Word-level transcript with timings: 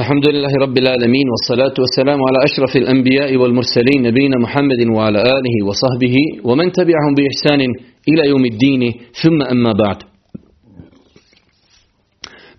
الحمد 0.00 0.26
لله 0.34 0.52
رب 0.64 0.76
العالمين 0.78 1.26
والصلاة 1.32 1.76
والسلام 1.82 2.18
على 2.28 2.38
أشرف 2.48 2.72
الأنبياء 2.82 3.30
والمرسلين 3.40 3.98
نبينا 4.08 4.36
محمد 4.44 4.80
وعلى 4.96 5.20
آله 5.36 5.56
وصحبه 5.68 6.16
ومن 6.48 6.66
تبعهم 6.78 7.12
بإحسان 7.18 7.60
إلى 8.10 8.22
يوم 8.32 8.44
الدين 8.52 8.82
ثم 9.22 9.38
أما 9.54 9.72
بعد 9.84 9.98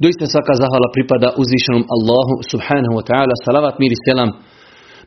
Doista 0.04 0.26
svaka 0.34 0.54
zahvala 0.62 0.88
pripada 0.96 1.28
uzvišenom 1.42 1.84
Allahu 1.96 2.34
subhanahu 2.52 2.94
wa 3.00 3.04
ta'ala, 3.10 3.34
salavat 3.46 3.76
mir 3.82 3.92
i 3.92 4.00
selam 4.06 4.30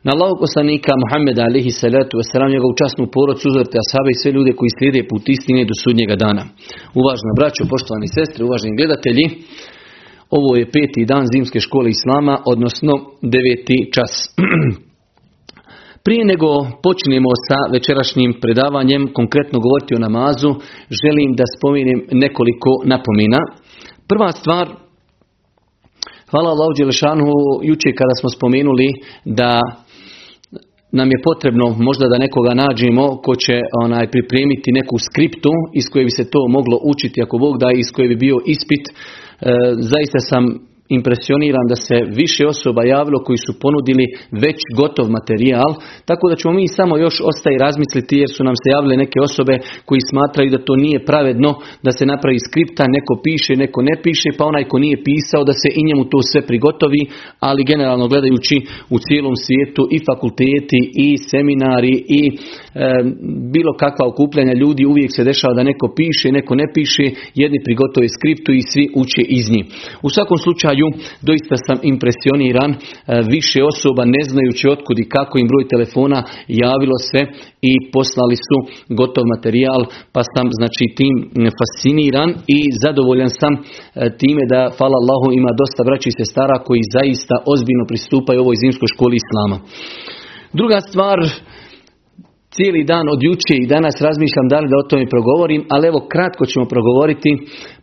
na 0.05 0.09
Allahu 0.15 0.35
poslanika 0.43 0.91
Muhammeda 1.03 1.41
alihi 1.49 1.71
salatu 1.83 2.13
wasalam, 2.19 2.49
njegovu 2.55 2.73
časnu 2.81 3.05
porod, 3.15 3.37
uzorte 3.49 3.75
ashabe 3.83 4.09
i 4.11 4.19
sve 4.21 4.31
ljude 4.35 4.51
koji 4.59 4.71
slijede 4.77 5.01
put 5.11 5.23
istine 5.35 5.61
do 5.69 5.75
sudnjega 5.83 6.15
dana. 6.25 6.43
Uvažena 7.01 7.33
braćo, 7.39 7.61
poštovani 7.73 8.07
sestre, 8.17 8.41
uvaženi 8.47 8.79
gledatelji, 8.79 9.25
ovo 10.38 10.56
je 10.56 10.70
peti 10.74 11.04
dan 11.04 11.24
zimske 11.32 11.60
škole 11.60 11.90
Islama, 11.90 12.34
odnosno 12.52 12.92
deveti 13.22 13.78
čas. 13.94 14.12
Prije 16.04 16.24
nego 16.24 16.48
počnemo 16.86 17.30
sa 17.46 17.58
večerašnjim 17.74 18.30
predavanjem, 18.42 19.02
konkretno 19.18 19.58
govoriti 19.64 19.94
o 19.94 20.04
namazu, 20.06 20.50
želim 21.00 21.30
da 21.38 21.44
spomenem 21.56 22.00
nekoliko 22.22 22.70
napomena. 22.92 23.40
Prva 24.10 24.30
stvar, 24.32 24.66
hvala 26.30 26.48
Allahu 26.50 26.72
Đelešanu, 26.78 27.26
jučer 27.68 27.92
kada 28.00 28.14
smo 28.20 28.28
spomenuli 28.36 28.88
da 29.24 29.50
nam 30.92 31.08
je 31.10 31.22
potrebno 31.28 31.66
možda 31.88 32.08
da 32.08 32.24
nekoga 32.26 32.52
nađemo 32.54 33.06
ko 33.24 33.32
će 33.44 33.56
onaj 33.84 34.10
pripremiti 34.14 34.76
neku 34.78 34.96
skriptu 35.06 35.50
iz 35.78 35.84
koje 35.92 36.04
bi 36.04 36.10
se 36.18 36.30
to 36.30 36.40
moglo 36.48 36.76
učiti 36.92 37.22
ako 37.22 37.38
Bog 37.38 37.54
da 37.58 37.68
iz 37.72 37.88
koje 37.94 38.08
bi 38.08 38.16
bio 38.16 38.36
ispit. 38.54 38.84
E, 39.40 39.50
zaista 39.80 40.18
sam 40.18 40.44
impresioniran 40.88 41.66
da 41.68 41.76
se 41.76 41.96
više 42.20 42.46
osoba 42.46 42.82
javilo 42.84 43.18
koji 43.26 43.38
su 43.46 43.52
ponudili 43.60 44.04
već 44.44 44.58
gotov 44.80 45.06
materijal, 45.16 45.70
tako 46.08 46.24
da 46.30 46.36
ćemo 46.36 46.54
mi 46.54 46.68
samo 46.68 46.94
još 46.96 47.16
ostaje 47.30 47.56
razmisliti 47.58 48.14
jer 48.22 48.30
su 48.36 48.44
nam 48.44 48.56
se 48.62 48.68
javile 48.74 48.96
neke 48.96 49.18
osobe 49.28 49.54
koji 49.88 50.00
smatraju 50.10 50.50
da 50.50 50.64
to 50.66 50.74
nije 50.76 51.04
pravedno, 51.10 51.50
da 51.86 51.90
se 51.96 52.04
napravi 52.12 52.38
skripta, 52.48 52.84
neko 52.96 53.14
piše, 53.26 53.52
neko 53.64 53.80
ne 53.88 53.94
piše, 54.04 54.28
pa 54.38 54.44
onaj 54.44 54.64
ko 54.70 54.76
nije 54.78 55.04
pisao 55.08 55.42
da 55.44 55.52
se 55.52 55.68
i 55.78 55.86
njemu 55.88 56.04
to 56.12 56.18
sve 56.30 56.40
prigotovi, 56.50 57.02
ali 57.48 57.68
generalno 57.70 58.08
gledajući 58.08 58.56
u 58.94 58.96
cijelom 59.04 59.36
svijetu 59.44 59.82
i 59.96 59.98
fakulteti 60.08 60.80
i 61.06 61.08
seminari 61.30 61.94
i 62.20 62.22
e, 62.30 62.36
bilo 63.54 63.72
kakva 63.82 64.04
okupljanja 64.12 64.54
ljudi 64.62 64.82
uvijek 64.84 65.10
se 65.16 65.24
dešava 65.30 65.54
da 65.54 65.68
neko 65.70 65.86
piše, 65.98 66.26
neko 66.38 66.54
ne 66.54 66.66
piše, 66.74 67.04
jedni 67.42 67.58
prigotove 67.66 68.06
skriptu 68.16 68.50
i 68.52 68.62
svi 68.70 68.84
uče 69.02 69.22
iz 69.38 69.46
njih. 69.54 69.64
U 70.06 70.08
svakom 70.14 70.38
slučaju 70.44 70.75
doista 71.28 71.56
sam 71.66 71.78
impresioniran, 71.92 72.70
e, 72.72 72.76
više 73.34 73.60
osoba 73.72 74.02
ne 74.16 74.22
znajući 74.30 74.64
otkud 74.74 74.96
i 74.98 75.08
kako 75.14 75.34
im 75.38 75.50
broj 75.52 75.64
telefona 75.72 76.18
javilo 76.64 76.98
se 77.10 77.20
i 77.70 77.72
poslali 77.94 78.36
su 78.46 78.56
gotov 78.98 79.24
materijal, 79.34 79.82
pa 80.14 80.22
sam 80.32 80.46
znači 80.58 80.84
tim 80.98 81.14
fasciniran 81.58 82.30
i 82.56 82.58
zadovoljan 82.82 83.32
sam 83.40 83.52
e, 83.56 83.60
time 84.20 84.42
da, 84.52 84.60
hvala 84.76 84.96
Allahu, 85.02 85.26
ima 85.40 85.52
dosta 85.60 85.80
braći 85.88 86.08
i 86.10 86.18
sestara 86.20 86.56
koji 86.66 86.90
zaista 86.96 87.34
ozbiljno 87.52 87.84
pristupaju 87.90 88.38
ovoj 88.40 88.56
zimskoj 88.62 88.88
školi 88.94 89.16
Islama. 89.22 89.56
Druga 90.60 90.78
stvar, 90.88 91.18
cijeli 92.56 92.88
dan 92.92 93.06
od 93.14 93.20
juče 93.22 93.54
i 93.58 93.70
danas 93.74 93.96
razmišljam 94.06 94.46
da 94.52 94.58
li 94.60 94.70
da 94.70 94.76
o 94.78 94.88
tome 94.90 95.06
progovorim, 95.14 95.62
ali 95.74 95.88
evo 95.90 96.00
kratko 96.12 96.44
ćemo 96.50 96.64
progovoriti. 96.74 97.30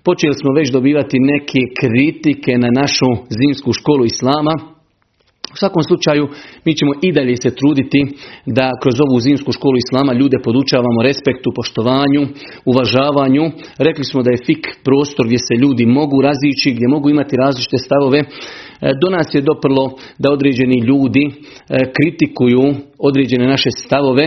Počeli 0.07 0.35
smo 0.41 0.49
već 0.59 0.67
dobivati 0.77 1.17
neke 1.33 1.61
kritike 1.81 2.51
na 2.63 2.69
našu 2.81 3.09
zimsku 3.39 3.69
školu 3.79 4.03
Islama. 4.05 4.53
U 5.53 5.57
svakom 5.57 5.83
slučaju 5.83 6.23
mi 6.65 6.71
ćemo 6.77 6.91
i 7.01 7.11
dalje 7.11 7.35
se 7.43 7.55
truditi 7.59 7.99
da 8.57 8.65
kroz 8.81 8.95
ovu 9.05 9.17
zimsku 9.19 9.51
školu 9.57 9.75
Islama 9.77 10.13
ljude 10.13 10.37
podučavamo 10.43 10.99
respektu, 11.09 11.49
poštovanju, 11.55 12.21
uvažavanju. 12.71 13.43
Rekli 13.87 14.05
smo 14.05 14.19
da 14.23 14.29
je 14.31 14.45
fik 14.47 14.63
prostor 14.87 15.25
gdje 15.25 15.39
se 15.47 15.53
ljudi 15.63 15.85
mogu 15.85 16.17
razići, 16.29 16.75
gdje 16.75 16.87
mogu 16.95 17.09
imati 17.09 17.35
različite 17.43 17.77
stavove. 17.77 18.19
E, 18.19 18.25
do 19.01 19.07
nas 19.15 19.27
je 19.33 19.47
doprlo 19.49 19.85
da 20.21 20.27
određeni 20.31 20.77
ljudi 20.89 21.23
e, 21.29 21.33
kritikuju 21.97 22.63
određene 22.99 23.45
naše 23.47 23.69
stavove. 23.83 24.25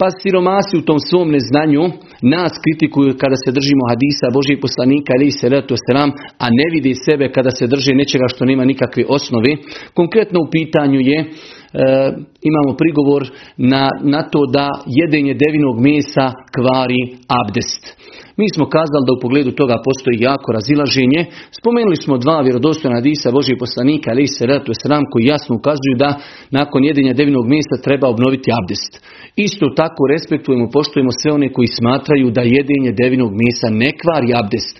Pa 0.00 0.08
siromasi 0.22 0.74
u 0.78 0.86
tom 0.88 0.98
svom 1.08 1.28
neznanju 1.30 1.84
nas 2.34 2.52
kritikuju 2.64 3.12
kada 3.22 3.36
se 3.44 3.50
držimo 3.58 3.84
hadisa 3.90 4.26
Božih 4.36 4.58
poslanika 4.64 5.12
ili 5.14 5.30
se 5.30 5.46
seram, 5.86 6.10
a 6.44 6.46
ne 6.58 6.66
vidi 6.74 6.94
sebe 7.06 7.32
kada 7.36 7.50
se 7.50 7.66
drže 7.66 7.92
nečega 7.94 8.26
što 8.28 8.44
nema 8.44 8.64
nikakve 8.64 9.02
osnove. 9.08 9.50
Konkretno 9.94 10.38
u 10.40 10.50
pitanju 10.50 11.00
je 11.00 11.18
e, 11.20 11.26
imamo 12.50 12.76
prigovor 12.80 13.22
na, 13.56 13.90
na 14.14 14.22
to 14.22 14.46
da 14.46 14.66
jedenje 15.00 15.34
devinog 15.34 15.76
mesa 15.88 16.26
kvari 16.56 17.02
abdest. 17.40 17.82
Mi 18.40 18.46
smo 18.54 18.64
kazali 18.76 19.04
da 19.06 19.12
u 19.16 19.22
pogledu 19.24 19.50
toga 19.60 19.76
postoji 19.86 20.18
jako 20.28 20.48
razilaženje. 20.58 21.20
Spomenuli 21.60 21.96
smo 22.04 22.14
dva 22.24 22.38
vjerodostojna 22.46 22.96
hadisa 23.00 23.36
Božih 23.38 23.56
poslanika 23.64 24.06
ali 24.10 24.26
se 24.26 24.44
sram 24.82 25.04
koji 25.10 25.30
jasno 25.34 25.52
ukazuju 25.56 25.94
da 26.04 26.10
nakon 26.58 26.80
jedenja 26.84 27.12
devinog 27.20 27.46
mesa 27.54 27.84
treba 27.86 28.06
obnoviti 28.08 28.48
abdest. 28.60 28.92
Isto 29.46 29.66
tako 29.80 30.02
respektujemo, 30.14 30.72
poštujemo 30.76 31.12
sve 31.20 31.30
one 31.38 31.48
koji 31.56 31.68
smatraju 31.78 32.26
da 32.36 32.42
jedenje 32.56 32.90
devinog 33.02 33.32
mesa 33.42 33.68
ne 33.82 33.90
kvari 34.00 34.28
abdest. 34.40 34.74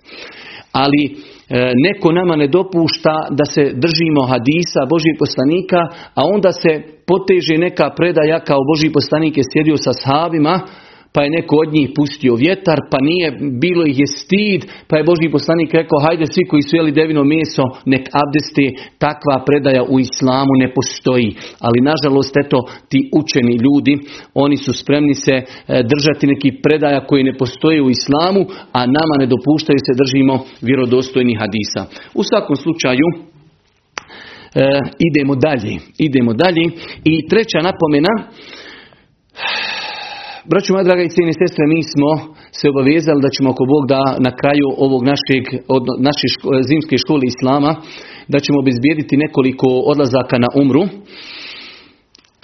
Ali 0.83 1.03
e, 1.07 1.13
neko 1.87 2.09
nama 2.19 2.35
ne 2.43 2.49
dopušta 2.57 3.15
da 3.39 3.45
se 3.55 3.63
držimo 3.85 4.23
hadisa 4.33 4.81
Božih 4.93 5.15
poslanika, 5.23 5.81
a 6.19 6.21
onda 6.35 6.51
se 6.63 6.71
poteže 7.11 7.55
neka 7.67 7.87
predaja 7.99 8.39
kao 8.49 8.61
Boži 8.71 8.89
poslanik 8.99 9.35
je 9.37 9.51
sjedio 9.53 9.77
sa 9.85 9.93
sahabima, 9.93 10.55
pa 11.13 11.23
je 11.23 11.31
neko 11.31 11.57
od 11.57 11.73
njih 11.73 11.89
pustio 11.97 12.35
vjetar, 12.35 12.79
pa 12.91 12.99
nije, 13.01 13.29
bilo 13.61 13.87
ih 13.87 13.99
je 13.99 14.07
stid, 14.07 14.61
pa 14.89 14.97
je 14.97 15.05
Božji 15.05 15.31
poslanik 15.31 15.75
rekao, 15.75 16.05
hajde 16.07 16.27
svi 16.27 16.45
koji 16.51 16.63
su 16.63 16.77
jeli 16.77 16.93
devino 16.93 17.25
meso, 17.25 17.65
nek 17.87 18.05
abdesti, 18.23 18.67
takva 18.99 19.45
predaja 19.47 19.83
u 19.83 20.01
islamu 20.01 20.53
ne 20.63 20.69
postoji. 20.75 21.37
Ali 21.61 21.87
nažalost, 21.91 22.35
eto, 22.45 22.59
ti 22.89 23.11
učeni 23.21 23.55
ljudi, 23.67 23.95
oni 24.35 24.57
su 24.57 24.73
spremni 24.73 25.15
se 25.15 25.35
e, 25.35 25.45
držati 25.93 26.27
neki 26.27 26.51
predaja 26.63 27.07
koji 27.07 27.25
ne 27.25 27.35
postoje 27.37 27.83
u 27.83 27.91
islamu, 27.91 28.41
a 28.73 28.81
nama 28.87 29.15
ne 29.19 29.27
dopuštaju 29.27 29.79
se 29.87 30.01
držimo 30.03 30.35
vjerodostojnih 30.61 31.39
hadisa. 31.43 31.81
U 32.15 32.23
svakom 32.23 32.57
slučaju, 32.57 33.07
e, 33.15 33.19
idemo 35.09 35.35
dalje, 35.35 35.75
idemo 35.99 36.33
dalje. 36.33 36.63
I 37.05 37.29
treća 37.29 37.59
napomena, 37.69 38.13
Braću 40.45 40.73
moja 40.73 40.85
draga 40.85 41.03
i 41.03 41.09
cijene 41.09 41.33
sestre, 41.33 41.63
mi 41.67 41.83
smo 41.93 42.11
se 42.59 42.69
obavezali 42.69 43.21
da 43.25 43.31
ćemo 43.35 43.51
ako 43.51 43.65
Bog 43.75 43.83
da 43.95 44.03
na 44.27 44.33
kraju 44.41 44.67
ovog 44.87 45.03
našeg, 45.13 45.45
od 45.77 45.85
naše 46.09 46.27
zimske 46.69 46.97
škole 47.03 47.25
Islama, 47.33 47.73
da 48.33 48.39
ćemo 48.45 48.59
obezbijediti 48.59 49.23
nekoliko 49.25 49.69
odlazaka 49.93 50.37
na 50.45 50.51
umru. 50.63 50.83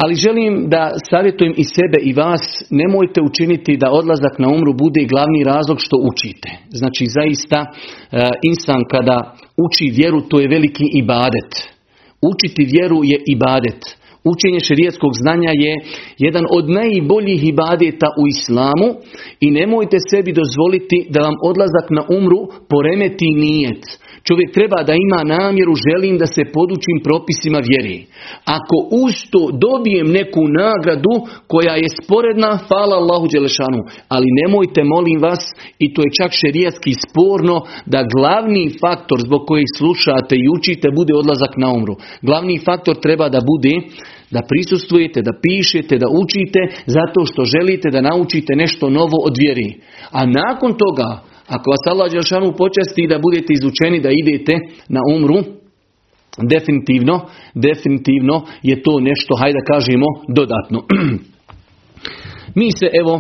Ali 0.03 0.15
želim 0.25 0.53
da 0.69 0.83
savjetujem 1.11 1.55
i 1.57 1.65
sebe 1.65 1.99
i 2.03 2.13
vas, 2.13 2.45
nemojte 2.71 3.21
učiniti 3.31 3.77
da 3.83 3.91
odlazak 4.01 4.35
na 4.39 4.49
umru 4.57 4.73
bude 4.85 5.03
glavni 5.13 5.41
razlog 5.45 5.79
što 5.81 5.97
učite. 6.11 6.51
Znači 6.81 7.05
zaista 7.19 7.59
e, 7.65 7.71
insan 8.51 8.83
kada 8.93 9.17
uči 9.65 9.95
vjeru 9.99 10.21
to 10.21 10.41
je 10.41 10.49
veliki 10.49 10.87
ibadet. 11.03 11.51
Učiti 12.31 12.63
vjeru 12.75 13.01
je 13.05 13.19
ibadet. 13.35 13.81
Učenje 14.33 14.61
šerijetskog 14.69 15.13
znanja 15.23 15.53
je 15.65 15.73
jedan 16.27 16.45
od 16.57 16.65
najboljih 16.81 17.41
ibadeta 17.49 18.09
u 18.21 18.25
islamu 18.35 18.89
i 19.41 19.51
nemojte 19.51 19.97
sebi 20.11 20.31
dozvoliti 20.41 20.99
da 21.15 21.21
vam 21.27 21.37
odlazak 21.51 21.87
na 21.97 22.03
umru 22.19 22.41
poremeti 22.71 23.29
nijet. 23.43 23.83
Čovjek 24.29 24.51
treba 24.59 24.79
da 24.89 24.95
ima 25.07 25.21
namjeru, 25.37 25.73
želim 25.87 26.15
da 26.23 26.27
se 26.27 26.43
podučim 26.57 26.99
propisima 27.07 27.61
vjeri. 27.69 27.99
Ako 28.59 28.77
usto 29.05 29.41
dobijem 29.67 30.09
neku 30.19 30.43
nagradu 30.63 31.15
koja 31.53 31.75
je 31.83 31.89
sporedna, 31.99 32.51
hvala 32.69 32.95
Allahu 33.03 33.27
Đelešanu. 33.33 33.81
Ali 34.15 34.37
nemojte, 34.41 34.81
molim 34.95 35.19
vas, 35.29 35.43
i 35.85 35.87
to 35.95 36.01
je 36.03 36.17
čak 36.19 36.31
šerijatski 36.41 36.93
sporno, 37.05 37.57
da 37.93 38.11
glavni 38.15 38.65
faktor 38.83 39.19
zbog 39.27 39.43
kojih 39.51 39.69
slušate 39.79 40.35
i 40.39 40.51
učite 40.57 40.87
bude 40.99 41.13
odlazak 41.23 41.53
na 41.63 41.69
umru. 41.79 41.95
Glavni 42.29 42.57
faktor 42.67 42.95
treba 43.05 43.27
da 43.29 43.41
bude 43.53 43.73
da 44.31 44.41
prisustvujete, 44.51 45.23
da 45.23 45.33
pišete, 45.43 45.99
da 45.99 46.09
učite, 46.23 46.61
zato 46.87 47.21
što 47.29 47.51
želite 47.55 47.91
da 47.91 48.01
naučite 48.01 48.53
nešto 48.57 48.91
novo 48.91 49.19
od 49.29 49.35
vjeri. 49.43 49.71
A 50.11 50.27
nakon 50.27 50.73
toga, 50.85 51.09
ako 51.49 51.71
vas 51.71 51.85
Allah 51.87 52.13
Đelšanu 52.13 52.57
počasti 52.63 53.07
da 53.09 53.19
budete 53.19 53.51
izučeni, 53.53 54.01
da 54.01 54.11
idete 54.11 54.55
na 54.89 55.01
umru, 55.15 55.39
definitivno, 56.53 57.21
definitivno 57.55 58.43
je 58.63 58.83
to 58.83 59.01
nešto, 59.01 59.37
hajde 59.41 59.59
da 59.59 59.65
kažemo, 59.73 60.07
dodatno. 60.29 60.79
Mi 62.61 62.69
se 62.79 62.87
evo 63.01 63.15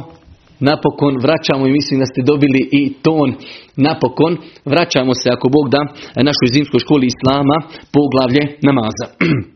napokon 0.60 1.16
vraćamo 1.22 1.66
i 1.66 1.72
mislim 1.72 2.00
da 2.00 2.06
ste 2.06 2.22
dobili 2.22 2.68
i 2.72 2.92
ton 3.02 3.34
napokon. 3.76 4.36
Vraćamo 4.64 5.14
se 5.14 5.30
ako 5.30 5.48
Bog 5.48 5.68
da 5.70 5.80
našoj 6.16 6.48
zimskoj 6.52 6.80
školi 6.80 7.06
Islama 7.06 7.56
poglavlje 7.92 8.42
namaza. 8.62 9.06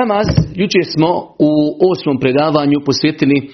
Namaz, 0.00 0.26
jučer 0.54 0.84
smo 0.94 1.10
u 1.48 1.52
osmom 1.92 2.16
predavanju 2.18 2.78
posvetili 2.86 3.38
e, 3.40 3.46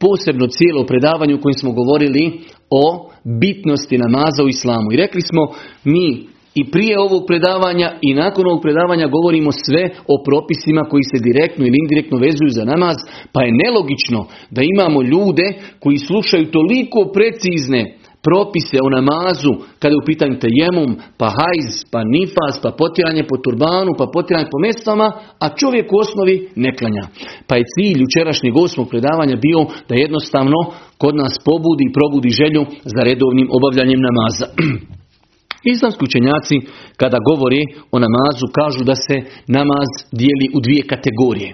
posebno 0.00 0.46
cijelo 0.46 0.86
predavanju 0.86 1.34
u 1.36 1.42
kojem 1.42 1.58
smo 1.62 1.72
govorili 1.80 2.24
o 2.82 2.84
bitnosti 3.40 3.98
namaza 3.98 4.42
u 4.44 4.48
islamu. 4.48 4.88
I 4.92 4.96
rekli 4.96 5.22
smo 5.30 5.42
mi 5.84 6.08
i 6.54 6.70
prije 6.70 6.94
ovog 7.06 7.22
predavanja 7.26 7.88
i 8.02 8.14
nakon 8.14 8.44
ovog 8.46 8.62
predavanja 8.62 9.14
govorimo 9.16 9.50
sve 9.52 9.82
o 10.14 10.14
propisima 10.28 10.82
koji 10.90 11.04
se 11.10 11.18
direktno 11.28 11.62
ili 11.66 11.76
indirektno 11.84 12.16
vezuju 12.18 12.50
za 12.58 12.64
namaz, 12.64 12.96
pa 13.32 13.40
je 13.42 13.58
nelogično 13.62 14.20
da 14.56 14.60
imamo 14.74 15.02
ljude 15.02 15.46
koji 15.82 15.98
slušaju 16.08 16.50
toliko 16.56 17.00
precizne 17.16 17.80
propise 18.26 18.78
o 18.86 18.88
namazu, 18.96 19.52
kada 19.80 19.92
je 19.92 20.02
u 20.02 20.08
pitanju 20.10 20.36
tejemum, 20.44 20.90
pa 21.20 21.28
hajz, 21.38 21.72
pa 21.92 22.00
nifas, 22.14 22.54
pa 22.62 22.70
potiranje 22.80 23.22
po 23.30 23.36
turbanu, 23.44 23.90
pa 23.98 24.06
potiranje 24.14 24.48
po 24.52 24.58
mestama, 24.66 25.08
a 25.44 25.46
čovjek 25.60 25.86
u 25.92 25.96
osnovi 26.04 26.36
ne 26.62 26.70
klanja. 26.78 27.04
Pa 27.48 27.54
je 27.56 27.68
cilj 27.72 27.98
jučerašnjeg 28.02 28.54
osmog 28.56 28.86
predavanja 28.92 29.36
bio 29.46 29.60
da 29.88 29.94
jednostavno 29.94 30.58
kod 31.02 31.14
nas 31.22 31.34
pobudi 31.48 31.84
i 31.86 31.94
probudi 31.98 32.30
želju 32.40 32.62
za 32.94 33.00
redovnim 33.08 33.48
obavljanjem 33.56 34.00
namaza. 34.08 34.46
Islamski 35.72 36.04
učenjaci 36.04 36.56
kada 36.96 37.18
govori 37.30 37.62
o 37.94 37.98
namazu 37.98 38.46
kažu 38.58 38.84
da 38.84 38.94
se 38.94 39.16
namaz 39.58 39.88
dijeli 40.20 40.46
u 40.56 40.60
dvije 40.60 40.82
kategorije. 40.92 41.50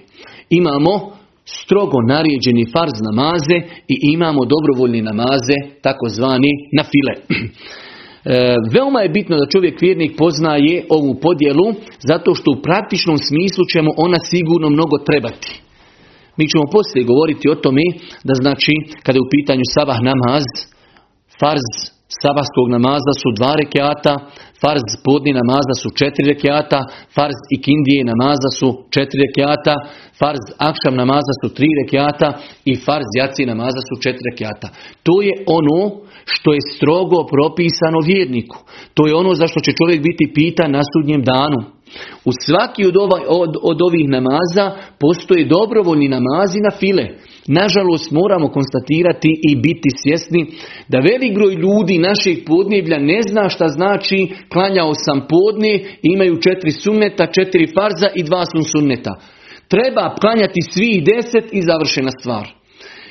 Imamo 0.50 1.19
strogo 1.58 1.98
naređeni 2.12 2.70
farz 2.74 2.96
namaze 3.08 3.56
i 3.92 3.94
imamo 4.16 4.40
dobrovoljni 4.54 5.02
namaze, 5.10 5.56
takozvani 5.86 6.52
na 6.76 6.84
file. 6.90 7.14
E, 8.24 8.56
veoma 8.74 9.00
je 9.00 9.14
bitno 9.18 9.36
da 9.36 9.52
čovjek 9.54 9.80
vjernik 9.80 10.12
poznaje 10.18 10.84
ovu 10.88 11.12
podjelu, 11.24 11.66
zato 12.10 12.34
što 12.34 12.48
u 12.50 12.62
praktičnom 12.62 13.18
smislu 13.28 13.64
ćemo 13.72 13.90
ona 13.96 14.18
sigurno 14.30 14.68
mnogo 14.70 14.96
trebati. 15.08 15.50
Mi 16.36 16.48
ćemo 16.50 16.64
poslije 16.76 17.10
govoriti 17.10 17.50
o 17.50 17.60
tome 17.64 17.84
da 18.24 18.34
znači 18.42 18.72
kada 19.04 19.16
je 19.16 19.26
u 19.26 19.32
pitanju 19.36 19.64
sabah 19.76 19.98
namaz, 20.10 20.44
farz 21.40 21.66
sabahskog 22.22 22.66
namaza 22.76 23.12
su 23.20 23.28
dva 23.38 23.52
rekiata, 23.62 24.14
farz 24.62 24.86
podni 25.06 25.32
namaza 25.40 25.74
su 25.82 25.88
četiri 26.00 26.24
rekiata, 26.32 26.80
farz 27.16 27.38
ikindije 27.56 28.00
namaza 28.12 28.50
su 28.58 28.68
četiri 28.94 29.18
rekiata, 29.26 29.74
farz 30.20 30.44
akšam 30.58 30.94
namaza 30.96 31.34
su 31.40 31.54
tri 31.54 31.68
rekiata 31.82 32.28
i 32.64 32.76
farz 32.84 33.08
jaci 33.18 33.46
namaza 33.46 33.80
su 33.88 34.02
četiri 34.02 34.24
rekiata. 34.30 34.68
To 35.02 35.22
je 35.22 35.32
ono 35.58 35.80
što 36.24 36.52
je 36.52 36.68
strogo 36.76 37.18
propisano 37.34 37.98
vjerniku. 38.10 38.58
To 38.94 39.06
je 39.06 39.14
ono 39.14 39.34
za 39.34 39.46
što 39.46 39.60
će 39.60 39.72
čovjek 39.72 40.00
biti 40.02 40.32
pitan 40.34 40.70
na 40.70 40.82
sudnjem 40.92 41.22
danu. 41.22 41.60
U 42.24 42.30
svaki 42.44 42.86
od, 42.86 42.96
ovaj, 42.96 43.22
od, 43.28 43.52
od 43.62 43.82
ovih 43.82 44.06
namaza 44.08 44.66
postoje 45.00 45.44
dobrovoljni 45.44 46.08
namazi 46.08 46.58
na 46.66 46.70
file. 46.80 47.06
Nažalost 47.46 48.10
moramo 48.10 48.48
konstatirati 48.48 49.30
i 49.50 49.56
biti 49.56 49.88
svjesni 50.02 50.46
da 50.88 50.98
velik 50.98 51.34
broj 51.34 51.54
ljudi 51.54 51.98
naših 51.98 52.36
podneblja 52.46 52.98
ne 52.98 53.20
zna 53.30 53.48
šta 53.48 53.68
znači 53.68 54.18
klanjao 54.52 54.92
sam 54.94 55.26
podne, 55.28 55.72
imaju 56.02 56.40
četiri 56.40 56.70
sunneta, 56.70 57.26
četiri 57.26 57.66
farza 57.76 58.08
i 58.14 58.22
dva 58.22 58.44
sun 58.46 58.64
sunneta. 58.64 59.12
Treba 59.74 60.14
klanjati 60.20 60.60
svih 60.72 61.04
deset 61.04 61.46
i 61.52 61.62
završena 61.62 62.10
stvar 62.20 62.60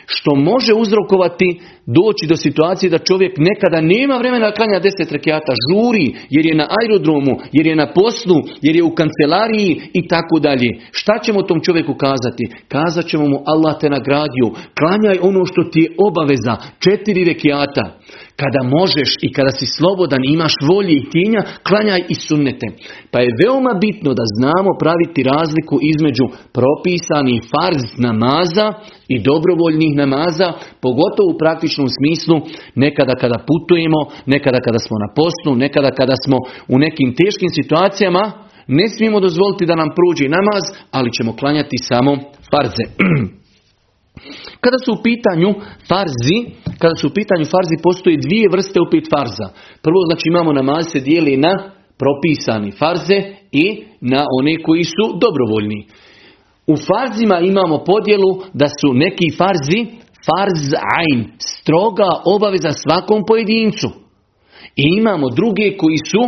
što 0.10 0.36
može 0.36 0.74
uzrokovati 0.74 1.60
doći 1.86 2.28
do 2.30 2.36
situacije 2.36 2.90
da 2.90 2.98
čovjek 2.98 3.34
nekada 3.38 3.82
nema 3.82 4.18
vremena 4.18 4.46
da 4.46 4.56
klanja 4.56 4.80
deset 4.80 5.12
rekiata, 5.12 5.54
žuri 5.66 6.08
jer 6.30 6.46
je 6.46 6.56
na 6.56 6.68
aerodromu, 6.80 7.34
jer 7.52 7.66
je 7.68 7.76
na 7.76 7.88
poslu, 7.94 8.36
jer 8.62 8.76
je 8.76 8.84
u 8.84 8.96
kancelariji 8.96 9.82
i 9.94 10.08
tako 10.08 10.40
dalje. 10.40 10.70
Šta 10.92 11.20
ćemo 11.24 11.42
tom 11.42 11.60
čovjeku 11.62 11.94
kazati? 11.94 12.46
Kazat 12.68 13.06
ćemo 13.06 13.26
mu 13.28 13.38
Allah 13.46 13.80
te 13.80 13.90
nagradio, 13.90 14.48
klanjaj 14.80 15.18
ono 15.22 15.46
što 15.46 15.62
ti 15.72 15.80
je 15.80 15.92
obaveza, 16.08 16.56
četiri 16.80 17.24
rekiata. 17.24 18.00
Kada 18.42 18.62
možeš 18.78 19.10
i 19.22 19.34
kada 19.38 19.52
si 19.58 19.66
slobodan 19.78 20.24
imaš 20.36 20.54
volje 20.70 20.94
i 20.98 21.10
tinja, 21.14 21.42
klanjaj 21.68 22.02
i 22.14 22.16
sunnete. 22.26 22.68
Pa 23.12 23.18
je 23.20 23.36
veoma 23.42 23.74
bitno 23.84 24.10
da 24.20 24.26
znamo 24.38 24.72
praviti 24.82 25.28
razliku 25.34 25.76
između 25.92 26.26
propisanih 26.58 27.40
farz 27.52 27.84
namaza 28.08 28.68
i 29.14 29.16
dobrovoljnih 29.30 29.92
namaza, 30.02 30.48
pogotovo 30.86 31.28
u 31.32 31.40
praktičnom 31.42 31.88
smislu, 31.98 32.36
nekada 32.84 33.14
kada 33.22 33.38
putujemo, 33.50 34.00
nekada 34.34 34.60
kada 34.66 34.80
smo 34.86 34.96
na 35.04 35.10
poslu, 35.20 35.52
nekada 35.66 35.92
kada 36.00 36.16
smo 36.26 36.38
u 36.74 36.76
nekim 36.86 37.10
teškim 37.20 37.50
situacijama, 37.60 38.24
ne 38.68 38.86
smijemo 38.90 39.20
dozvoliti 39.20 39.66
da 39.66 39.76
nam 39.76 39.90
prođe 39.98 40.26
namaz, 40.38 40.64
ali 40.92 41.14
ćemo 41.18 41.32
klanjati 41.40 41.78
samo 41.90 42.12
farze. 42.52 42.86
Kada 44.64 44.78
su 44.86 44.92
u 44.94 45.04
pitanju 45.04 45.50
farzi, 45.90 46.38
kada 46.82 46.96
su 46.96 47.08
u 47.08 47.16
pitanju 47.20 47.46
farzi 47.54 47.76
postoje 47.84 48.18
dvije 48.26 48.48
vrste 48.52 48.78
upit 48.82 49.06
farza. 49.14 49.48
Prvo 49.86 50.02
znači 50.08 50.26
imamo 50.28 50.54
namaz 50.54 50.86
se 50.92 51.00
dijeli 51.00 51.38
na 51.38 51.54
propisani 52.02 52.72
farze 52.72 53.18
i 53.52 53.84
na 54.02 54.22
one 54.40 54.54
koji 54.66 54.84
su 54.84 55.06
dobrovoljni. 55.24 55.80
U 56.68 56.76
farzima 56.88 57.40
imamo 57.40 57.84
podjelu 57.92 58.32
da 58.54 58.68
su 58.80 58.94
neki 58.94 59.28
farzi 59.38 59.80
farz 60.28 60.64
ain, 61.00 61.20
stroga 61.40 62.10
obaveza 62.26 62.72
svakom 62.72 63.24
pojedincu. 63.28 63.90
I 64.76 64.84
imamo 64.98 65.30
druge 65.30 65.78
koji 65.78 65.98
su 66.12 66.22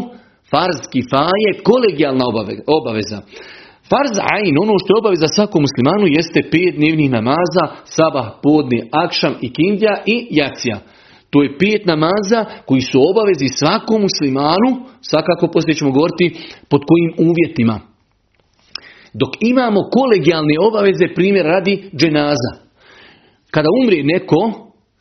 farz 0.52 0.80
kifaje, 0.94 1.50
kolegijalna 1.64 2.26
obaveza. 2.68 3.22
Farz 3.92 4.16
ain, 4.36 4.56
ono 4.64 4.74
što 4.82 4.90
je 4.92 5.02
obaveza 5.02 5.28
svakom 5.36 5.62
muslimanu, 5.68 6.06
jeste 6.18 6.40
pet 6.54 6.74
dnevnih 6.80 7.10
namaza, 7.18 7.66
sabah, 7.96 8.28
podni, 8.44 8.80
akšam 9.06 9.34
i 9.46 9.48
kindja 9.58 9.94
i 10.14 10.16
jacija. 10.40 10.78
To 11.32 11.38
je 11.44 11.58
pet 11.62 11.82
namaza 11.86 12.40
koji 12.68 12.82
su 12.90 12.98
obavezi 13.12 13.48
svakom 13.60 14.00
muslimanu, 14.08 14.70
svakako 15.10 15.46
poslije 15.54 15.76
ćemo 15.80 15.92
govoriti 15.98 16.28
pod 16.70 16.82
kojim 16.90 17.12
uvjetima. 17.30 17.76
Dok 19.22 19.32
imamo 19.52 19.80
kolegijalne 19.98 20.56
obaveze, 20.68 21.06
primjer 21.16 21.46
radi 21.46 21.90
dženaza. 22.00 22.52
Kada 23.54 23.70
umri 23.82 24.04
neko 24.04 24.42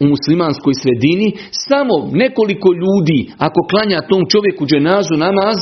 u 0.02 0.04
muslimanskoj 0.14 0.74
sredini, 0.82 1.28
samo 1.68 1.94
nekoliko 2.22 2.68
ljudi, 2.82 3.20
ako 3.46 3.60
klanja 3.70 4.08
tom 4.10 4.22
čovjeku 4.32 4.66
dženazu 4.66 5.14
namaz, 5.26 5.58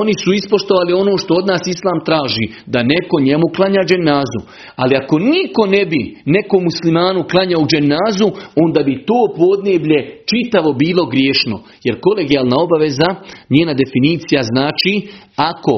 oni 0.00 0.12
su 0.22 0.28
ispoštovali 0.32 0.92
ono 0.92 1.18
što 1.22 1.32
od 1.40 1.46
nas 1.52 1.62
islam 1.66 1.98
traži, 2.08 2.46
da 2.72 2.90
neko 2.92 3.16
njemu 3.28 3.46
klanja 3.56 3.82
dženazu. 3.90 4.40
Ali 4.76 4.92
ako 4.96 5.14
niko 5.18 5.62
ne 5.76 5.82
bi 5.90 6.00
nekom 6.36 6.60
muslimanu 6.68 7.20
klanjao 7.30 7.64
dženazu, 7.72 8.28
onda 8.64 8.80
bi 8.88 9.04
to 9.08 9.20
podneblje 9.40 9.98
čitavo 10.30 10.70
bilo 10.72 11.02
griješno. 11.12 11.56
Jer 11.86 11.94
kolegijalna 12.06 12.56
obaveza, 12.66 13.08
njena 13.54 13.74
definicija 13.82 14.40
znači, 14.52 14.92
ako 15.52 15.74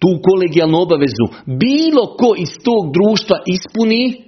tu 0.00 0.10
kolegijalnu 0.28 0.78
obavezu 0.86 1.26
bilo 1.46 2.04
ko 2.20 2.28
iz 2.44 2.52
tog 2.66 2.82
društva 2.96 3.36
ispuni, 3.56 4.25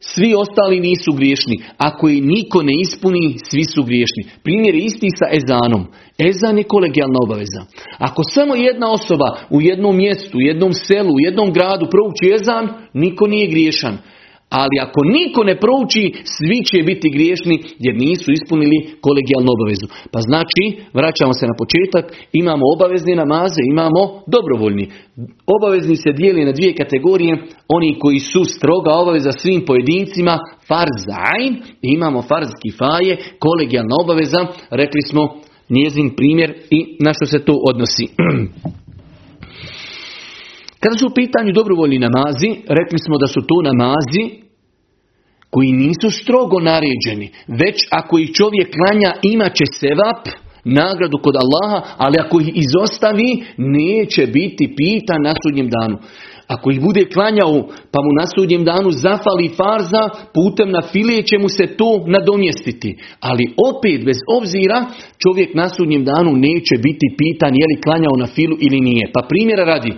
svi 0.00 0.34
ostali 0.34 0.80
nisu 0.80 1.12
griješni. 1.12 1.56
Ako 1.78 2.08
i 2.08 2.20
niko 2.20 2.62
ne 2.62 2.72
ispuni, 2.80 3.36
svi 3.50 3.64
su 3.64 3.82
griješni. 3.82 4.22
Primjer 4.42 4.74
je 4.74 4.84
isti 4.84 5.08
sa 5.18 5.26
ezanom. 5.36 5.86
Ezan 6.18 6.58
je 6.58 6.64
kolegijalna 6.64 7.18
obaveza. 7.22 7.62
Ako 7.98 8.22
samo 8.24 8.54
jedna 8.54 8.92
osoba 8.92 9.36
u 9.50 9.60
jednom 9.60 9.96
mjestu, 9.96 10.38
u 10.38 10.40
jednom 10.40 10.72
selu, 10.72 11.14
u 11.14 11.20
jednom 11.20 11.52
gradu 11.52 11.86
prouči 11.90 12.34
ezan, 12.34 12.68
niko 12.92 13.26
nije 13.26 13.50
griješan. 13.50 13.98
Ali 14.48 14.76
ako 14.86 15.00
niko 15.04 15.44
ne 15.44 15.56
prouči, 15.60 16.12
svi 16.36 16.58
će 16.64 16.82
biti 16.82 17.10
griješni 17.10 17.62
jer 17.78 17.94
nisu 17.96 18.32
ispunili 18.32 18.78
kolegijalnu 19.00 19.50
obavezu. 19.56 19.86
Pa 20.12 20.20
znači, 20.20 20.62
vraćamo 20.94 21.32
se 21.32 21.46
na 21.46 21.54
početak, 21.62 22.04
imamo 22.32 22.64
obavezni 22.74 23.14
namaze, 23.14 23.60
imamo 23.70 24.02
dobrovoljni. 24.34 24.84
Obavezni 25.56 25.96
se 25.96 26.10
dijeli 26.12 26.44
na 26.44 26.52
dvije 26.52 26.74
kategorije, 26.74 27.32
oni 27.68 27.98
koji 27.98 28.18
su 28.18 28.44
stroga 28.44 28.90
obaveza 29.02 29.32
svim 29.32 29.60
pojedincima, 29.66 30.38
farz 30.68 31.02
ain, 31.34 31.52
i 31.82 31.88
imamo 31.98 32.22
farz 32.22 32.50
kifaje, 32.62 33.12
kolegijalna 33.38 33.94
obaveza, 34.04 34.40
rekli 34.70 35.02
smo 35.10 35.22
njezin 35.68 36.10
primjer 36.16 36.50
i 36.70 36.96
na 37.00 37.12
što 37.12 37.26
se 37.26 37.44
to 37.44 37.54
odnosi. 37.70 38.06
Kada 40.80 40.98
su 40.98 41.06
u 41.06 41.14
pitanju 41.14 41.52
dobrovoljni 41.52 41.98
namazi, 41.98 42.50
rekli 42.78 42.98
smo 42.98 43.18
da 43.18 43.26
su 43.26 43.40
to 43.48 43.56
namazi 43.62 44.24
koji 45.50 45.72
nisu 45.72 46.10
strogo 46.10 46.60
naređeni, 46.60 47.30
već 47.48 47.76
ako 47.90 48.18
ih 48.18 48.30
čovjek 48.32 48.68
klanja 48.76 49.10
imat 49.22 49.54
će 49.54 49.64
sevap, 49.80 50.22
nagradu 50.64 51.18
kod 51.22 51.34
Allaha, 51.36 51.78
ali 51.96 52.16
ako 52.24 52.40
ih 52.40 52.48
izostavi, 52.54 53.44
neće 53.56 54.26
biti 54.26 54.74
pitan 54.76 55.20
na 55.22 55.34
sudnjem 55.42 55.68
danu. 55.68 55.98
Ako 56.54 56.70
ih 56.70 56.80
bude 56.80 57.04
klanjao, 57.14 57.56
pa 57.92 57.98
mu 58.04 58.10
na 58.20 58.26
sudnjem 58.34 58.64
danu 58.64 58.90
zafali 58.90 59.48
farza, 59.58 60.02
putem 60.34 60.70
na 60.70 60.82
filije 60.92 61.22
će 61.22 61.36
mu 61.38 61.48
se 61.48 61.66
to 61.78 61.90
nadomjestiti. 62.06 62.90
Ali 63.20 63.44
opet, 63.70 64.04
bez 64.08 64.18
obzira, 64.38 64.78
čovjek 65.22 65.50
na 65.54 65.68
sudnjem 65.68 66.04
danu 66.04 66.32
neće 66.46 66.74
biti 66.86 67.06
pitan 67.20 67.52
je 67.60 67.66
li 67.70 67.82
klanjao 67.84 68.16
na 68.22 68.26
filu 68.34 68.56
ili 68.66 68.80
nije. 68.88 69.04
Pa 69.14 69.20
primjera 69.30 69.64
radi, 69.64 69.92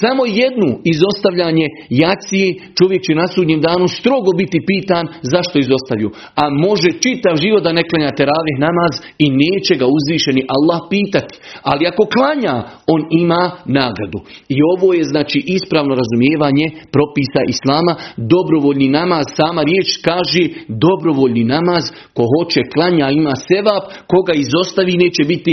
samo 0.00 0.22
jednu 0.42 0.68
izostavljanje 0.92 1.66
jacije 2.02 2.46
čovjek 2.78 3.02
će 3.06 3.12
na 3.14 3.26
sudnjem 3.34 3.60
danu 3.60 3.86
strogo 3.88 4.30
biti 4.40 4.58
pitan 4.70 5.04
zašto 5.32 5.54
izostavlju. 5.58 6.08
A 6.40 6.42
može 6.66 6.90
čitav 7.04 7.34
život 7.44 7.62
da 7.62 7.72
ne 7.78 7.82
klanja 7.90 8.18
teravih 8.20 8.56
namaz 8.66 8.92
i 9.24 9.26
neće 9.42 9.72
ga 9.80 9.86
uzvišeni 9.96 10.42
Allah 10.56 10.80
pitati. 10.90 11.34
Ali 11.70 11.86
ako 11.86 12.02
klanja, 12.14 12.54
on 12.94 13.00
ima 13.22 13.42
nagradu. 13.78 14.18
I 14.54 14.56
ovo 14.74 14.88
je 14.94 15.04
znači 15.04 15.38
ispravno 15.56 15.87
razumijevanje 16.00 16.66
propisa 16.94 17.42
Islama. 17.54 17.92
Dobrovoljni 18.16 18.88
namaz, 18.88 19.24
sama 19.36 19.62
riječ 19.62 19.88
kaže 20.08 20.44
dobrovoljni 20.84 21.44
namaz, 21.44 21.84
ko 22.14 22.22
hoće 22.32 22.60
klanja 22.74 23.10
ima 23.10 23.34
sevap, 23.48 23.84
koga 24.12 24.32
izostavi 24.44 24.94
neće 25.04 25.22
biti 25.32 25.52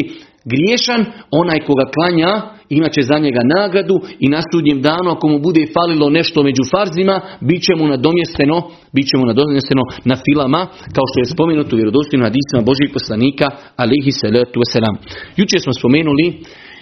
griješan, 0.52 1.02
onaj 1.42 1.60
koga 1.68 1.86
klanja 1.96 2.32
imat 2.70 2.92
će 2.96 3.02
za 3.02 3.18
njega 3.20 3.42
nagradu 3.56 3.98
i 4.20 4.28
na 4.30 4.42
sudnjem 4.50 4.80
danu 4.82 5.10
ako 5.12 5.26
mu 5.28 5.38
bude 5.40 5.64
falilo 5.76 6.10
nešto 6.10 6.44
među 6.44 6.64
farzima, 6.74 7.16
bit 7.48 7.62
će 7.66 7.74
mu 7.80 7.86
nadomjesteno, 7.88 8.58
bit 8.96 9.06
će 9.10 9.16
mu 9.18 9.26
nadomjesteno 9.32 9.84
na 10.10 10.16
filama, 10.26 10.62
kao 10.96 11.06
što 11.10 11.18
je 11.20 11.32
spomenuto 11.36 11.72
u 11.76 11.80
vjerodostojnim 11.80 12.28
hadisima 12.28 12.68
Božih 12.70 12.90
poslanika, 12.98 13.48
alihi 13.84 14.12
salatu 14.22 14.56
wasalam. 14.64 14.96
Jučer 15.40 15.60
smo 15.62 15.74
spomenuli 15.74 16.28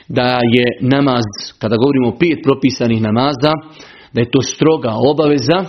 da 0.08 0.40
je 0.56 0.66
namaz, 0.96 1.26
kada 1.62 1.76
govorimo 1.78 2.08
o 2.10 2.18
pet 2.20 2.40
propisanih 2.44 3.02
namaza, 3.02 3.54
da 4.14 4.22
je 4.22 4.32
to 4.32 4.42
stroga 4.42 4.92
obaveza. 5.12 5.60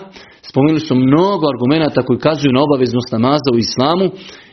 Spomenuli 0.50 0.80
smo 0.80 0.96
mnogo 0.96 1.44
argumenata 1.54 2.02
koji 2.06 2.24
kazuju 2.26 2.52
na 2.52 2.62
obaveznost 2.66 3.12
namaza 3.12 3.50
u 3.54 3.58
islamu. 3.66 4.06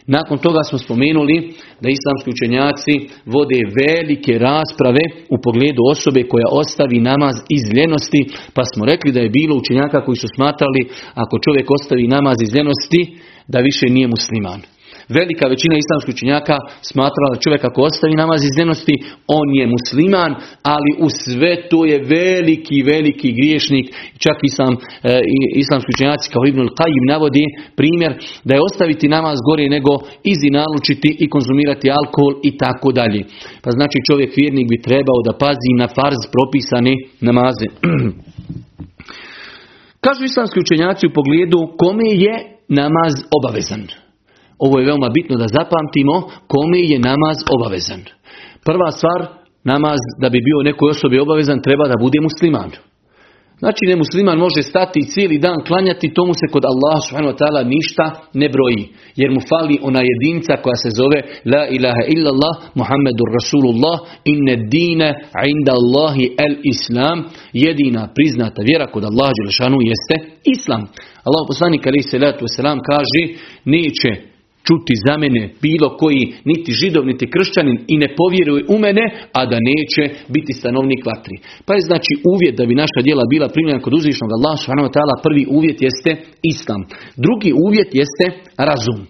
Nakon 0.07 0.37
toga 0.37 0.61
smo 0.69 0.77
spomenuli 0.77 1.37
da 1.81 1.87
islamski 1.89 2.29
učenjaci 2.35 2.93
vode 3.35 3.59
velike 3.81 4.33
rasprave 4.47 5.03
u 5.33 5.35
pogledu 5.45 5.81
osobe 5.93 6.21
koja 6.31 6.47
ostavi 6.61 6.99
namaz 7.11 7.35
iz 7.57 7.63
ljenosti, 7.77 8.21
pa 8.55 8.63
smo 8.71 8.85
rekli 8.85 9.11
da 9.11 9.19
je 9.19 9.35
bilo 9.39 9.53
učenjaka 9.57 10.05
koji 10.05 10.15
su 10.15 10.27
smatrali 10.35 10.81
ako 11.23 11.35
čovjek 11.45 11.67
ostavi 11.77 12.07
namaz 12.07 12.37
iz 12.41 12.51
ljenosti, 12.55 13.01
da 13.47 13.59
više 13.59 13.85
nije 13.95 14.07
musliman. 14.07 14.61
Velika 15.09 15.45
većina 15.53 15.75
islamskih 15.77 16.13
učenjaka 16.15 16.55
smatrala 16.91 17.29
da 17.33 17.43
čovjek 17.45 17.63
ako 17.65 17.79
ostavi 17.89 18.21
namaz 18.23 18.39
iz 18.43 18.53
ljenosti, 18.59 18.95
on 19.39 19.47
je 19.59 19.65
musliman, 19.75 20.31
ali 20.75 20.91
u 21.05 21.07
sve 21.23 21.53
to 21.69 21.79
je 21.91 21.97
veliki, 22.17 22.77
veliki 22.93 23.29
griješnik. 23.37 23.85
Čak 24.23 24.37
i 24.47 24.49
sam 24.57 24.71
e, 24.73 24.77
islamski 25.63 25.89
učenjaci 25.95 26.31
kao 26.33 26.43
Ibnul 26.45 26.71
Qajim 26.79 27.05
navodi 27.13 27.45
primjer 27.79 28.11
da 28.47 28.51
je 28.55 28.65
ostaviti 28.69 29.13
namaz 29.17 29.37
gore 29.49 29.65
nego 29.75 29.91
izi 30.33 30.49
nalučiti 30.59 31.09
i 31.23 31.29
konzumirati 31.33 31.93
alkohol 31.99 32.33
i 32.49 32.51
tako 32.57 32.91
dalje. 32.99 33.21
Pa 33.63 33.69
znači 33.77 33.97
čovjek 34.09 34.31
vjernik 34.37 34.67
bi 34.71 34.83
trebao 34.87 35.19
da 35.27 35.37
pazi 35.43 35.71
na 35.81 35.87
farz 35.97 36.21
propisane 36.35 36.93
namaze. 37.27 37.67
Kažu 40.05 40.23
islamski 40.23 40.59
učenjaci 40.59 41.07
u 41.07 41.13
pogledu 41.13 41.59
kome 41.77 42.09
je 42.25 42.35
namaz 42.67 43.13
obavezan. 43.37 43.83
Ovo 44.65 44.79
je 44.79 44.85
veoma 44.85 45.09
bitno 45.17 45.35
da 45.41 45.47
zapamtimo 45.57 46.15
kome 46.53 46.79
je 46.91 46.97
namaz 47.09 47.37
obavezan. 47.55 48.01
Prva 48.67 48.89
stvar, 48.97 49.19
namaz 49.63 49.99
da 50.21 50.27
bi 50.29 50.39
bio 50.47 50.67
nekoj 50.69 50.89
osobi 50.89 51.19
obavezan 51.19 51.61
treba 51.61 51.85
da 51.87 52.01
bude 52.03 52.19
musliman. 52.27 52.71
Znači 53.63 53.83
ne 53.87 53.95
musliman 53.95 54.37
može 54.37 54.61
stati 54.71 54.99
i 54.99 55.09
cijeli 55.11 55.37
dan 55.37 55.57
klanjati, 55.67 56.13
tomu 56.13 56.33
se 56.33 56.45
kod 56.53 56.63
Allah 56.71 56.97
subhanahu 57.07 57.33
wa 57.33 57.39
ta'ala 57.41 57.61
ništa 57.75 58.05
ne 58.41 58.47
broji. 58.55 58.83
Jer 59.19 59.29
mu 59.35 59.41
fali 59.51 59.75
ona 59.89 60.01
jedinca 60.11 60.53
koja 60.63 60.77
se 60.83 60.89
zove 60.99 61.19
La 61.53 61.63
ilaha 61.77 62.03
illallah 62.13 62.53
Muhammedur 62.79 63.29
Rasulullah 63.39 63.97
inne 64.33 64.55
dine 64.73 65.09
inda 65.53 65.73
Allahi 65.81 66.25
el 66.45 66.55
Islam. 66.73 67.17
Jedina 67.65 68.01
priznata 68.15 68.61
vjera 68.69 68.85
kod 68.93 69.03
Allaha 69.03 69.33
Đelešanu 69.37 69.77
jeste 69.91 70.15
Islam. 70.55 70.81
Allah 71.27 71.43
poslanik 71.51 71.87
alaih 71.87 72.05
salatu 72.11 72.45
wasalam 72.45 72.77
kaže 72.91 73.21
neće 73.75 74.30
čuti 74.67 74.93
za 75.05 75.17
mene 75.17 75.41
bilo 75.61 75.97
koji 76.01 76.33
niti 76.45 76.71
židov 76.71 77.05
niti 77.05 77.31
kršćanin 77.33 77.77
i 77.87 77.95
ne 77.97 78.07
povjeruje 78.19 78.65
u 78.73 78.77
mene, 78.85 79.05
a 79.39 79.45
da 79.51 79.57
neće 79.71 80.03
biti 80.33 80.53
stanovnik 80.53 81.01
vatri. 81.05 81.35
Pa 81.65 81.73
je 81.73 81.87
znači 81.89 82.13
uvjet 82.33 82.53
da 82.57 82.65
bi 82.65 82.81
naša 82.83 82.99
djela 83.03 83.23
bila 83.33 83.47
primljena 83.53 83.83
kod 83.85 83.93
uzvišnog 83.93 84.29
Allah 84.31 84.55
subhanahu 84.59 84.89
prvi 85.25 85.43
uvjet 85.57 85.77
jeste 85.87 86.11
islam. 86.53 86.81
Drugi 87.25 87.51
uvjet 87.67 87.89
jeste 88.01 88.25
razum. 88.69 89.01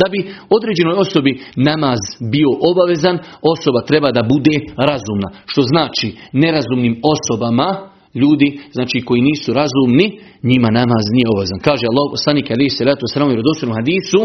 Da 0.00 0.06
bi 0.12 0.20
određenoj 0.56 0.96
osobi 1.04 1.40
namaz 1.56 2.00
bio 2.32 2.50
obavezan, 2.70 3.18
osoba 3.54 3.80
treba 3.90 4.08
da 4.12 4.22
bude 4.32 4.56
razumna. 4.90 5.28
Što 5.50 5.60
znači 5.62 6.08
nerazumnim 6.32 6.94
osobama 7.14 7.91
ljudi, 8.14 8.48
znači 8.72 8.98
koji 9.08 9.20
nisu 9.30 9.48
razumni, 9.60 10.06
njima 10.50 10.68
namaz 10.80 11.04
nije 11.16 11.26
obavezan. 11.32 11.60
Kaže 11.68 11.84
Allah 11.86 12.06
poslanik 12.14 12.46
ali 12.50 12.70
se 12.76 12.84
ratu 12.84 13.04
sramu 13.12 13.30
i 13.32 13.76
hadisu, 13.78 14.20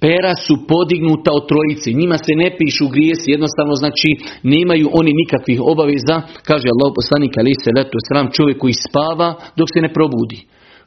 pera 0.00 0.34
su 0.46 0.54
podignuta 0.72 1.30
od 1.38 1.44
trojice, 1.50 1.98
njima 2.00 2.16
se 2.24 2.32
ne 2.42 2.48
pišu 2.58 2.86
grijesi, 2.94 3.34
jednostavno 3.36 3.74
znači 3.82 4.10
nemaju 4.54 4.86
oni 5.00 5.12
nikakvih 5.20 5.58
obaveza, 5.72 6.16
kaže 6.48 6.66
Allah 6.74 6.90
poslanik 6.98 7.32
ali 7.40 7.52
se 7.62 7.70
ratu 7.78 7.98
sram, 8.08 8.26
čovjek 8.36 8.58
koji 8.62 8.74
spava 8.86 9.28
dok 9.58 9.68
se 9.74 9.80
ne 9.84 9.90
probudi. 9.96 10.38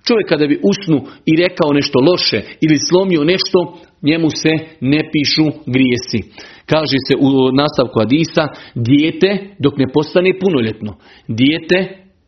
Čovjek 0.07 0.27
kada 0.29 0.47
bi 0.47 0.59
usnu 0.63 0.97
i 1.25 1.35
rekao 1.35 1.73
nešto 1.73 1.99
loše 1.99 2.41
ili 2.61 2.77
slomio 2.89 3.23
nešto, 3.23 3.77
njemu 4.01 4.29
se 4.29 4.49
ne 4.81 5.09
pišu 5.11 5.45
grijesi. 5.65 6.19
Kaže 6.65 6.97
se 7.07 7.15
u 7.19 7.51
nastavku 7.51 7.99
Adisa, 8.01 8.47
dijete 8.75 9.55
dok 9.59 9.77
ne 9.77 9.85
postane 9.93 10.39
punoljetno. 10.41 10.95
Dijete 11.27 11.77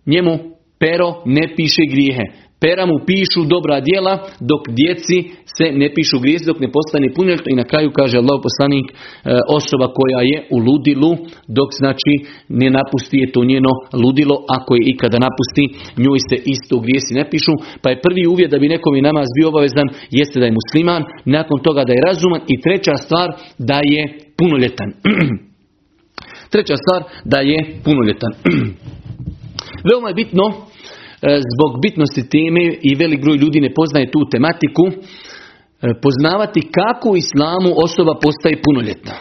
njemu 0.05 0.39
pero 0.79 1.13
ne 1.25 1.53
piše 1.55 1.81
grijehe. 1.91 2.23
Pera 2.63 2.85
mu 2.85 2.97
pišu 3.09 3.41
dobra 3.53 3.77
djela, 3.87 4.13
dok 4.49 4.61
djeci 4.79 5.17
se 5.55 5.65
ne 5.81 5.87
pišu 5.95 6.17
grijezi, 6.23 6.45
dok 6.49 6.59
ne 6.65 6.69
postane 6.75 7.07
punoljetno. 7.15 7.49
I 7.51 7.59
na 7.61 7.65
kraju 7.71 7.89
kaže 7.99 8.15
Allah 8.17 8.37
poslanik, 8.47 8.87
e, 8.91 8.95
osoba 9.59 9.87
koja 9.97 10.21
je 10.31 10.37
u 10.55 10.57
ludilu, 10.67 11.11
dok 11.57 11.69
znači 11.81 12.13
ne 12.61 12.67
napusti 12.77 13.17
je 13.23 13.31
to 13.33 13.41
njeno 13.51 13.71
ludilo, 14.03 14.35
ako 14.57 14.71
je 14.75 14.83
ikada 14.93 15.17
napusti, 15.27 15.65
njoj 16.03 16.19
se 16.29 16.37
isto 16.53 16.75
grijesi 16.85 17.17
ne 17.19 17.23
pišu. 17.31 17.53
Pa 17.81 17.87
je 17.89 18.01
prvi 18.05 18.23
uvjet 18.33 18.49
da 18.51 18.57
bi 18.59 18.73
nekom 18.75 18.93
i 18.95 19.05
namaz 19.09 19.27
bio 19.37 19.47
obavezan, 19.49 19.87
jeste 20.17 20.39
da 20.39 20.45
je 20.45 20.57
musliman, 20.59 21.03
nakon 21.25 21.57
toga 21.67 21.81
da 21.87 21.93
je 21.93 22.05
razuman 22.07 22.41
i 22.53 22.61
treća 22.65 22.95
stvar 23.05 23.27
da 23.69 23.77
je 23.93 24.01
punoljetan. 24.39 24.89
treća 26.53 26.75
stvar 26.83 27.01
da 27.33 27.39
je 27.51 27.57
punoljetan. 27.85 28.31
Veoma 29.87 30.07
je 30.07 30.19
bitno 30.23 30.45
zbog 31.53 31.81
bitnosti 31.81 32.29
teme 32.29 32.63
i 32.81 32.95
velik 32.95 33.21
broj 33.21 33.37
ljudi 33.37 33.59
ne 33.61 33.73
poznaje 33.73 34.11
tu 34.11 34.19
tematiku, 34.31 34.85
e, 34.87 34.93
poznavati 36.03 36.61
kako 36.77 37.09
u 37.09 37.17
islamu 37.17 37.71
osoba 37.85 38.13
postaje 38.23 38.61
punoljetna. 38.65 39.15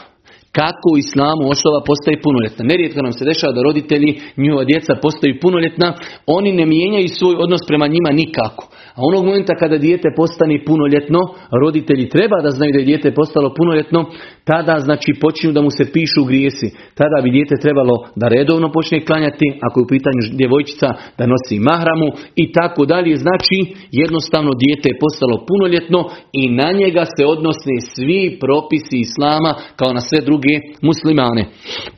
Kako 0.53 0.87
u 0.95 0.99
islamu 0.99 1.45
osoba 1.55 1.81
postaje 1.87 2.23
punoljetna. 2.23 2.65
Nerijetko 2.65 3.03
nam 3.03 3.13
se 3.13 3.25
dešava 3.25 3.53
da 3.53 3.63
roditelji, 3.63 4.21
njihova 4.37 4.65
djeca 4.65 4.93
postaju 5.03 5.39
punoljetna, 5.43 5.95
oni 6.27 6.53
ne 6.53 6.67
mijenjaju 6.67 7.09
svoj 7.09 7.35
odnos 7.39 7.61
prema 7.69 7.87
njima 7.87 8.11
nikako. 8.13 8.69
A 9.01 9.03
onog 9.11 9.25
momenta 9.25 9.55
kada 9.63 9.77
dijete 9.87 10.09
postane 10.17 10.65
punoljetno, 10.67 11.21
roditelji 11.63 12.09
treba 12.09 12.37
da 12.43 12.51
znaju 12.51 12.73
da 12.73 12.79
je 12.79 12.91
dijete 12.91 13.15
postalo 13.15 13.55
punoljetno, 13.59 14.01
tada 14.45 14.75
znači 14.87 15.11
počinju 15.21 15.53
da 15.53 15.63
mu 15.67 15.71
se 15.79 15.85
pišu 15.95 16.23
grijesi. 16.31 16.69
Tada 17.01 17.17
bi 17.25 17.35
dijete 17.37 17.55
trebalo 17.65 17.95
da 18.21 18.27
redovno 18.29 18.69
počne 18.77 19.05
klanjati, 19.09 19.47
ako 19.67 19.75
je 19.81 19.85
u 19.85 19.93
pitanju 19.95 20.21
djevojčica 20.41 20.89
da 21.19 21.25
nosi 21.33 21.57
mahramu 21.69 22.09
i 22.43 22.45
tako 22.59 22.83
dalje. 22.93 23.17
Znači 23.25 23.59
jednostavno 24.03 24.51
dijete 24.63 24.87
je 24.91 25.01
postalo 25.05 25.37
punoljetno 25.49 26.01
i 26.41 26.43
na 26.61 26.69
njega 26.81 27.05
se 27.15 27.23
odnosne 27.35 27.77
svi 27.95 28.23
propisi 28.45 28.97
Islama 29.07 29.53
kao 29.79 29.91
na 29.99 30.03
sve 30.09 30.21
druge 30.29 30.55
muslimane. 30.89 31.43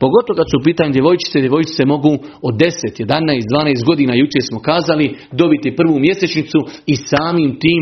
Pogotovo 0.03 0.35
kad 0.39 0.47
su 0.49 0.55
u 0.57 0.65
pitanju 0.69 0.91
djevojčice, 0.95 1.37
djevojčice 1.43 1.81
mogu 1.93 2.13
od 2.47 2.53
10, 2.55 3.05
11, 3.05 3.43
12 3.51 3.85
godina, 3.89 4.13
jučer 4.21 4.41
smo 4.49 4.59
kazali, 4.69 5.15
dobiti 5.41 5.77
prvu 5.79 5.95
mjesečnicu 6.05 6.59
i 6.85 6.92
samim 6.95 7.51
tim 7.63 7.81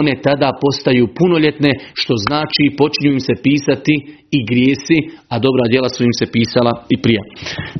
one 0.00 0.14
tada 0.26 0.50
postaju 0.62 1.04
punoljetne, 1.18 1.72
što 2.00 2.14
znači 2.26 2.76
počinju 2.80 3.12
im 3.12 3.20
se 3.28 3.34
pisati 3.46 3.94
i 4.36 4.38
grijesi, 4.50 4.98
a 5.32 5.34
dobra 5.38 5.64
djela 5.72 5.88
su 5.88 6.00
im 6.04 6.14
se 6.20 6.26
pisala 6.36 6.72
i 6.94 6.96
prije. 7.02 7.20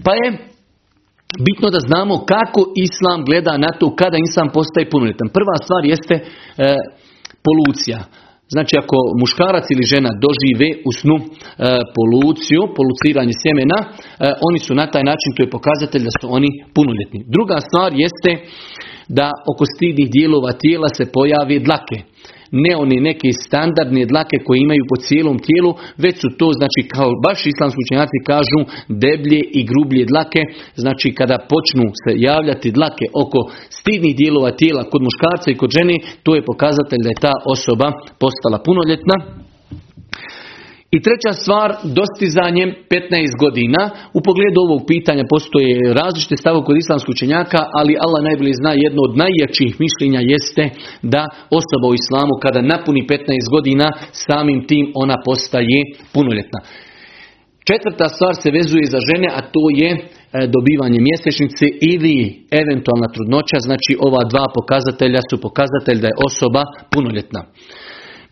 Pa 0.04 0.12
je 0.20 0.28
bitno 1.46 1.66
da 1.74 1.80
znamo 1.88 2.14
kako 2.34 2.60
Islam 2.86 3.18
gleda 3.28 3.54
na 3.64 3.70
to 3.78 3.86
kada 4.00 4.16
Islam 4.18 4.48
postaje 4.56 4.90
punoljetan. 4.92 5.28
Prva 5.36 5.56
stvar 5.64 5.82
jeste 5.92 6.14
e, 6.16 6.22
polucija. 7.46 8.00
Znači 8.54 8.74
ako 8.82 8.96
muškarac 9.20 9.66
ili 9.70 9.90
žena 9.92 10.10
dožive 10.26 10.68
u 10.88 10.90
snu 11.00 11.16
e, 11.20 11.24
poluciju, 11.96 12.62
poluciranje 12.76 13.34
sjemena, 13.42 13.78
e, 13.84 13.90
oni 14.48 14.58
su 14.66 14.72
na 14.80 14.86
taj 14.92 15.04
način, 15.10 15.30
to 15.32 15.40
je 15.42 15.54
pokazatelj 15.56 16.02
da 16.08 16.12
su 16.20 16.26
oni 16.36 16.50
punoljetni. 16.76 17.20
Druga 17.36 17.56
stvar 17.68 17.90
jeste 18.04 18.30
da 19.08 19.30
oko 19.54 19.64
stidnih 19.74 20.08
dijelova 20.10 20.52
tijela 20.52 20.88
se 20.88 21.12
pojave 21.12 21.58
dlake 21.58 21.98
ne 22.52 22.76
oni 22.76 23.00
neke 23.00 23.28
standardne 23.46 24.06
dlake 24.06 24.36
koje 24.46 24.58
imaju 24.60 24.82
po 24.90 24.96
cijelom 25.06 25.38
tijelu, 25.46 25.72
već 26.04 26.14
su 26.22 26.28
to, 26.38 26.48
znači 26.60 26.80
kao 26.94 27.10
baš 27.26 27.38
islamski 27.46 27.80
učenjaci 27.84 28.18
kažu, 28.30 28.60
deblje 29.04 29.40
i 29.58 29.60
grublje 29.70 30.04
dlake, 30.12 30.42
znači 30.82 31.08
kada 31.18 31.46
počnu 31.52 31.86
se 32.02 32.12
javljati 32.28 32.74
dlake 32.78 33.06
oko 33.22 33.40
stidnih 33.78 34.16
dijelova 34.16 34.50
tijela 34.60 34.82
kod 34.90 35.02
muškarca 35.06 35.48
i 35.50 35.58
kod 35.60 35.70
žene, 35.78 35.96
to 36.24 36.30
je 36.34 36.48
pokazatelj 36.50 37.02
da 37.04 37.10
je 37.10 37.22
ta 37.26 37.34
osoba 37.54 37.88
postala 38.22 38.58
punoljetna. 38.66 39.16
I 40.96 40.98
treća 41.06 41.32
stvar, 41.42 41.68
dostizanjem 41.98 42.70
15 42.90 43.42
godina. 43.44 43.82
U 44.16 44.20
pogledu 44.28 44.58
ovog 44.66 44.80
pitanja 44.92 45.24
postoje 45.34 45.72
različite 46.00 46.36
stave 46.42 46.58
kod 46.66 46.76
islamskog 46.76 47.12
učenjaka, 47.16 47.60
ali 47.78 48.00
Allah 48.04 48.20
najbolje 48.28 48.54
zna 48.62 48.72
jedno 48.84 49.00
od 49.08 49.12
najjačih 49.22 49.70
mišljenja 49.84 50.20
jeste 50.32 50.64
da 51.14 51.22
osoba 51.60 51.86
u 51.90 51.98
islamu 52.02 52.34
kada 52.44 52.60
napuni 52.72 53.02
15 53.08 53.54
godina, 53.54 53.86
samim 54.26 54.58
tim 54.70 54.84
ona 55.02 55.16
postaje 55.28 55.80
punoljetna. 56.14 56.60
Četvrta 57.68 58.06
stvar 58.14 58.34
se 58.42 58.48
vezuje 58.58 58.84
za 58.94 59.00
žene, 59.08 59.28
a 59.38 59.40
to 59.54 59.64
je 59.80 59.90
e, 59.92 60.00
dobivanje 60.56 60.98
mjesečnice 61.08 61.66
ili 61.92 62.16
eventualna 62.62 63.08
trudnoća, 63.14 63.58
znači 63.68 63.92
ova 64.06 64.22
dva 64.32 64.44
pokazatelja 64.58 65.20
su 65.28 65.34
pokazatelj 65.46 65.98
da 66.02 66.08
je 66.08 66.20
osoba 66.28 66.62
punoljetna. 66.92 67.40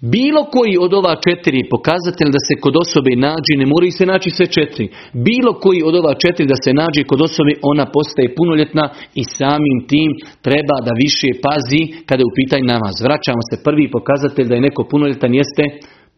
Bilo 0.00 0.44
koji 0.44 0.74
od 0.80 0.92
ova 0.94 1.14
četiri 1.26 1.68
pokazatelj 1.74 2.30
da 2.36 2.40
se 2.48 2.54
kod 2.64 2.74
osobe 2.84 3.12
nađe, 3.26 3.54
ne 3.62 3.66
moraju 3.72 3.92
se 3.92 4.06
naći 4.06 4.30
sve 4.30 4.46
četiri. 4.56 4.86
Bilo 5.12 5.52
koji 5.64 5.80
od 5.88 5.94
ova 6.00 6.14
četiri 6.22 6.46
da 6.52 6.58
se 6.64 6.70
nađe 6.80 7.02
kod 7.10 7.20
osobe, 7.28 7.52
ona 7.72 7.86
postaje 7.96 8.34
punoljetna 8.38 8.84
i 9.20 9.22
samim 9.38 9.78
tim 9.90 10.10
treba 10.46 10.76
da 10.86 11.00
više 11.04 11.28
pazi 11.44 11.82
kada 12.08 12.20
je 12.20 12.30
u 12.30 12.36
pitanju 12.38 12.64
namaz. 12.74 12.94
Vraćamo 13.06 13.42
se 13.50 13.64
prvi 13.66 13.90
pokazatelj 13.96 14.46
da 14.48 14.54
je 14.54 14.66
neko 14.68 14.82
punoljetan 14.90 15.32
jeste 15.34 15.64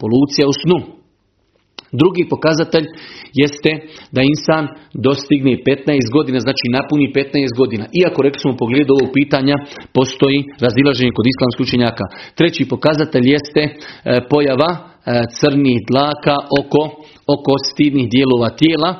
polucija 0.00 0.44
u 0.48 0.54
snu. 0.62 1.01
Drugi 2.00 2.22
pokazatelj 2.32 2.86
jeste 3.42 3.70
da 4.16 4.20
insan 4.32 4.64
dostigne 5.08 5.52
15 5.66 6.12
godina, 6.16 6.38
znači 6.46 6.66
napuni 6.76 7.06
15 7.16 7.60
godina. 7.60 7.84
Iako 8.00 8.18
rekli 8.26 8.40
smo 8.42 8.50
u 8.52 8.60
pogledu 8.62 8.90
ovog 8.94 9.10
pitanja 9.18 9.56
postoji 9.98 10.38
razilaženje 10.66 11.12
kod 11.16 11.26
islamskih 11.32 11.64
učenjaka. 11.66 12.04
Treći 12.38 12.70
pokazatelj 12.74 13.24
jeste 13.34 13.62
e, 13.64 13.72
pojava 14.30 14.70
e, 14.78 14.82
crnih 15.38 15.78
dlaka 15.90 16.36
oko, 16.60 16.82
oko 17.34 17.52
stidnih 17.70 18.06
dijelova 18.14 18.48
tijela. 18.60 18.90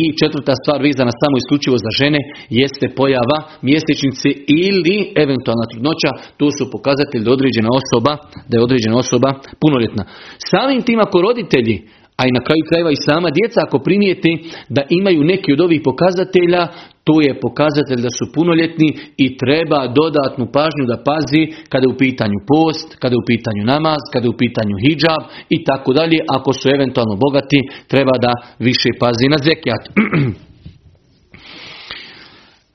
I 0.00 0.02
četvrta 0.20 0.52
stvar 0.62 0.78
vezana 0.88 1.12
samo 1.22 1.34
isključivo 1.38 1.76
za 1.84 1.90
žene 2.00 2.20
jeste 2.60 2.86
pojava 2.98 3.38
mjesečnice 3.68 4.28
ili 4.64 4.96
eventualna 5.24 5.66
trudnoća. 5.70 6.10
To 6.40 6.46
su 6.56 6.72
pokazatelji 6.74 7.24
da 7.26 7.36
određena 7.38 7.70
osoba, 7.80 8.12
da 8.48 8.54
je 8.56 8.66
određena 8.68 8.96
osoba 9.04 9.30
punoljetna. 9.62 10.02
Samim 10.50 10.80
tim 10.86 10.98
ako 11.06 11.16
roditelji 11.28 11.76
a 12.20 12.22
i 12.26 12.36
na 12.36 12.42
kraju 12.46 12.62
krajeva 12.68 12.90
i 12.92 13.04
sama 13.08 13.28
djeca 13.38 13.58
ako 13.62 13.78
primijete 13.78 14.30
da 14.76 14.82
imaju 14.98 15.20
neki 15.32 15.52
od 15.52 15.60
ovih 15.60 15.80
pokazatelja, 15.84 16.62
to 17.06 17.14
je 17.26 17.40
pokazatelj 17.40 18.00
da 18.06 18.10
su 18.18 18.24
punoljetni 18.34 18.88
i 19.24 19.26
treba 19.42 19.80
dodatnu 20.00 20.44
pažnju 20.56 20.84
da 20.92 21.02
pazi 21.08 21.42
kada 21.70 21.84
je 21.84 21.94
u 21.94 22.00
pitanju 22.04 22.38
post, 22.52 22.88
kada 23.00 23.12
je 23.14 23.22
u 23.22 23.28
pitanju 23.32 23.62
namaz, 23.74 24.00
kada 24.12 24.24
je 24.26 24.34
u 24.34 24.40
pitanju 24.44 24.74
hijab 24.84 25.22
i 25.56 25.58
tako 25.68 25.90
dalje. 25.98 26.18
Ako 26.36 26.50
su 26.52 26.64
eventualno 26.76 27.14
bogati, 27.26 27.58
treba 27.92 28.14
da 28.26 28.32
više 28.58 28.90
pazi 29.00 29.26
na 29.34 29.38
zekijat. 29.46 29.82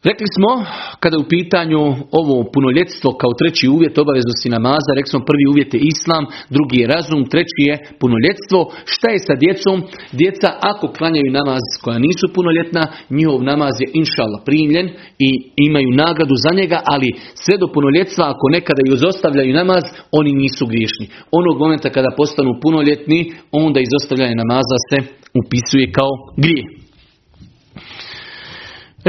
Rekli 0.10 0.27
smo, 0.36 0.51
kada 1.01 1.15
je 1.15 1.24
u 1.24 1.31
pitanju 1.36 1.81
ovo 2.22 2.36
punoljetstvo 2.53 3.10
kao 3.22 3.31
treći 3.39 3.65
uvjet 3.75 3.95
obaveznosti 3.98 4.53
namaza, 4.55 4.91
rekli 4.98 5.12
smo 5.13 5.27
prvi 5.29 5.45
uvjet 5.51 5.70
je 5.74 5.81
islam, 5.94 6.24
drugi 6.55 6.77
je 6.81 6.92
razum, 6.96 7.22
treći 7.33 7.61
je 7.70 7.75
punoljetstvo. 8.01 8.59
Šta 8.94 9.07
je 9.13 9.20
sa 9.27 9.35
djecom? 9.44 9.77
Djeca 10.20 10.50
ako 10.72 10.85
klanjaju 10.98 11.29
namaz 11.39 11.63
koja 11.83 12.05
nisu 12.07 12.25
punoljetna, 12.35 12.83
njihov 13.18 13.39
namaz 13.51 13.75
je 13.81 13.92
inšala 14.01 14.37
primljen 14.48 14.87
i 15.27 15.29
imaju 15.68 15.89
nagradu 16.03 16.35
za 16.46 16.51
njega, 16.59 16.79
ali 16.94 17.09
sve 17.44 17.55
do 17.61 17.68
punoljetstva 17.75 18.24
ako 18.33 18.46
nekada 18.55 18.81
i 18.83 18.94
izostavljaju 18.98 19.59
namaz, 19.61 19.83
oni 20.20 20.31
nisu 20.44 20.63
griješni. 20.72 21.05
Onog 21.39 21.55
momenta 21.63 21.89
kada 21.96 22.18
postanu 22.20 22.51
punoljetni, 22.63 23.20
onda 23.51 23.79
izostavljanje 23.79 24.35
namaza 24.44 24.77
se 24.89 24.98
upisuje 25.42 25.85
kao 25.98 26.11
grije. 26.44 26.82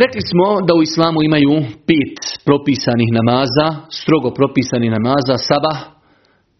Rekli 0.02 0.20
smo 0.30 0.46
da 0.66 0.72
u 0.74 0.82
islamu 0.82 1.18
imaju 1.22 1.54
pet 1.88 2.18
propisanih 2.48 3.08
namaza, 3.18 3.66
strogo 4.00 4.28
propisanih 4.38 4.90
namaza, 4.96 5.36
sabah, 5.48 5.78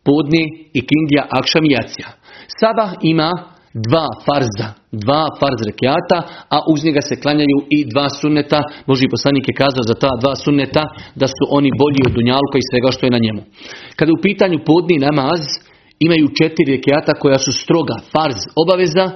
podni, 0.06 0.44
ikindija, 0.80 1.22
akšam 1.40 1.64
i 1.64 1.74
jacija. 1.78 2.08
Sabah 2.60 2.90
ima 3.12 3.30
dva 3.88 4.08
farza, 4.26 4.68
dva 5.06 5.24
farz 5.40 5.60
rekiata, 5.70 6.18
a 6.56 6.58
uz 6.72 6.84
njega 6.86 7.02
se 7.08 7.20
klanjaju 7.22 7.58
i 7.76 7.78
dva 7.92 8.08
sunneta. 8.20 8.60
Boži 8.86 9.06
poslanik 9.14 9.44
je 9.48 9.58
kazao 9.62 9.84
za 9.90 9.96
ta 10.02 10.10
dva 10.22 10.34
sunneta 10.44 10.84
da 11.20 11.26
su 11.26 11.44
oni 11.58 11.70
bolji 11.82 12.00
od 12.06 12.12
dunjalka 12.16 12.56
i 12.58 12.68
svega 12.70 12.88
što 12.94 13.02
je 13.06 13.16
na 13.16 13.24
njemu. 13.24 13.42
Kada 13.96 14.08
je 14.10 14.18
u 14.18 14.24
pitanju 14.28 14.58
podni 14.70 14.96
namaz, 15.08 15.42
imaju 16.06 16.26
četiri 16.40 16.72
rekiata 16.76 17.12
koja 17.22 17.38
su 17.44 17.52
stroga, 17.62 17.96
farz, 18.12 18.38
obaveza, 18.62 19.06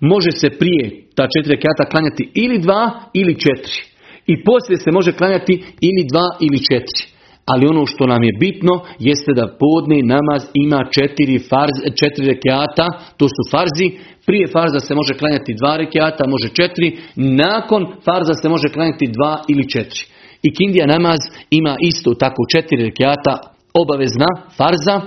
može 0.00 0.30
se 0.30 0.48
prije 0.50 0.84
ta 1.16 1.28
četiri 1.34 1.56
rekata 1.56 1.90
klanjati 1.90 2.30
ili 2.34 2.58
dva 2.58 3.00
ili 3.12 3.34
četiri. 3.34 3.78
I 4.26 4.44
poslije 4.44 4.76
se 4.76 4.90
može 4.92 5.12
klanjati 5.12 5.52
ili 5.80 6.02
dva 6.12 6.28
ili 6.40 6.58
četiri. 6.58 7.16
Ali 7.46 7.66
ono 7.66 7.86
što 7.86 8.06
nam 8.06 8.22
je 8.24 8.36
bitno 8.40 8.74
jeste 8.98 9.32
da 9.32 9.56
podni 9.62 10.02
namaz 10.02 10.42
ima 10.54 10.80
četiri, 10.96 11.38
farz, 11.38 11.76
četiri 12.00 12.26
rekiata, 12.26 12.86
to 13.16 13.28
su 13.28 13.42
farzi. 13.50 13.88
Prije 14.26 14.46
farza 14.46 14.80
se 14.80 14.94
može 14.94 15.14
klanjati 15.14 15.54
dva 15.60 15.76
rekiata, 15.76 16.28
može 16.28 16.48
četiri. 16.48 16.96
Nakon 17.16 17.82
farza 18.04 18.34
se 18.42 18.48
može 18.48 18.68
klanjati 18.74 19.06
dva 19.16 19.44
ili 19.48 19.68
četiri. 19.68 20.02
I 20.42 20.54
kindija 20.54 20.86
namaz 20.86 21.18
ima 21.50 21.76
isto 21.80 22.14
tako 22.14 22.42
četiri 22.54 22.84
rekiata, 22.84 23.34
obavezna 23.74 24.28
farza. 24.56 25.00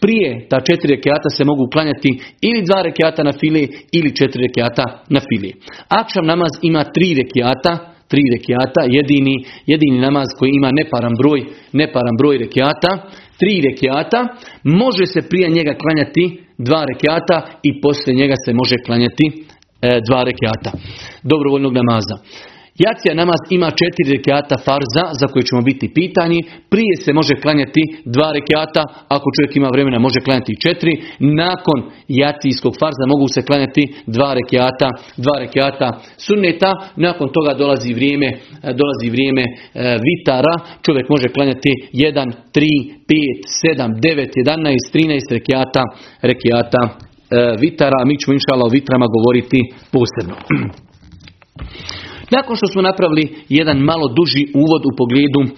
Prije 0.00 0.46
ta 0.50 0.60
četiri 0.60 0.94
rekiata 0.94 1.28
se 1.36 1.44
mogu 1.44 1.64
klanjati 1.72 2.10
ili 2.40 2.62
dva 2.62 2.82
rekiata 2.82 3.22
na 3.22 3.32
fili 3.40 3.68
ili 3.92 4.16
četiri 4.16 4.42
rekiata 4.42 4.84
na 5.08 5.20
fili. 5.28 5.52
Akšam 5.88 6.26
namaz 6.26 6.52
ima 6.62 6.84
tri 6.84 7.08
rekiata, 7.22 7.72
tri 8.10 8.22
rekiata, 8.36 8.80
jedini, 8.96 9.34
jedini 9.66 9.98
namaz 9.98 10.28
koji 10.38 10.50
ima 10.54 10.70
neparan 10.72 11.14
broj, 11.20 11.40
neparan 11.72 12.16
broj 12.18 12.38
rekiata, 12.38 12.90
tri 13.40 13.54
rekiata, 13.68 14.20
može 14.64 15.06
se 15.06 15.20
prije 15.28 15.48
njega 15.48 15.74
klanjati 15.82 16.24
dva 16.58 16.84
rekiata 16.92 17.36
i 17.62 17.80
poslije 17.80 18.14
njega 18.16 18.34
se 18.44 18.52
može 18.52 18.76
klanjati 18.86 19.26
e, 19.82 20.00
dva 20.08 20.20
rekiata 20.30 20.70
dobrovoljnog 21.22 21.72
namaza. 21.80 22.16
Jacija 22.78 23.14
namaz 23.14 23.40
ima 23.50 23.70
četiri 23.70 24.16
rekiata 24.16 24.56
farza 24.66 25.04
za 25.20 25.26
koje 25.26 25.42
ćemo 25.42 25.62
biti 25.62 25.86
pitani. 25.94 26.38
Prije 26.72 26.94
se 27.04 27.12
može 27.12 27.34
klanjati 27.34 27.82
dva 28.04 28.32
rekiata, 28.32 28.82
ako 29.08 29.26
čovjek 29.34 29.56
ima 29.56 29.68
vremena 29.72 29.98
može 29.98 30.20
klanjati 30.20 30.60
četiri. 30.64 30.92
Nakon 31.18 31.78
jacijskog 32.08 32.74
farza 32.80 33.04
mogu 33.06 33.28
se 33.28 33.42
klanjati 33.42 33.82
dva 34.06 34.34
rekiata, 34.34 34.88
dva 35.16 35.36
rekiata 35.38 35.88
sunneta. 36.16 36.70
Nakon 36.96 37.28
toga 37.36 37.54
dolazi 37.54 37.94
vrijeme, 37.94 38.28
dolazi 38.80 39.10
vrijeme 39.10 39.44
e, 39.44 39.48
vitara. 40.06 40.54
Čovjek 40.82 41.08
može 41.08 41.28
klanjati 41.28 41.70
1, 41.92 42.32
3, 42.54 42.64
5, 43.08 43.76
7, 43.76 44.00
9, 44.00 44.28
11, 44.46 44.76
13 44.94 45.32
rekiata, 45.36 45.82
rekiata 46.22 46.82
e, 46.88 46.94
vitara. 47.60 48.04
Mi 48.04 48.18
ćemo 48.18 48.34
inšala 48.34 48.64
o 48.64 48.72
vitrama 48.76 49.06
govoriti 49.16 49.58
posebno. 49.92 50.36
Nakon 52.30 52.56
što 52.56 52.66
smo 52.66 52.82
napravili 52.82 53.34
jedan 53.48 53.78
malo 53.78 54.06
duži 54.16 54.42
uvod 54.54 54.82
u 54.86 54.96
pogledu 54.96 55.40
e, 55.44 55.50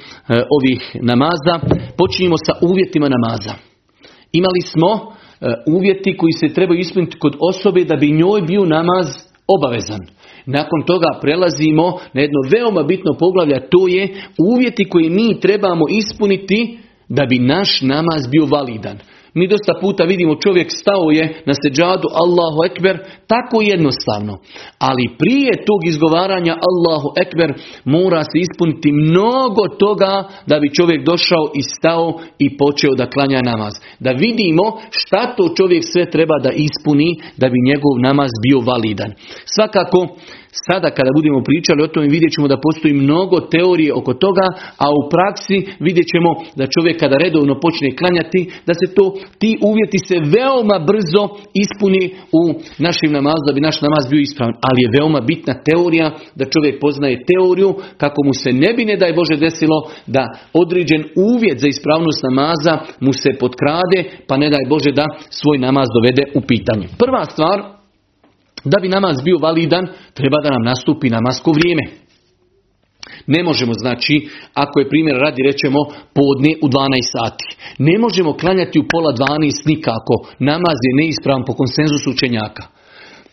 ovih 0.57 0.97
namaza, 1.03 1.55
počinjemo 1.99 2.37
sa 2.47 2.53
uvjetima 2.61 3.09
namaza. 3.09 3.55
Imali 4.33 4.61
smo 4.73 4.91
e, 4.93 5.03
uvjeti 5.67 6.17
koji 6.17 6.33
se 6.33 6.49
trebaju 6.49 6.81
ispuniti 6.81 7.19
kod 7.19 7.37
osobe 7.41 7.85
da 7.85 7.97
bi 7.97 8.13
njoj 8.13 8.41
bio 8.43 8.65
namaz 8.65 9.07
obavezan. 9.57 10.01
Nakon 10.47 10.83
toga 10.87 11.07
prelazimo 11.21 11.99
na 12.13 12.21
jedno 12.21 12.39
veoma 12.53 12.83
bitno 12.83 13.13
poglavlje, 13.19 13.69
to 13.71 13.89
je 13.89 14.09
uvjeti 14.53 14.89
koje 14.89 15.11
mi 15.11 15.41
trebamo 15.41 15.85
ispuniti 15.91 16.79
da 17.09 17.27
bi 17.27 17.39
naš 17.39 17.81
namaz 17.83 18.23
bio 18.31 18.47
validan. 18.47 18.99
Mi 19.35 19.49
dosta 19.49 19.75
puta 19.81 20.05
vidimo 20.05 20.35
čovjek 20.45 20.69
stao 20.71 21.11
je 21.11 21.43
na 21.47 21.55
seđadu 21.63 22.09
Allahu 22.23 22.59
Ekber, 22.71 22.97
tako 23.27 23.57
jednostavno. 23.63 24.39
Ali 24.79 25.15
prije 25.19 25.53
tog 25.67 25.81
izgovaranja 25.85 26.55
Allahu 26.69 27.09
Ekber 27.23 27.51
mora 27.85 28.25
se 28.25 28.37
ispuniti 28.47 28.93
mnogo 28.93 29.63
toga 29.79 30.29
da 30.47 30.61
bi 30.61 30.75
čovjek 30.75 31.05
došao 31.05 31.45
i 31.55 31.63
stao 31.63 32.19
i 32.39 32.57
počeo 32.57 32.95
da 32.95 33.11
klanja 33.11 33.41
namaz. 33.43 33.75
Da 34.01 34.11
vidimo 34.11 34.65
šta 34.91 35.35
to 35.37 35.55
čovjek 35.57 35.85
sve 35.93 36.11
treba 36.11 36.39
da 36.39 36.51
ispuni 36.51 37.11
da 37.37 37.47
bi 37.49 37.67
njegov 37.69 37.95
namaz 38.09 38.31
bio 38.47 38.61
validan. 38.61 39.11
Svakako 39.55 40.01
Sada 40.67 40.89
kada 40.91 41.11
budemo 41.19 41.41
pričali 41.49 41.83
o 41.83 41.93
tome 41.93 42.07
vidjet 42.17 42.33
ćemo 42.35 42.49
da 42.49 42.63
postoji 42.67 42.95
mnogo 42.95 43.37
teorije 43.55 43.91
oko 44.01 44.13
toga, 44.15 44.47
a 44.85 44.87
u 44.99 45.01
praksi 45.13 45.57
vidjet 45.87 46.07
ćemo 46.13 46.31
da 46.59 46.73
čovjek 46.75 46.97
kada 47.01 47.17
redovno 47.25 47.55
počne 47.65 47.97
klanjati, 47.99 48.41
da 48.67 48.73
se 48.81 48.87
to, 48.97 49.05
ti 49.41 49.51
uvjeti 49.71 49.99
se 50.09 50.17
veoma 50.37 50.77
brzo 50.91 51.23
ispuni 51.65 52.05
u 52.41 52.43
našim 52.87 53.11
namazu, 53.19 53.43
da 53.47 53.53
bi 53.57 53.67
naš 53.69 53.79
namaz 53.87 54.05
bio 54.11 54.21
ispravan. 54.21 54.55
Ali 54.69 54.79
je 54.83 54.93
veoma 54.97 55.21
bitna 55.31 55.55
teorija 55.69 56.09
da 56.39 56.53
čovjek 56.55 56.75
poznaje 56.85 57.25
teoriju 57.31 57.71
kako 58.03 58.21
mu 58.27 58.35
se 58.43 58.51
ne 58.63 58.71
bi 58.77 58.83
ne 58.85 58.97
daj 59.03 59.13
Bože 59.19 59.37
desilo 59.47 59.79
da 60.07 60.23
određen 60.63 61.03
uvjet 61.31 61.59
za 61.61 61.69
ispravnost 61.69 62.21
namaza 62.29 62.75
mu 63.05 63.13
se 63.13 63.31
potkrade, 63.41 63.99
pa 64.29 64.35
ne 64.37 64.49
daj 64.55 64.65
Bože 64.69 64.93
da 65.01 65.05
svoj 65.41 65.59
namaz 65.67 65.89
dovede 65.97 66.25
u 66.39 66.41
pitanje. 66.51 66.87
Prva 66.99 67.25
stvar, 67.25 67.82
da 68.65 68.81
bi 68.81 68.89
namaz 68.89 69.17
bio 69.25 69.39
validan, 69.39 69.87
treba 70.15 70.39
da 70.43 70.51
nam 70.51 70.63
nastupi 70.63 71.11
namasko 71.11 71.53
vrijeme. 71.53 71.83
Ne 73.27 73.43
možemo, 73.43 73.73
znači, 73.75 74.29
ako 74.55 74.81
je 74.81 74.89
primjer 74.89 75.17
radi, 75.17 75.43
rećemo 75.43 75.79
podne 76.19 76.53
u 76.63 76.69
12 76.69 77.13
sati. 77.17 77.45
Ne 77.79 77.99
možemo 77.99 78.33
klanjati 78.33 78.79
u 78.79 78.89
pola 78.93 79.13
12 79.13 79.67
nikako. 79.67 80.15
Namaz 80.39 80.79
je 80.87 80.97
neispravan 81.01 81.45
po 81.45 81.53
konsenzusu 81.55 82.11
učenjaka. 82.11 82.63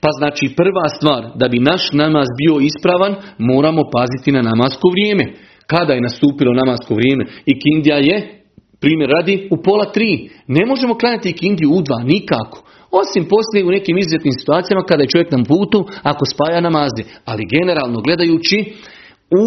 Pa 0.01 0.09
znači 0.19 0.53
prva 0.55 0.87
stvar, 0.97 1.21
da 1.35 1.47
bi 1.47 1.59
naš 1.59 1.91
namaz 1.91 2.27
bio 2.41 2.59
ispravan, 2.69 3.15
moramo 3.37 3.81
paziti 3.95 4.31
na 4.31 4.41
namasko 4.41 4.87
vrijeme. 4.89 5.25
Kada 5.67 5.93
je 5.93 6.01
nastupilo 6.01 6.53
namasko 6.53 6.93
vrijeme? 6.95 7.25
I 7.45 7.59
kindija 7.59 7.97
je, 7.97 8.43
primjer 8.81 9.09
radi, 9.09 9.47
u 9.51 9.57
pola 9.63 9.85
tri. 9.91 10.29
Ne 10.47 10.65
možemo 10.65 10.97
klanjati 10.97 11.33
kindiju 11.33 11.69
u 11.69 11.81
dva, 11.81 11.99
nikako. 12.03 12.63
Osim 12.91 13.23
poslije 13.33 13.65
u 13.65 13.71
nekim 13.77 13.97
izuzetnim 13.97 14.33
situacijama 14.39 14.83
kada 14.83 15.03
je 15.03 15.11
čovjek 15.13 15.31
na 15.31 15.43
putu 15.43 15.79
ako 16.03 16.23
spaja 16.25 16.61
namazi. 16.61 17.03
Ali 17.25 17.51
generalno 17.55 18.01
gledajući 18.01 18.57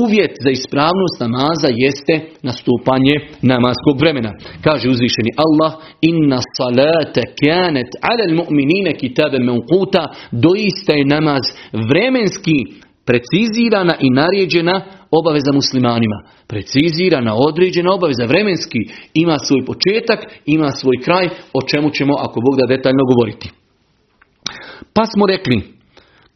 uvjet 0.02 0.32
za 0.44 0.50
ispravnost 0.50 1.16
namaza 1.20 1.68
jeste 1.84 2.14
nastupanje 2.42 3.14
namaskog 3.42 3.96
vremena. 4.00 4.32
Kaže 4.64 4.88
uzvišeni 4.88 5.30
Allah 5.44 5.72
inna 6.00 6.40
salate 6.56 7.22
kanet 7.40 7.90
ala 8.10 8.24
mu'minine 8.40 8.92
kitabe 9.02 9.38
meukuta 9.38 10.02
doista 10.44 10.92
je 10.92 11.04
namaz 11.04 11.44
vremenski 11.90 12.58
precizirana 13.06 13.94
i 14.00 14.10
naređena 14.10 14.82
obaveza 15.10 15.52
muslimanima. 15.52 16.22
Precizirana, 16.46 17.34
određena 17.34 17.92
obaveza, 17.92 18.24
vremenski, 18.24 18.78
ima 19.14 19.38
svoj 19.38 19.64
početak, 19.64 20.20
ima 20.46 20.70
svoj 20.70 20.96
kraj, 21.04 21.28
o 21.52 21.62
čemu 21.62 21.90
ćemo, 21.90 22.14
ako 22.18 22.40
Bog 22.40 22.60
da 22.60 22.74
detaljno 22.76 23.04
govoriti. 23.04 23.50
Pa 24.94 25.06
smo 25.06 25.26
rekli, 25.26 25.62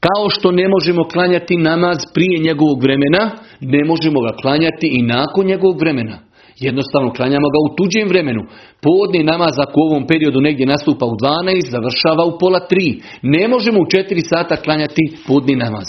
kao 0.00 0.31
što 0.31 0.50
ne 0.50 0.68
možemo 0.68 1.05
klanjati 1.05 1.57
namaz 1.57 1.98
prije 2.14 2.38
njegovog 2.38 2.83
vremena, 2.83 3.31
ne 3.61 3.85
možemo 3.85 4.20
ga 4.20 4.33
klanjati 4.42 4.88
i 4.92 5.02
nakon 5.02 5.46
njegovog 5.46 5.81
vremena. 5.81 6.18
Jednostavno 6.61 7.12
klanjamo 7.12 7.48
ga 7.48 7.59
u 7.66 7.74
tuđem 7.76 8.09
vremenu. 8.09 8.42
Podni 8.83 9.24
namaz 9.24 9.55
ako 9.59 9.81
u 9.81 9.87
ovom 9.90 10.07
periodu 10.07 10.40
negdje 10.40 10.66
nastupa 10.66 11.07
u 11.07 11.16
12, 11.16 11.70
završava 11.70 12.24
u 12.24 12.38
pola 12.38 12.61
3. 12.70 13.02
Ne 13.22 13.48
možemo 13.48 13.79
u 13.81 13.85
4 13.85 14.29
sata 14.29 14.57
klanjati 14.57 15.02
podni 15.26 15.57
namaz. 15.57 15.87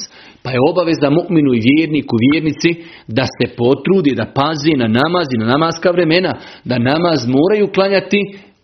Pa 0.48 0.52
je 0.52 0.68
obaveza 0.72 1.10
mu'minu 1.20 1.52
i 1.54 1.64
vjerniku, 1.70 2.16
vjernici, 2.26 2.70
da 3.18 3.26
se 3.36 3.46
potrudi, 3.60 4.12
da 4.20 4.26
pazi 4.40 4.74
na 4.82 4.88
namaz 5.00 5.28
i 5.32 5.40
na 5.42 5.48
namaska 5.54 5.90
vremena, 5.96 6.32
da 6.70 6.76
namaz 6.92 7.20
moraju 7.38 7.66
klanjati 7.76 8.22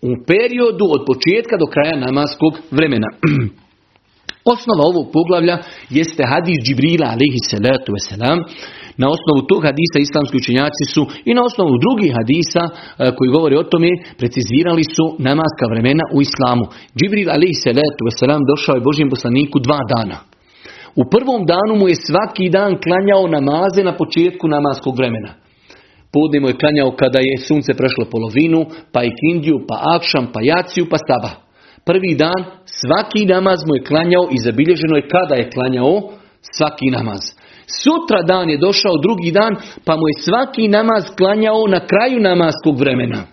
u 0.10 0.12
periodu 0.32 0.86
od 0.96 1.02
početka 1.10 1.56
do 1.62 1.67
kraja 1.74 1.96
namaskog 2.08 2.54
vremena. 2.78 3.10
Osnova 4.54 4.84
ovog 4.91 5.06
poglavlja 5.15 5.56
jeste 5.98 6.24
hadis 6.32 6.58
Džibrila 6.65 7.08
alaihi 7.15 7.39
salatu 7.52 7.89
wasalam. 7.96 8.38
Na 9.02 9.08
osnovu 9.15 9.39
tog 9.50 9.62
hadisa 9.69 9.98
islamski 10.00 10.36
učenjaci 10.41 10.84
su 10.93 11.02
i 11.30 11.32
na 11.38 11.41
osnovu 11.50 11.74
drugih 11.84 12.12
hadisa 12.19 12.63
e, 12.67 12.72
koji 13.15 13.36
govore 13.36 13.56
o 13.58 13.69
tome 13.72 13.91
precizirali 14.19 14.84
su 14.96 15.06
namaska 15.30 15.65
vremena 15.72 16.04
u 16.15 16.17
islamu. 16.28 16.65
Džibril 16.98 17.30
alaihi 17.38 17.63
salatu 17.67 18.02
wasalam 18.08 18.41
došao 18.52 18.76
je 18.76 18.86
Božjem 18.88 19.10
poslaniku 19.13 19.58
dva 19.67 19.82
dana. 19.96 20.17
U 20.95 21.03
prvom 21.12 21.45
danu 21.45 21.79
mu 21.79 21.88
je 21.88 21.95
svaki 21.95 22.49
dan 22.49 22.77
klanjao 22.84 23.27
namaze 23.27 23.84
na 23.84 23.97
početku 23.97 24.47
namaskog 24.47 24.97
vremena. 24.97 25.34
Podne 26.13 26.39
mu 26.39 26.47
je 26.47 26.58
klanjao 26.58 26.91
kada 26.91 27.19
je 27.19 27.38
sunce 27.47 27.73
prešlo 27.73 28.06
polovinu, 28.12 28.65
pa 28.91 29.03
i 29.03 29.15
kindiju, 29.21 29.65
pa 29.67 29.75
akšam, 29.95 30.27
pa 30.34 30.39
jaciju, 30.43 30.86
pa 30.89 30.97
staba. 30.97 31.29
Prvi 31.86 32.15
dan 32.15 32.39
svaki 32.65 33.25
namaz 33.25 33.60
mu 33.67 33.75
je 33.75 33.84
klanjao 33.84 34.27
i 34.32 34.38
zabilježeno 34.38 34.95
je 34.95 35.08
kada 35.08 35.36
je 35.36 35.49
klanjao 35.49 36.01
svaki 36.58 36.89
namaz. 36.97 37.21
Sutra 37.82 38.21
dan 38.21 38.49
je 38.49 38.58
došao 38.58 39.01
drugi 39.01 39.32
dan, 39.32 39.56
pa 39.86 39.95
mu 39.95 40.06
je 40.08 40.21
svaki 40.25 40.67
namaz 40.67 41.03
klanjao 41.17 41.67
na 41.67 41.79
kraju 41.88 42.19
namaskog 42.19 42.79
vremena. 42.79 43.33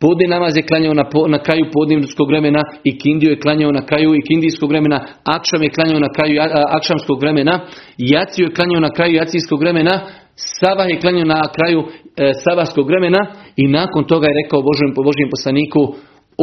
Podne 0.00 0.26
namaz 0.28 0.56
je 0.56 0.62
klanjao 0.62 0.94
na, 0.94 1.04
na 1.28 1.38
kraju 1.38 1.64
podnevskog 1.72 2.28
vremena 2.28 2.62
i 2.84 2.98
kindiju 2.98 3.30
je 3.30 3.40
klanjao 3.40 3.72
na 3.72 3.86
kraju 3.86 4.14
i 4.14 4.26
kindijskog 4.28 4.70
vremena, 4.70 4.98
akšam 5.24 5.62
je 5.62 5.74
klanjao 5.76 6.00
na 6.00 6.10
kraju 6.16 6.34
akšamskog 6.78 7.20
vremena, 7.20 7.60
jaciju 7.98 8.46
je 8.46 8.54
klanjao 8.54 8.80
na 8.80 8.90
kraju 8.96 9.14
jacijskog 9.14 9.60
vremena, 9.60 9.94
sabah 10.60 10.86
je 10.90 11.00
klanjao 11.00 11.24
na 11.24 11.42
kraju 11.56 11.80
e, 11.82 12.32
sabahskog 12.44 12.86
vremena 12.86 13.18
i 13.56 13.68
nakon 13.68 14.04
toga 14.04 14.26
je 14.28 14.38
rekao 14.42 14.62
Božem, 14.62 14.90
Božjem 15.08 15.28
poslaniku 15.34 15.82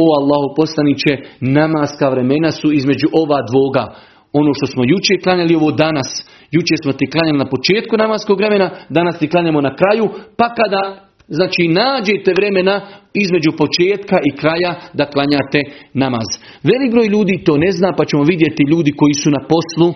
o 0.02 0.06
Allahu 0.20 0.48
poslaniće, 0.56 1.12
namaska 1.40 2.08
vremena 2.08 2.50
su 2.50 2.72
između 2.72 3.06
ova 3.22 3.38
dvoga. 3.50 3.84
Ono 4.32 4.50
što 4.54 4.66
smo 4.66 4.82
jučer 4.84 5.16
klanjali 5.24 5.54
ovo 5.54 5.70
danas, 5.70 6.08
jučer 6.56 6.76
smo 6.82 6.92
ti 6.92 7.10
klanjali 7.12 7.38
na 7.38 7.52
početku 7.54 7.96
namaskog 7.96 8.38
vremena, 8.38 8.70
danas 8.88 9.18
ti 9.18 9.28
klanjamo 9.28 9.60
na 9.60 9.76
kraju, 9.80 10.04
pa 10.38 10.46
kada 10.54 11.11
Znači 11.38 11.62
nađete 11.80 12.30
vremena 12.38 12.76
između 13.24 13.50
početka 13.62 14.16
i 14.28 14.36
kraja 14.40 14.72
da 14.98 15.10
klanjate 15.14 15.60
namaz. 16.02 16.28
Velik 16.70 16.90
broj 16.94 17.06
ljudi 17.14 17.44
to 17.46 17.52
ne 17.64 17.70
zna 17.78 17.88
pa 17.98 18.04
ćemo 18.04 18.22
vidjeti 18.32 18.62
ljudi 18.72 18.92
koji 19.00 19.14
su 19.22 19.28
na 19.36 19.42
poslu. 19.52 19.88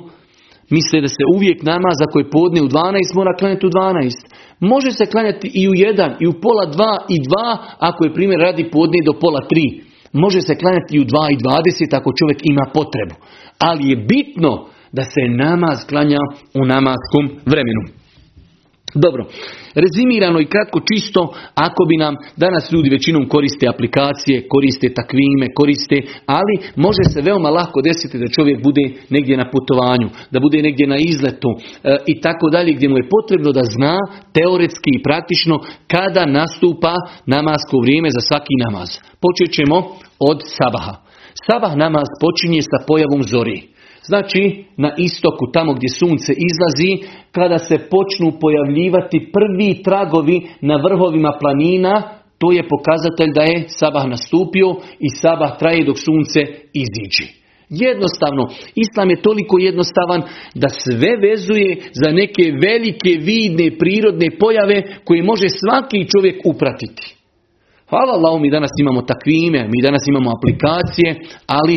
Misle 0.70 1.00
da 1.00 1.08
se 1.08 1.22
uvijek 1.36 1.58
namaz 1.72 1.96
ako 2.06 2.16
je 2.18 2.30
podne 2.36 2.60
u 2.62 2.68
12 2.68 3.18
mora 3.18 3.32
klanjati 3.38 3.66
u 3.66 3.70
12. 3.70 4.10
Može 4.60 4.90
se 4.98 5.04
klanjati 5.12 5.46
i 5.60 5.62
u 5.68 5.72
1 5.72 6.14
i 6.22 6.26
u 6.32 6.34
pola 6.44 6.64
2 6.66 6.98
i 7.14 7.18
2 7.20 7.56
ako 7.88 8.00
je 8.04 8.14
primjer 8.16 8.40
radi 8.40 8.70
podne 8.74 8.98
do 9.08 9.12
pola 9.22 9.40
3. 9.50 9.82
Može 10.12 10.40
se 10.40 10.54
klanjati 10.60 10.90
i 10.96 11.00
u 11.00 11.04
2 11.04 11.32
i 11.34 11.36
20 11.36 11.98
ako 11.98 12.12
čovjek 12.18 12.38
ima 12.42 12.64
potrebu. 12.78 13.14
Ali 13.58 13.90
je 13.90 13.96
bitno 13.96 14.50
da 14.92 15.02
se 15.02 15.22
namaz 15.44 15.78
klanja 15.88 16.22
u 16.60 16.62
namaskom 16.64 17.24
vremenu. 17.52 17.82
Dobro, 19.04 19.22
rezimirano 19.84 20.40
i 20.40 20.50
kratko 20.52 20.80
čisto, 20.90 21.20
ako 21.54 21.84
bi 21.84 21.96
nam 21.96 22.14
danas 22.36 22.72
ljudi 22.72 22.88
većinom 22.90 23.28
koriste 23.28 23.68
aplikacije, 23.68 24.48
koriste 24.48 24.94
takvime, 24.98 25.46
koriste, 25.54 25.96
ali 26.26 26.54
može 26.76 27.04
se 27.12 27.20
veoma 27.28 27.50
lako 27.50 27.78
desiti 27.88 28.18
da 28.18 28.34
čovjek 28.36 28.62
bude 28.62 28.84
negdje 29.10 29.36
na 29.36 29.50
putovanju, 29.50 30.08
da 30.30 30.40
bude 30.40 30.62
negdje 30.62 30.86
na 30.86 30.98
izletu 31.12 31.50
e, 31.56 31.96
i 32.06 32.20
tako 32.20 32.50
dalje, 32.50 32.72
gdje 32.72 32.88
mu 32.88 32.96
je 32.96 33.10
potrebno 33.16 33.50
da 33.52 33.64
zna 33.76 33.96
teoretski 34.36 34.90
i 34.94 35.02
praktično 35.02 35.56
kada 35.94 36.26
nastupa 36.26 36.94
namasko 37.26 37.76
vrijeme 37.82 38.10
za 38.10 38.20
svaki 38.28 38.54
namaz. 38.64 38.88
Počet 39.24 39.50
ćemo 39.56 39.76
od 40.30 40.38
sabaha. 40.56 40.94
Sabah 41.46 41.76
namaz 41.76 42.08
počinje 42.20 42.62
sa 42.62 42.78
pojavom 42.88 43.22
zori. 43.22 43.75
Znači, 44.06 44.64
na 44.76 44.90
istoku, 44.98 45.44
tamo 45.52 45.74
gdje 45.74 45.88
sunce 45.88 46.32
izlazi, 46.48 46.92
kada 47.32 47.58
se 47.58 47.76
počnu 47.78 48.40
pojavljivati 48.40 49.30
prvi 49.32 49.82
tragovi 49.82 50.46
na 50.60 50.76
vrhovima 50.84 51.32
planina, 51.40 52.02
to 52.38 52.52
je 52.52 52.68
pokazatelj 52.68 53.32
da 53.34 53.42
je 53.42 53.64
sabah 53.68 54.06
nastupio 54.06 54.68
i 55.06 55.08
sabah 55.20 55.58
traje 55.58 55.84
dok 55.84 55.98
sunce 55.98 56.40
iziđe. 56.84 57.26
Jednostavno, 57.68 58.42
islam 58.74 59.10
je 59.10 59.22
toliko 59.22 59.58
jednostavan 59.58 60.22
da 60.54 60.68
sve 60.68 61.12
vezuje 61.28 61.70
za 62.00 62.10
neke 62.20 62.44
velike 62.66 63.12
vidne 63.30 63.78
prirodne 63.78 64.28
pojave 64.38 64.82
koje 65.04 65.22
može 65.22 65.48
svaki 65.48 66.08
čovjek 66.12 66.36
upratiti. 66.44 67.14
Hvala 67.90 68.12
Allah, 68.12 68.40
mi 68.40 68.50
danas 68.50 68.70
imamo 68.80 69.02
takvime, 69.02 69.68
mi 69.72 69.82
danas 69.82 70.02
imamo 70.08 70.30
aplikacije, 70.36 71.10
ali 71.46 71.76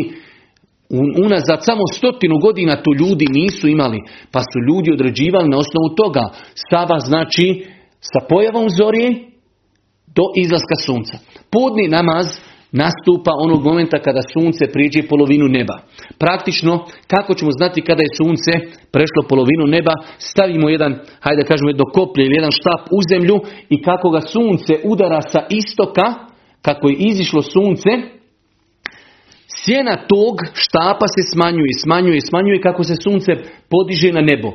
unazad 1.23 1.59
samo 1.61 1.81
stotinu 1.97 2.37
godina 2.37 2.75
to 2.75 2.91
ljudi 2.99 3.25
nisu 3.29 3.67
imali, 3.67 3.99
pa 4.31 4.39
su 4.39 4.57
ljudi 4.67 4.91
određivali 4.91 5.49
na 5.49 5.57
osnovu 5.57 5.95
toga. 5.95 6.23
Sava 6.69 6.99
znači 6.99 7.65
sa 7.99 8.19
pojavom 8.29 8.67
zorije 8.69 9.09
do 10.15 10.23
izlaska 10.35 10.75
sunca. 10.85 11.17
Podni 11.51 11.87
namaz 11.87 12.27
nastupa 12.71 13.31
onog 13.45 13.63
momenta 13.63 13.99
kada 13.99 14.21
sunce 14.33 14.71
priđe 14.73 15.07
polovinu 15.07 15.47
neba. 15.47 15.75
Praktično, 16.17 16.85
kako 17.07 17.33
ćemo 17.33 17.51
znati 17.51 17.81
kada 17.81 18.01
je 18.03 18.17
sunce 18.17 18.51
prešlo 18.91 19.21
polovinu 19.29 19.65
neba, 19.67 19.93
stavimo 20.17 20.69
jedan, 20.69 20.99
hajde 21.19 21.43
kažemo 21.43 21.69
jedno 21.69 21.85
koplje 21.93 22.25
ili 22.25 22.35
jedan 22.35 22.51
štap 22.51 22.81
u 22.97 22.99
zemlju 23.11 23.39
i 23.69 23.81
kako 23.81 24.09
ga 24.09 24.21
sunce 24.21 24.73
udara 24.83 25.21
sa 25.21 25.39
istoka, 25.49 26.13
kako 26.61 26.89
je 26.89 26.95
izišlo 26.95 27.41
sunce, 27.41 27.89
sjena 29.59 29.95
tog 29.95 30.35
štapa 30.53 31.07
se 31.15 31.21
smanjuje, 31.33 31.73
smanjuje, 31.83 32.21
smanjuje 32.21 32.61
kako 32.61 32.83
se 32.83 32.95
sunce 33.03 33.31
podiže 33.69 34.11
na 34.11 34.21
nebo. 34.21 34.51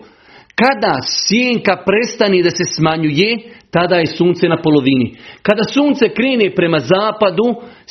Kada 0.62 0.94
sjenka 1.26 1.74
prestane 1.86 2.42
da 2.42 2.50
se 2.50 2.64
smanjuje, 2.76 3.28
tada 3.70 3.96
je 3.96 4.06
sunce 4.06 4.48
na 4.48 4.58
polovini. 4.64 5.06
Kada 5.42 5.64
sunce 5.64 6.04
krene 6.08 6.54
prema 6.54 6.78
zapadu, 6.78 7.48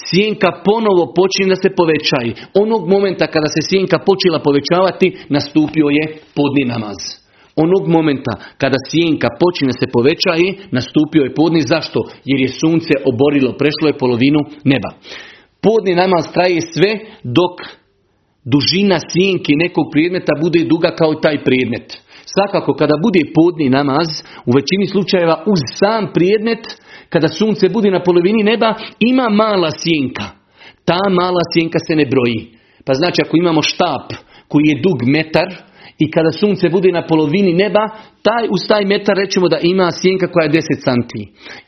sjenka 0.08 0.50
ponovo 0.66 1.04
počne 1.18 1.46
da 1.54 1.56
se 1.56 1.70
povećaje. 1.80 2.32
Onog 2.64 2.82
momenta 2.94 3.26
kada 3.28 3.50
se 3.56 3.62
sjenka 3.70 3.98
počela 4.08 4.40
povećavati, 4.40 5.08
nastupio 5.30 5.88
je 5.98 6.04
podni 6.36 6.64
namaz. 6.74 7.00
Onog 7.56 7.84
momenta 7.88 8.34
kada 8.58 8.78
sjenka 8.90 9.28
počne 9.42 9.68
da 9.72 9.76
se 9.82 9.88
povećaje, 9.96 10.48
nastupio 10.78 11.24
je 11.24 11.36
podni. 11.40 11.62
Zašto? 11.62 12.00
Jer 12.30 12.40
je 12.42 12.58
sunce 12.62 12.94
oborilo, 13.12 13.58
prešlo 13.62 13.88
je 13.88 14.00
polovinu 14.02 14.40
neba. 14.72 14.90
Podni 15.64 15.96
namaz 15.96 16.26
traje 16.34 16.62
sve 16.62 17.00
dok 17.24 17.56
dužina 18.46 19.00
sjenke 19.12 19.54
nekog 19.56 19.86
predmeta 19.92 20.34
bude 20.42 20.64
duga 20.64 20.96
kao 20.96 21.14
taj 21.14 21.44
predmet. 21.44 21.88
Svakako 22.34 22.74
kada 22.74 22.96
bude 23.06 23.20
podni 23.36 23.70
namaz, 23.70 24.08
u 24.46 24.52
većini 24.52 24.88
slučajeva 24.88 25.44
uz 25.48 25.60
sam 25.80 26.12
prijedmet, 26.14 26.64
kada 27.10 27.28
sunce 27.28 27.70
bude 27.70 27.92
na 27.92 28.04
polovini 28.04 28.44
neba, 28.44 28.74
ima 29.00 29.30
mala 29.30 29.72
sjenka. 29.72 30.24
Ta 30.86 31.00
mala 31.10 31.42
sjenka 31.54 31.80
se 31.88 31.96
ne 31.96 32.06
broji. 32.06 32.58
Pa 32.86 32.94
znači 32.94 33.22
ako 33.22 33.38
imamo 33.38 33.62
štap 33.62 34.14
koji 34.48 34.64
je 34.66 34.82
dug 34.82 34.98
metar 35.06 35.50
i 36.00 36.12
kada 36.12 36.32
sunce 36.32 36.70
bude 36.70 36.92
na 36.92 37.08
polovini 37.08 37.54
neba, 37.54 37.90
taj 38.22 38.48
uz 38.52 38.62
taj 38.68 38.86
metar 38.86 39.18
rećemo 39.18 39.48
da 39.48 39.60
ima 39.62 39.92
sjenka 39.92 40.28
koja 40.28 40.44
je 40.44 40.52
10 40.52 40.62
cm. 40.84 41.20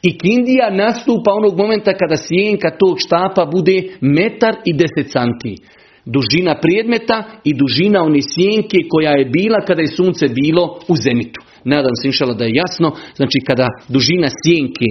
I 0.01 0.17
kindija 0.17 0.69
nastupa 0.69 1.33
onog 1.33 1.57
momenta 1.57 1.93
kada 1.93 2.15
sjenka 2.17 2.69
tog 2.79 2.97
štapa 2.99 3.45
bude 3.45 3.83
metar 4.01 4.55
i 4.65 4.73
10 4.73 4.85
cm 5.11 5.75
dužina 6.05 6.55
predmeta 6.61 7.23
i 7.43 7.53
dužina 7.53 8.03
one 8.03 8.19
sjenke 8.21 8.77
koja 8.89 9.11
je 9.11 9.25
bila 9.25 9.59
kada 9.67 9.81
je 9.81 9.87
sunce 9.87 10.25
bilo 10.27 10.79
u 10.87 10.95
zenitu. 10.95 11.41
Nadam 11.63 11.95
se 12.01 12.07
inšala 12.07 12.33
da 12.33 12.43
je 12.45 12.53
jasno. 12.53 12.91
Znači 13.15 13.39
kada 13.47 13.67
dužina 13.89 14.27
sjenke 14.43 14.87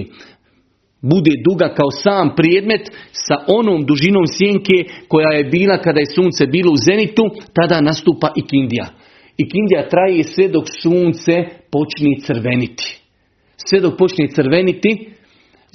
bude 1.01 1.31
duga 1.49 1.73
kao 1.73 1.91
sam 1.91 2.35
predmet 2.35 2.81
sa 3.11 3.35
onom 3.47 3.85
dužinom 3.85 4.27
sjenke 4.37 4.77
koja 5.07 5.31
je 5.31 5.43
bila 5.43 5.77
kada 5.77 5.99
je 5.99 6.13
sunce 6.15 6.47
bilo 6.47 6.71
u 6.71 6.77
zenitu, 6.77 7.23
tada 7.53 7.81
nastupa 7.81 8.31
i 8.35 8.47
kindija. 8.47 8.85
I 9.37 9.49
kindija 9.49 9.89
traje 9.89 10.23
sve 10.23 10.47
dok 10.47 10.65
sunce 10.81 11.33
počne 11.71 12.11
crveniti. 12.25 13.01
Sve 13.57 13.79
dok 13.79 13.97
počne 13.97 14.27
crveniti, 14.27 15.15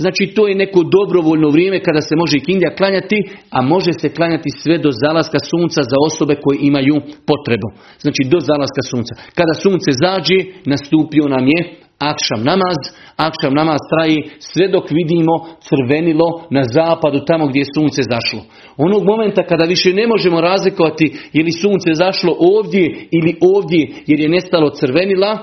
Znači 0.02 0.24
to 0.36 0.48
je 0.48 0.54
neko 0.54 0.80
dobrovoljno 0.96 1.48
vrijeme 1.48 1.82
kada 1.82 2.00
se 2.00 2.14
može 2.16 2.36
i 2.36 2.46
kindija 2.48 2.74
klanjati, 2.74 3.18
a 3.50 3.62
može 3.62 3.92
se 4.00 4.08
klanjati 4.08 4.50
sve 4.62 4.78
do 4.78 4.90
zalaska 5.04 5.38
sunca 5.50 5.80
za 5.82 5.96
osobe 6.08 6.34
koje 6.44 6.58
imaju 6.60 6.96
potrebu. 7.30 7.68
Znači 8.04 8.22
do 8.32 8.38
zalaska 8.40 8.82
sunca. 8.90 9.12
Kada 9.38 9.54
sunce 9.54 9.90
zađe, 10.04 10.38
nastupio 10.72 11.24
nam 11.34 11.44
je 11.52 11.58
akšam 12.00 12.44
namaz. 12.44 12.78
Akšam 13.16 13.54
namaz 13.54 13.80
traji 13.90 14.30
sve 14.38 14.68
dok 14.68 14.90
vidimo 14.90 15.34
crvenilo 15.68 16.28
na 16.50 16.62
zapadu 16.64 17.24
tamo 17.24 17.46
gdje 17.46 17.60
je 17.60 17.72
sunce 17.76 18.02
zašlo. 18.02 18.40
Onog 18.76 19.04
momenta 19.04 19.42
kada 19.42 19.64
više 19.64 19.92
ne 19.94 20.06
možemo 20.06 20.40
razlikovati 20.40 21.12
je 21.32 21.44
li 21.44 21.52
sunce 21.52 21.94
zašlo 21.94 22.36
ovdje 22.38 23.08
ili 23.10 23.36
ovdje 23.54 23.88
jer 24.06 24.20
je 24.20 24.28
nestalo 24.28 24.70
crvenila, 24.70 25.38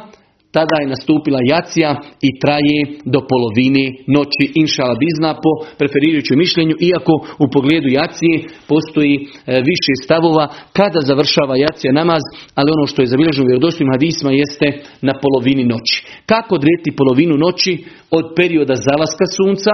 tada 0.55 0.75
je 0.81 0.91
nastupila 0.93 1.39
jacija 1.53 1.89
i 2.27 2.29
traje 2.41 2.79
do 3.13 3.19
polovine 3.31 3.85
noći 4.15 4.43
inšala 4.61 4.95
bizna 5.03 5.31
po 5.43 5.51
preferirajućem 5.79 6.37
mišljenju, 6.43 6.75
iako 6.89 7.13
u 7.43 7.45
pogledu 7.55 7.87
jacije 7.99 8.35
postoji 8.71 9.15
e, 9.17 9.25
više 9.69 9.93
stavova 10.03 10.45
kada 10.77 10.99
završava 11.09 11.55
jacija 11.65 11.91
namaz, 12.01 12.23
ali 12.57 12.73
ono 12.75 12.85
što 12.87 13.01
je 13.01 13.11
zabilježeno 13.13 13.45
u 13.45 13.51
vjerodostojnim 13.51 13.93
hadisma 13.95 14.31
jeste 14.31 14.67
na 15.07 15.13
polovini 15.23 15.63
noći. 15.73 15.95
Kako 16.31 16.55
odrediti 16.55 16.97
polovinu 16.99 17.35
noći 17.45 17.71
od 18.17 18.25
perioda 18.39 18.75
zalaska 18.87 19.25
sunca, 19.37 19.73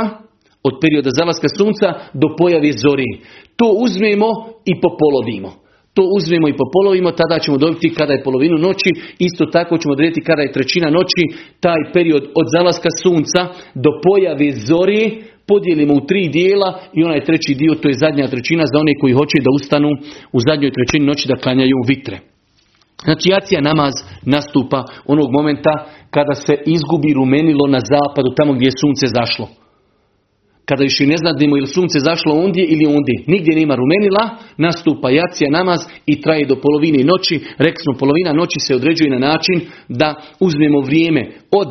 od 0.67 0.73
perioda 0.81 1.09
zalaska 1.19 1.47
sunca 1.57 1.87
do 2.21 2.27
pojave 2.37 2.71
zori. 2.83 3.09
To 3.59 3.67
uzmemo 3.85 4.29
i 4.71 4.73
popolovimo. 4.83 5.62
To 5.95 6.03
uzmemo 6.17 6.47
i 6.47 6.57
po 6.59 6.65
polovimo, 6.75 7.11
tada 7.11 7.39
ćemo 7.39 7.57
dobiti 7.57 7.95
kada 7.99 8.13
je 8.13 8.23
polovinu 8.23 8.57
noći, 8.57 8.89
isto 9.27 9.45
tako 9.45 9.77
ćemo 9.77 9.91
odrediti 9.93 10.21
kada 10.29 10.41
je 10.41 10.51
trećina 10.51 10.89
noći, 10.89 11.23
taj 11.59 11.81
period 11.93 12.23
od 12.39 12.45
zalaska 12.55 12.89
sunca 13.03 13.41
do 13.83 13.89
pojave 14.05 14.51
zori, 14.69 15.23
podijelimo 15.47 15.93
u 15.93 16.05
tri 16.09 16.23
dijela 16.37 16.69
i 16.93 17.03
onaj 17.03 17.23
treći 17.27 17.53
dio, 17.55 17.75
to 17.81 17.87
je 17.87 18.01
zadnja 18.03 18.27
trećina 18.27 18.63
za 18.71 18.79
one 18.79 18.93
koji 19.01 19.13
hoće 19.13 19.37
da 19.45 19.55
ustanu 19.59 19.89
u 20.37 20.39
zadnjoj 20.47 20.71
trećini 20.77 21.05
noći 21.05 21.27
da 21.27 21.41
klanjaju 21.43 21.77
vitre. 21.87 22.17
Znači 23.03 23.25
jacija 23.29 23.61
namaz 23.61 23.93
nastupa 24.35 24.79
onog 25.05 25.27
momenta 25.37 25.73
kada 26.15 26.33
se 26.33 26.53
izgubi 26.65 27.13
rumenilo 27.13 27.65
na 27.67 27.79
zapadu, 27.91 28.29
tamo 28.37 28.53
gdje 28.53 28.65
je 28.67 28.79
sunce 28.81 29.05
zašlo 29.19 29.62
kada 30.65 30.83
više 30.83 31.07
ne 31.07 31.17
znadimo 31.17 31.57
ili 31.57 31.67
sunce 31.67 31.99
zašlo 31.99 32.33
ondje 32.45 32.65
ili 32.65 32.85
ondje, 32.85 33.17
nigdje 33.27 33.55
nema 33.55 33.75
rumenila, 33.75 34.23
nastupa 34.57 35.09
jacija 35.09 35.51
namaz 35.51 35.79
i 36.05 36.21
traje 36.21 36.45
do 36.45 36.55
polovine 36.55 37.03
noći. 37.03 37.39
Rekli 37.57 37.81
smo, 37.83 37.93
polovina 37.99 38.33
noći 38.33 38.59
se 38.59 38.75
određuje 38.75 39.09
na 39.09 39.19
način 39.19 39.61
da 39.89 40.15
uzmemo 40.39 40.79
vrijeme 40.79 41.31
od 41.51 41.69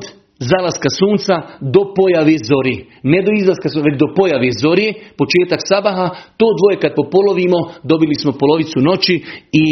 zalaska 0.51 0.89
sunca 1.01 1.35
do 1.75 1.83
pojave 1.97 2.37
zori. 2.51 2.77
Ne 3.03 3.23
do 3.27 3.31
izlaska 3.41 3.69
sunca, 3.69 3.89
već 3.89 3.99
do 4.05 4.09
pojave 4.19 4.51
zori, 4.63 4.89
početak 5.21 5.61
sabaha, 5.71 6.07
to 6.41 6.47
dvoje 6.59 6.77
kad 6.83 6.93
popolovimo, 7.01 7.59
dobili 7.91 8.15
smo 8.23 8.33
polovicu 8.43 8.79
noći 8.91 9.15
i 9.63 9.65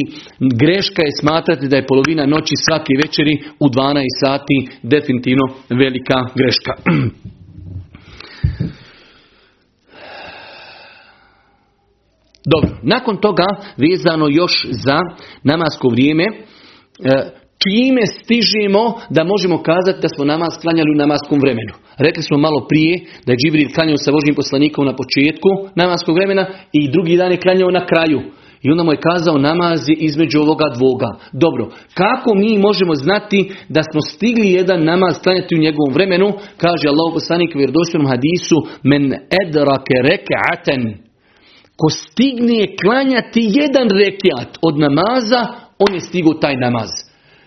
greška 0.60 1.02
je 1.04 1.18
smatrati 1.20 1.68
da 1.68 1.76
je 1.76 1.88
polovina 1.90 2.24
noći 2.26 2.54
svake 2.66 2.92
večeri 3.04 3.34
u 3.64 3.66
12 3.68 4.20
sati 4.24 4.56
definitivno 4.82 5.44
velika 5.82 6.18
greška. 6.38 6.72
Dobro, 12.46 12.70
nakon 12.82 13.16
toga 13.16 13.46
vezano 13.76 14.26
još 14.30 14.66
za 14.70 14.98
namasko 15.42 15.88
vrijeme, 15.88 16.24
e, 16.24 16.32
čime 17.62 18.02
stižemo 18.06 18.84
da 19.10 19.24
možemo 19.24 19.62
kazati 19.62 20.02
da 20.02 20.08
smo 20.08 20.24
namaz 20.24 20.52
klanjali 20.62 20.90
u 20.90 21.00
namaskom 21.02 21.38
vremenu. 21.40 21.74
Rekli 21.98 22.22
smo 22.22 22.38
malo 22.38 22.66
prije 22.68 22.94
da 23.26 23.32
je 23.32 23.38
Džibril 23.40 23.68
klanjao 23.74 23.96
sa 23.96 24.12
Božim 24.12 24.34
poslanikom 24.34 24.86
na 24.86 24.94
početku 24.96 25.48
namaskog 25.74 26.14
vremena 26.16 26.46
i 26.72 26.90
drugi 26.90 27.16
dan 27.16 27.32
je 27.32 27.42
klanjao 27.44 27.70
na 27.70 27.86
kraju. 27.86 28.20
I 28.62 28.70
onda 28.70 28.82
mu 28.84 28.92
je 28.92 29.04
kazao 29.10 29.38
namaz 29.38 29.88
je 29.88 29.94
između 29.94 30.40
ovoga 30.40 30.64
dvoga. 30.76 31.10
Dobro, 31.32 31.64
kako 31.94 32.34
mi 32.34 32.58
možemo 32.58 32.94
znati 32.94 33.52
da 33.68 33.82
smo 33.92 34.00
stigli 34.00 34.52
jedan 34.52 34.84
namaz 34.84 35.14
klanjati 35.22 35.54
u 35.54 35.64
njegovom 35.64 35.92
vremenu? 35.94 36.28
Kaže 36.56 36.88
Allah 36.88 37.08
poslanik 37.14 37.50
u 37.54 38.08
hadisu 38.08 38.56
men 38.82 39.04
edrake 39.44 39.96
rek'aten 40.10 41.09
Ko 41.80 41.88
stigne 41.90 42.76
klanjati 42.82 43.40
jedan 43.60 43.88
rekiat 44.04 44.58
od 44.62 44.78
namaza, 44.78 45.46
on 45.78 45.94
je 45.94 46.00
stigao 46.00 46.34
taj 46.34 46.56
namaz. 46.56 46.90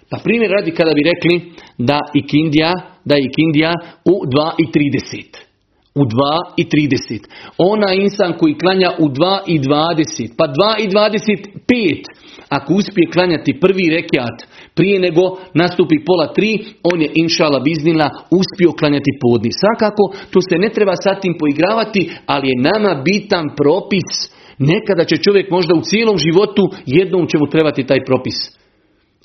Pa 0.10 0.17
primjer 0.24 0.52
radi 0.52 0.72
kada 0.72 0.91
bi 0.93 1.10
rekli 1.12 1.54
da 1.78 2.00
ikindija, 2.13 2.72
da 3.06 3.15
je 3.15 3.22
ikindija 3.26 3.74
u 4.06 4.15
2.30. 4.26 5.53
U 5.95 6.01
2.30. 6.01 7.27
Ona 7.58 7.93
insan 7.93 8.34
koji 8.39 8.58
klanja 8.58 8.91
u 8.99 9.06
2.20, 9.10 10.29
pa 10.38 10.45
2.25, 10.47 12.03
ako 12.49 12.73
uspije 12.73 13.12
klanjati 13.13 13.60
prvi 13.60 13.89
rekiat 13.89 14.38
prije 14.75 14.99
nego 14.99 15.21
nastupi 15.53 15.95
pola 16.06 16.34
tri, 16.34 16.60
on 16.93 17.01
je 17.01 17.10
inšala 17.13 17.60
biznila 17.60 18.10
uspio 18.39 18.71
klanjati 18.79 19.12
podni. 19.21 19.49
Svakako, 19.62 20.03
tu 20.32 20.39
se 20.49 20.56
ne 20.58 20.69
treba 20.69 20.95
sad 20.95 21.21
tim 21.21 21.36
poigravati, 21.39 22.12
ali 22.25 22.47
je 22.49 22.62
nama 22.71 23.01
bitan 23.06 23.45
propis. 23.58 24.10
Nekada 24.58 25.03
će 25.06 25.17
čovjek 25.17 25.51
možda 25.51 25.73
u 25.75 25.82
cijelom 25.82 26.17
životu 26.17 26.63
jednom 26.86 27.27
će 27.27 27.38
mu 27.38 27.47
trebati 27.47 27.84
taj 27.84 28.06
propis. 28.06 28.62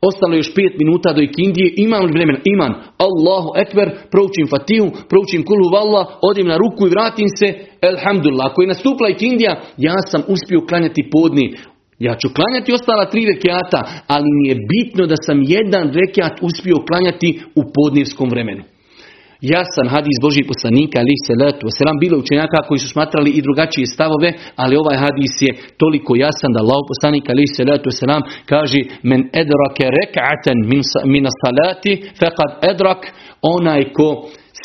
Ostalo 0.03 0.33
je 0.35 0.39
još 0.39 0.55
pet 0.55 0.73
minuta 0.79 1.13
do 1.13 1.23
ikindije, 1.23 1.75
imam 1.77 2.05
li 2.05 2.13
vremena? 2.13 2.39
Imam. 2.45 2.73
Allahu 3.07 3.51
ekber, 3.57 3.89
proučim 4.11 4.47
fatihu, 4.51 4.89
proučim 5.09 5.45
kulu 5.45 5.67
valla, 5.73 6.19
odim 6.23 6.47
na 6.47 6.57
ruku 6.57 6.87
i 6.87 6.91
vratim 6.91 7.29
se, 7.39 7.47
elhamdulillah. 7.91 8.47
Ako 8.51 8.63
je 8.63 8.69
nastupla 8.69 9.09
ikindija, 9.09 9.61
ja 9.77 9.95
sam 10.11 10.23
uspio 10.29 10.61
klanjati 10.69 11.11
podni. 11.13 11.55
Ja 11.99 12.15
ću 12.21 12.29
klanjati 12.37 12.73
ostala 12.73 13.11
tri 13.11 13.27
rekiata, 13.35 13.81
ali 14.07 14.29
mi 14.39 14.49
je 14.49 14.57
bitno 14.73 15.07
da 15.07 15.17
sam 15.27 15.39
jedan 15.43 15.93
rekiat 15.93 16.35
uspio 16.43 16.77
klanjati 16.89 17.41
u 17.55 17.63
podnijevskom 17.75 18.29
vremenu. 18.31 18.63
Jasan 19.41 19.89
hadis 19.95 20.17
Božih 20.23 20.45
poslanika 20.53 20.97
ali 20.99 21.15
se 21.27 21.33
letu 21.43 21.67
selam 21.79 21.99
bilo 22.05 22.19
učenjaka 22.19 22.67
koji 22.69 22.79
su 22.79 22.89
smatrali 22.89 23.31
i 23.31 23.45
drugačije 23.47 23.87
stavove, 23.87 24.29
ali 24.63 24.77
ovaj 24.83 24.97
hadis 25.05 25.35
je 25.47 25.51
toliko 25.83 26.13
jasan 26.25 26.53
da 26.53 26.61
Allah 26.63 26.81
poslanik 26.91 27.25
ali 27.33 27.47
se 27.47 27.63
letu 27.71 27.91
selam 27.91 28.23
kaže 28.53 28.81
men 29.11 29.21
edrake 29.43 29.85
rek'atan 29.99 30.59
min 31.15 31.25
salati 31.43 31.93
faqad 32.21 32.51
edrak 32.71 33.01
onaj 33.55 33.83
ko 33.97 34.09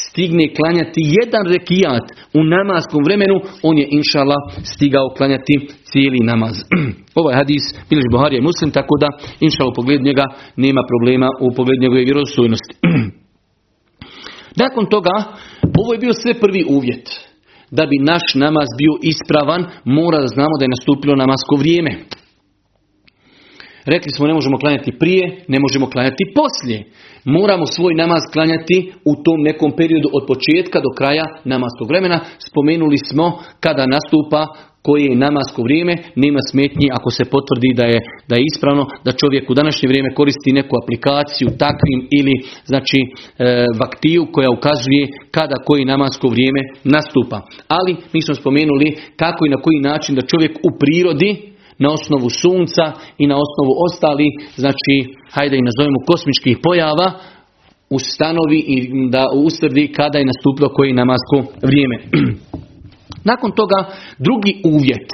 stigne 0.02 0.46
klanjati 0.58 1.02
jedan 1.20 1.46
rekijat 1.56 2.06
u 2.40 2.42
namaskom 2.44 3.02
vremenu, 3.08 3.36
on 3.64 3.78
je 3.78 3.88
inšala 4.00 4.38
stigao 4.72 5.08
klanjati 5.18 5.56
cijeli 5.90 6.20
namaz. 6.32 6.56
ovaj 7.20 7.36
hadis 7.36 7.64
bilježi 7.90 8.10
Buhari 8.12 8.42
muslim, 8.42 8.72
tako 8.72 8.96
da 9.04 9.08
inšala 9.46 9.70
u 9.70 9.78
pogledu 9.80 10.04
njega 10.04 10.26
nema 10.56 10.82
problema 10.92 11.28
u 11.46 11.48
pogledu 11.58 11.82
njegove 11.82 12.04
vjerozstojnosti. 12.04 12.74
Nakon 14.56 14.86
toga, 14.86 15.24
ovo 15.80 15.94
je 15.94 16.00
bio 16.00 16.14
sve 16.14 16.34
prvi 16.34 16.66
uvjet. 16.70 17.10
Da 17.72 17.86
bi 17.86 17.98
naš 17.98 18.36
namaz 18.36 18.68
bio 18.78 18.94
ispravan, 19.02 19.66
mora 19.84 20.20
da 20.22 20.28
znamo 20.28 20.58
da 20.60 20.66
je 20.66 20.74
nastupilo 20.76 21.16
namasko 21.16 21.56
vrijeme. 21.56 21.92
Rekli 23.86 24.12
smo 24.12 24.28
ne 24.28 24.34
možemo 24.34 24.58
klanjati 24.58 24.92
prije, 25.00 25.46
ne 25.48 25.60
možemo 25.60 25.90
klanjati 25.90 26.24
poslije. 26.36 26.92
Moramo 27.24 27.66
svoj 27.66 27.94
namaz 27.94 28.22
klanjati 28.34 28.94
u 29.06 29.24
tom 29.24 29.42
nekom 29.42 29.72
periodu 29.78 30.10
od 30.14 30.24
početka 30.28 30.80
do 30.80 30.96
kraja 30.98 31.26
namaskog 31.44 31.88
vremena. 31.88 32.20
Spomenuli 32.50 32.98
smo 32.98 33.40
kada 33.60 33.86
nastupa 33.86 34.48
koje 34.86 35.04
je 35.06 35.22
namasko 35.26 35.60
vrijeme, 35.64 35.94
nema 36.16 36.40
smetnji 36.52 36.88
ako 36.98 37.10
se 37.18 37.24
potvrdi 37.26 37.72
da 37.80 37.86
je, 37.94 38.00
da 38.30 38.36
je 38.36 38.44
ispravno, 38.52 38.84
da 39.06 39.12
čovjek 39.22 39.50
u 39.50 39.54
današnje 39.54 39.88
vrijeme 39.90 40.16
koristi 40.20 40.58
neku 40.60 40.74
aplikaciju, 40.84 41.48
takvim 41.66 42.00
ili 42.20 42.36
znači 42.66 43.00
e, 43.04 43.10
vaktiju 43.82 44.22
koja 44.34 44.50
ukazuje 44.58 45.04
kada 45.32 45.56
koji 45.68 45.86
namasko 45.86 46.28
vrijeme 46.28 46.62
nastupa. 46.84 47.38
Ali 47.68 47.96
mi 48.14 48.22
smo 48.22 48.36
spomenuli 48.36 48.96
kako 49.16 49.46
i 49.46 49.54
na 49.56 49.58
koji 49.66 49.80
način 49.80 50.16
da 50.16 50.30
čovjek 50.32 50.54
u 50.68 50.70
prirodi 50.82 51.32
na 51.78 51.90
osnovu 51.98 52.30
sunca 52.30 52.86
i 53.18 53.28
na 53.28 53.36
osnovu 53.44 53.72
ostali, 53.88 54.28
znači, 54.56 54.96
hajde 55.32 55.58
i 55.58 55.68
nazovemo 55.70 56.00
kosmičkih 56.08 56.58
pojava, 56.64 57.12
ustanovi 57.90 58.60
i 58.68 58.78
da 59.10 59.24
ustvrdi 59.46 59.94
kada 59.98 60.18
je 60.18 60.30
nastupilo 60.32 60.70
koji 60.70 60.94
namasko 60.94 61.38
vrijeme. 61.70 61.98
Nakon 63.24 63.52
toga 63.52 63.80
drugi 64.18 64.62
uvjet, 64.76 65.10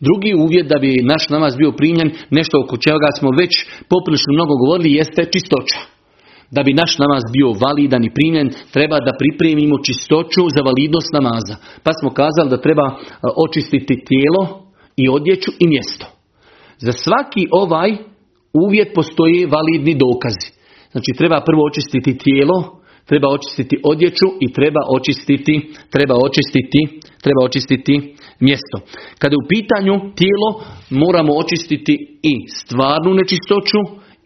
drugi 0.00 0.34
uvjet 0.44 0.66
da 0.66 0.78
bi 0.78 1.06
naš 1.12 1.28
namaz 1.28 1.56
bio 1.56 1.72
primljen, 1.72 2.10
nešto 2.30 2.54
oko 2.64 2.76
čega 2.76 3.08
smo 3.18 3.30
već 3.40 3.52
poprilično 3.92 4.32
mnogo 4.32 4.54
govorili, 4.62 4.98
jeste 5.00 5.22
čistoća. 5.32 5.80
Da 6.50 6.62
bi 6.62 6.80
naš 6.82 6.98
namaz 6.98 7.22
bio 7.36 7.48
validan 7.64 8.04
i 8.04 8.14
primljen, 8.14 8.48
treba 8.72 8.98
da 9.06 9.18
pripremimo 9.20 9.76
čistoću 9.86 10.42
za 10.54 10.60
validnost 10.68 11.10
namaza. 11.18 11.56
Pa 11.84 11.90
smo 12.00 12.10
kazali 12.20 12.50
da 12.50 12.64
treba 12.66 12.86
očistiti 13.44 13.94
tijelo 14.08 14.42
i 14.96 15.08
odjeću 15.08 15.50
i 15.58 15.66
mjesto. 15.68 16.06
Za 16.78 16.92
svaki 16.92 17.42
ovaj 17.50 17.90
uvjet 18.64 18.88
postoje 18.94 19.46
validni 19.56 19.94
dokazi. 19.94 20.48
Znači 20.92 21.10
treba 21.18 21.46
prvo 21.48 21.62
očistiti 21.70 22.18
tijelo, 22.18 22.56
treba 23.06 23.28
očistiti 23.28 23.76
odjeću 23.84 24.28
i 24.40 24.52
treba 24.52 24.80
očistiti, 24.96 25.54
treba 25.90 26.14
očistiti, 26.26 26.97
treba 27.22 27.40
očistiti 27.44 27.94
mjesto. 28.40 28.76
Kada 29.18 29.34
je 29.34 29.42
u 29.44 29.48
pitanju 29.54 29.94
tijelo, 30.18 30.48
moramo 30.90 31.32
očistiti 31.42 31.94
i 32.22 32.34
stvarnu 32.58 33.10
nečistoću 33.14 33.80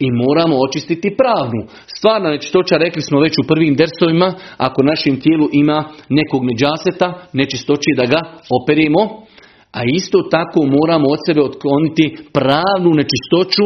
i 0.05 0.07
moramo 0.11 0.55
očistiti 0.65 1.15
pravnu. 1.21 1.61
Stvarna 1.97 2.29
nečistoća, 2.29 2.75
rekli 2.77 3.01
smo 3.01 3.19
već 3.19 3.33
u 3.37 3.47
prvim 3.47 3.75
dersovima, 3.75 4.33
ako 4.57 4.83
našim 4.83 5.15
tijelu 5.21 5.47
ima 5.51 5.77
nekog 6.09 6.41
neđaseta, 6.49 7.07
nečistoći 7.33 7.89
da 7.99 8.05
ga 8.05 8.19
operimo, 8.57 9.01
a 9.77 9.79
isto 9.99 10.17
tako 10.35 10.59
moramo 10.77 11.07
od 11.09 11.19
sebe 11.25 11.41
otkloniti 11.41 12.05
pravnu 12.33 12.91
nečistoću 12.99 13.65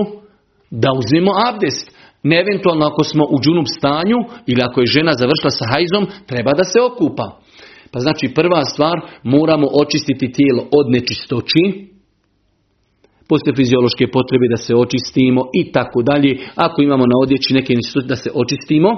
da 0.72 0.90
uzmemo 1.00 1.32
abdest. 1.50 1.98
Ne 2.24 2.36
eventualno 2.44 2.86
ako 2.86 3.04
smo 3.04 3.24
u 3.34 3.38
džunup 3.44 3.68
stanju 3.78 4.20
ili 4.48 4.62
ako 4.62 4.82
je 4.82 4.94
žena 4.96 5.14
završila 5.22 5.50
sa 5.50 5.66
hajzom, 5.72 6.08
treba 6.26 6.52
da 6.54 6.64
se 6.64 6.80
okupa. 6.82 7.26
Pa 7.92 8.00
znači 8.00 8.34
prva 8.34 8.66
stvar, 8.66 9.02
moramo 9.24 9.68
očistiti 9.82 10.32
tijelo 10.32 10.64
od 10.72 10.86
nečistoći, 10.90 11.64
poslije 13.30 13.56
fiziološke 13.56 14.06
potrebe 14.16 14.46
da 14.50 14.58
se 14.58 14.76
očistimo 14.76 15.42
i 15.60 15.72
tako 15.72 16.02
dalje. 16.02 16.32
Ako 16.56 16.82
imamo 16.82 17.06
na 17.06 17.18
odjeći 17.24 17.54
neke 17.54 17.74
nečistoće 17.74 18.08
da 18.08 18.16
se 18.16 18.30
očistimo 18.34 18.90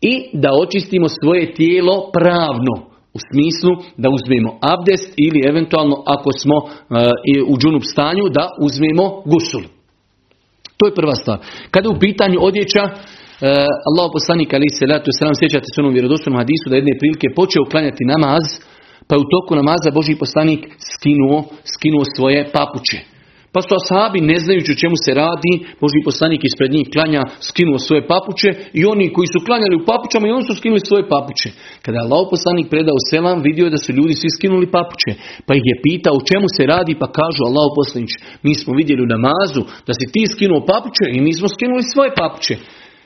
i 0.00 0.14
da 0.32 0.50
očistimo 0.62 1.06
svoje 1.08 1.54
tijelo 1.54 2.10
pravno. 2.18 2.92
U 3.14 3.18
smislu 3.28 3.72
da 3.96 4.08
uzmemo 4.16 4.58
abdest 4.74 5.14
ili 5.16 5.48
eventualno 5.48 5.96
ako 6.06 6.30
smo 6.32 6.56
uh, 6.56 6.68
u 7.48 7.58
džunup 7.58 7.82
stanju 7.92 8.24
da 8.36 8.44
uzmemo 8.66 9.04
gusul. 9.32 9.62
To 10.76 10.86
je 10.86 10.94
prva 10.94 11.14
stvar. 11.14 11.38
Kada 11.70 11.88
je 11.88 11.96
u 11.96 12.00
pitanju 12.00 12.38
odjeća, 12.40 12.82
Allah 13.88 14.06
poslanik 14.16 14.50
ali 14.54 14.68
se 14.78 14.84
letu 14.92 15.10
selam 15.18 15.34
sjećate 15.40 15.68
se 15.70 15.80
onom 15.80 15.94
vjerodostojnom 15.96 16.40
hadisu 16.42 16.66
da 16.68 16.76
jedne 16.76 16.94
prilike 17.00 17.28
počeo 17.38 17.70
klanjati 17.72 18.10
namaz, 18.14 18.44
pa 19.06 19.12
je 19.14 19.22
u 19.24 19.30
toku 19.34 19.52
namaza 19.60 19.96
Boži 19.98 20.14
poslanik 20.24 20.62
skinuo, 20.92 21.38
skinuo 21.72 22.04
svoje 22.16 22.40
papuče. 22.54 22.98
Pa 23.54 23.60
su 23.66 23.72
ashabi, 23.80 24.18
ne 24.30 24.36
znajući 24.44 24.70
o 24.72 24.80
čemu 24.82 24.96
se 25.04 25.10
radi, 25.22 25.52
Boži 25.82 26.00
poslanik 26.08 26.40
ispred 26.44 26.70
njih 26.76 26.86
klanja, 26.94 27.22
skinuo 27.48 27.78
svoje 27.86 28.02
papuče 28.12 28.50
i 28.80 28.80
oni 28.92 29.06
koji 29.14 29.28
su 29.32 29.38
klanjali 29.46 29.74
u 29.76 29.84
papučama 29.90 30.24
i 30.26 30.34
oni 30.36 30.44
su 30.48 30.54
skinuli 30.58 30.82
svoje 30.88 31.04
papuče. 31.12 31.48
Kada 31.84 31.96
je 31.96 32.04
Allah 32.06 32.22
poslanik 32.34 32.66
predao 32.74 32.98
selam, 33.10 33.38
vidio 33.48 33.64
je 33.66 33.74
da 33.74 33.80
su 33.84 33.90
ljudi 33.98 34.14
svi 34.20 34.30
skinuli 34.36 34.72
papuče. 34.76 35.10
Pa 35.46 35.52
ih 35.54 35.64
je 35.70 35.80
pitao 35.86 36.14
o 36.16 36.26
čemu 36.30 36.46
se 36.56 36.62
radi, 36.74 36.92
pa 37.00 37.06
kažu 37.18 37.40
Allah 37.48 37.66
poslanić, 37.78 38.12
mi 38.46 38.52
smo 38.60 38.72
vidjeli 38.80 39.02
u 39.04 39.12
namazu 39.14 39.62
da 39.86 39.92
si 39.98 40.06
ti 40.14 40.22
skinuo 40.32 40.60
papuče 40.70 41.06
i 41.16 41.18
mi 41.26 41.32
smo 41.38 41.46
skinuli 41.54 41.90
svoje 41.92 42.10
papuče. 42.20 42.56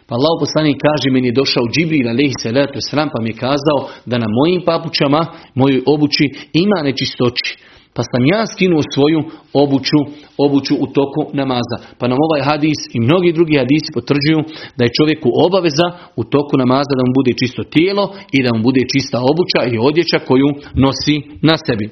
Pa 0.09 0.15
Allah 0.19 0.35
poslanik 0.45 0.77
kaže, 0.87 1.07
meni 1.11 1.29
je 1.29 1.39
došao 1.41 1.71
Džibril 1.75 2.09
alaihi 2.09 2.41
salatu 2.43 2.79
sram, 2.91 3.09
pa 3.13 3.19
mi 3.23 3.31
je 3.31 3.41
kazao 3.47 3.81
da 4.11 4.17
na 4.19 4.29
mojim 4.39 4.61
papučama, 4.69 5.21
mojoj 5.61 5.83
obući 5.95 6.25
ima 6.65 6.79
nečistoći. 6.89 7.49
Pa 7.97 8.03
sam 8.11 8.23
ja 8.33 8.41
skinuo 8.53 8.83
svoju 8.95 9.21
obuću, 9.63 10.01
obuću 10.47 10.75
u 10.85 10.87
toku 10.97 11.23
namaza. 11.41 11.77
Pa 11.99 12.05
nam 12.09 12.19
ovaj 12.27 12.43
hadis 12.51 12.81
i 12.97 12.99
mnogi 13.07 13.37
drugi 13.39 13.55
hadisi 13.63 13.95
potvrđuju 13.97 14.41
da 14.77 14.83
je 14.85 14.97
čovjeku 14.99 15.29
obaveza 15.47 15.87
u 16.21 16.23
toku 16.35 16.55
namaza 16.63 16.93
da 16.99 17.03
mu 17.07 17.13
bude 17.19 17.33
čisto 17.41 17.63
tijelo 17.75 18.05
i 18.37 18.39
da 18.45 18.51
mu 18.55 18.61
bude 18.69 18.83
čista 18.93 19.17
obuća 19.31 19.61
i 19.73 19.75
odjeća 19.89 20.19
koju 20.29 20.49
nosi 20.85 21.17
na 21.49 21.55
sebi. 21.67 21.87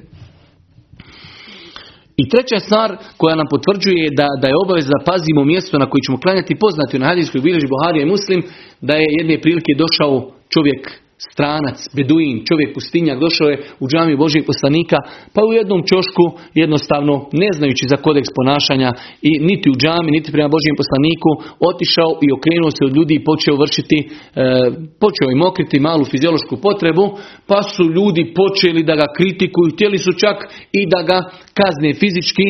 I 2.21 2.29
treća 2.29 2.59
stvar 2.59 2.97
koja 3.17 3.35
nam 3.35 3.47
potvrđuje 3.49 4.09
da, 4.19 4.27
da 4.41 4.47
je 4.47 4.61
obaveza 4.63 4.89
da 4.95 5.05
pazimo 5.11 5.41
mjesto 5.43 5.79
na 5.79 5.89
koji 5.89 6.01
ćemo 6.01 6.17
klanjati 6.23 6.61
poznati 6.65 6.99
na 6.99 7.07
hadijskoj 7.09 7.41
bilježi 7.41 7.67
Buharija 7.67 8.03
i 8.03 8.13
Muslim, 8.15 8.43
da 8.81 8.93
je 8.95 9.07
jedne 9.19 9.41
prilike 9.41 9.71
došao 9.83 10.31
čovjek 10.53 11.04
stranac, 11.17 11.77
beduin, 11.95 12.43
čovjek 12.47 12.73
pustinjak, 12.73 13.19
došao 13.19 13.47
je 13.49 13.61
u 13.79 13.87
džamiju 13.87 14.17
Božih 14.17 14.43
poslanika, 14.47 14.97
pa 15.33 15.41
u 15.45 15.53
jednom 15.53 15.81
čošku 15.89 16.25
jednostavno, 16.53 17.13
ne 17.41 17.49
znajući 17.57 17.85
za 17.91 17.97
kodeks 17.97 18.29
ponašanja 18.37 18.89
i 19.21 19.31
niti 19.49 19.69
u 19.69 19.75
džami, 19.81 20.15
niti 20.17 20.31
prema 20.31 20.49
Božijem 20.55 20.77
poslaniku, 20.81 21.29
otišao 21.69 22.11
i 22.25 22.27
okrenuo 22.37 22.71
se 22.71 22.81
od 22.85 22.95
ljudi 22.97 23.13
i 23.15 23.25
počeo 23.29 23.55
vršiti, 23.63 23.97
e, 24.01 24.07
počeo 25.03 25.27
im 25.31 25.41
okriti 25.49 25.79
malu 25.79 26.05
fiziološku 26.05 26.55
potrebu, 26.65 27.05
pa 27.49 27.59
su 27.73 27.83
ljudi 27.97 28.33
počeli 28.39 28.83
da 28.89 28.95
ga 28.95 29.07
kritikuju, 29.17 29.73
htjeli 29.73 29.97
su 29.97 30.11
čak 30.23 30.37
i 30.79 30.81
da 30.93 30.99
ga 31.09 31.17
kazne 31.59 31.89
fizički, 32.01 32.47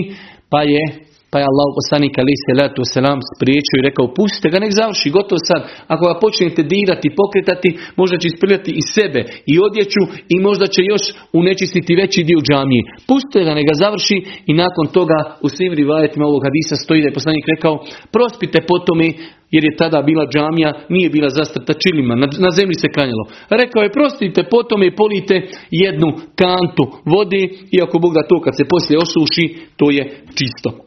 pa 0.49 0.61
je 0.61 1.04
pa 1.35 1.39
je 1.39 1.51
Allah 1.51 1.69
poslanik 1.79 2.13
ali 2.21 2.33
se 2.43 2.51
letu 2.61 2.81
selam 2.93 3.19
spriječio 3.35 3.77
i 3.77 3.87
rekao 3.89 4.13
pustite 4.17 4.47
ga 4.53 4.59
nek 4.63 4.73
završi 4.81 5.13
gotovo 5.17 5.39
sad. 5.49 5.61
Ako 5.93 6.03
ga 6.09 6.21
počnete 6.23 6.61
dirati, 6.75 7.15
pokretati, 7.21 7.69
možda 8.01 8.15
će 8.21 8.27
isprljati 8.27 8.71
i 8.79 8.83
sebe 8.95 9.21
i 9.53 9.55
odjeću 9.67 10.03
i 10.33 10.35
možda 10.47 10.65
će 10.73 10.81
još 10.93 11.03
unečistiti 11.39 11.99
veći 12.01 12.27
dio 12.29 12.39
džamije. 12.47 12.81
Pustite 13.09 13.39
ga 13.47 13.53
nek 13.57 13.65
ga 13.69 13.75
završi 13.83 14.17
i 14.51 14.53
nakon 14.63 14.85
toga 14.97 15.19
u 15.45 15.47
svim 15.55 15.73
rivajetima 15.79 16.25
ovog 16.25 16.41
hadisa 16.47 16.75
stoji 16.83 17.01
da 17.01 17.07
je 17.07 17.19
poslanik 17.19 17.45
rekao 17.53 17.75
prospite 18.15 18.57
po 18.69 18.75
tome 18.87 19.07
jer 19.55 19.63
je 19.65 19.77
tada 19.81 19.99
bila 20.01 20.25
džamija, 20.33 20.71
nije 20.89 21.09
bila 21.09 21.29
zastrta 21.29 21.73
čilima, 21.83 22.15
na, 22.15 22.27
na 22.45 22.51
zemlji 22.57 22.75
se 22.81 22.93
klanjalo. 22.95 23.23
Rekao 23.49 23.81
je, 23.83 23.95
prostite, 23.97 24.43
potom 24.55 24.83
je 24.83 24.95
polite 24.95 25.35
jednu 25.71 26.09
kantu 26.41 26.83
vode, 27.13 27.41
iako 27.77 27.99
Bog 27.99 28.13
da 28.13 28.27
to 28.29 28.41
kad 28.41 28.53
se 28.57 28.65
poslije 28.73 28.97
osuši, 29.05 29.45
to 29.77 29.85
je 29.91 30.03
čisto. 30.37 30.84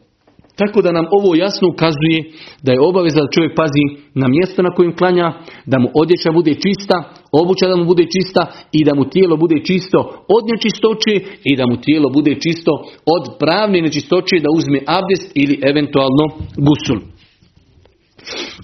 Tako 0.61 0.81
da 0.81 0.91
nam 0.91 1.05
ovo 1.17 1.35
jasno 1.35 1.65
ukazuje 1.73 2.19
da 2.63 2.71
je 2.71 2.85
obaveza 2.89 3.21
da 3.21 3.33
čovjek 3.35 3.53
pazi 3.55 3.85
na 4.21 4.27
mjesto 4.35 4.61
na 4.61 4.71
kojem 4.75 4.93
klanja, 4.99 5.27
da 5.71 5.79
mu 5.79 5.87
odjeća 6.01 6.31
bude 6.31 6.53
čista, 6.63 6.95
obuća 7.41 7.67
da 7.67 7.75
mu 7.75 7.85
bude 7.91 8.05
čista 8.15 8.41
i 8.71 8.83
da 8.87 8.93
mu 8.95 9.03
tijelo 9.13 9.35
bude 9.37 9.57
čisto 9.67 9.99
od 10.35 10.43
nečistoće 10.51 11.13
i 11.49 11.55
da 11.59 11.63
mu 11.69 11.75
tijelo 11.85 12.09
bude 12.09 12.33
čisto 12.43 12.71
od 13.15 13.23
pravne 13.39 13.81
nečistoće 13.81 14.35
da 14.45 14.49
uzme 14.57 14.79
abdest 14.97 15.31
ili 15.35 15.55
eventualno 15.71 16.25
gusul. 16.67 16.99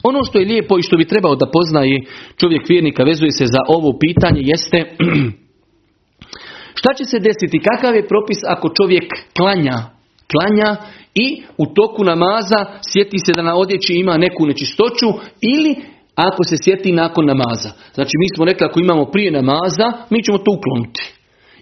Ono 0.04 0.24
što 0.24 0.40
je 0.40 0.50
lijepo 0.52 0.78
i 0.78 0.86
što 0.88 0.98
bi 0.98 1.12
trebao 1.12 1.36
da 1.36 1.52
poznaje 1.58 1.98
čovjek 2.38 2.70
vjernika 2.70 3.04
vezuje 3.04 3.32
se 3.32 3.46
za 3.46 3.62
ovo 3.68 3.90
pitanje 4.04 4.42
jeste 4.52 4.80
šta 6.80 6.94
će 6.98 7.04
se 7.06 7.20
desiti, 7.20 7.66
kakav 7.70 7.96
je 7.96 8.08
propis 8.08 8.40
ako 8.54 8.68
čovjek 8.78 9.08
klanja, 9.38 9.78
klanja 10.32 10.70
i 11.16 11.44
u 11.58 11.66
toku 11.66 12.04
namaza 12.04 12.66
sjeti 12.92 13.18
se 13.26 13.32
da 13.36 13.42
na 13.42 13.56
odjeći 13.56 13.94
ima 13.94 14.18
neku 14.18 14.46
nečistoću 14.46 15.08
ili 15.42 15.76
ako 16.16 16.44
se 16.44 16.56
sjeti 16.64 16.92
nakon 16.92 17.26
namaza. 17.26 17.72
Znači 17.94 18.12
mi 18.20 18.28
smo 18.36 18.46
rekli 18.46 18.66
ako 18.66 18.80
imamo 18.80 19.06
prije 19.06 19.32
namaza, 19.32 19.92
mi 20.10 20.24
ćemo 20.24 20.38
to 20.38 20.52
ukloniti. 20.58 21.14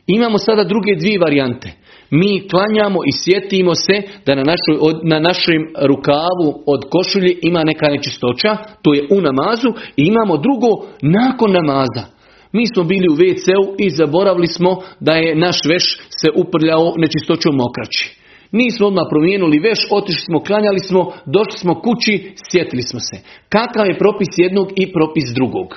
Imamo 0.08 0.38
sada 0.38 0.64
druge 0.64 0.96
dvije 0.96 1.20
varijante. 1.20 1.72
Mi 2.10 2.48
klanjamo 2.52 3.00
i 3.08 3.12
sjetimo 3.24 3.76
se 3.76 4.02
da 4.26 4.36
na, 4.36 4.44
našoj, 4.44 4.94
na 5.04 5.20
našem 5.20 5.62
rukavu 5.88 6.64
od 6.66 6.82
košulje 6.90 7.38
ima 7.42 7.64
neka 7.64 7.88
nečistoća, 7.90 8.58
to 8.82 8.94
je 8.94 9.08
u 9.12 9.22
namazu, 9.22 9.70
i 9.98 10.04
imamo 10.04 10.38
drugo 10.38 10.70
nakon 11.02 11.52
namaza. 11.52 12.04
Mi 12.52 12.64
smo 12.74 12.84
bili 12.84 13.08
u 13.12 13.16
WC-u 13.16 13.76
i 13.80 13.90
zaboravili 13.90 14.48
smo 14.48 14.82
da 15.00 15.12
je 15.12 15.36
naš 15.36 15.58
veš 15.70 16.00
se 16.10 16.28
uprljao 16.36 16.94
nečistoćom 16.98 17.56
mokraći. 17.56 18.23
Nismo 18.60 18.88
odmah 18.88 19.06
promijenili 19.10 19.64
veš, 19.68 19.82
otišli 19.98 20.24
smo, 20.28 20.44
klanjali 20.48 20.80
smo, 20.80 21.02
došli 21.36 21.58
smo 21.64 21.74
kući, 21.86 22.14
sjetili 22.50 22.84
smo 22.90 23.00
se. 23.00 23.18
Kakav 23.56 23.86
je 23.88 24.02
propis 24.04 24.32
jednog 24.38 24.68
i 24.82 24.84
propis 24.96 25.28
drugog? 25.38 25.68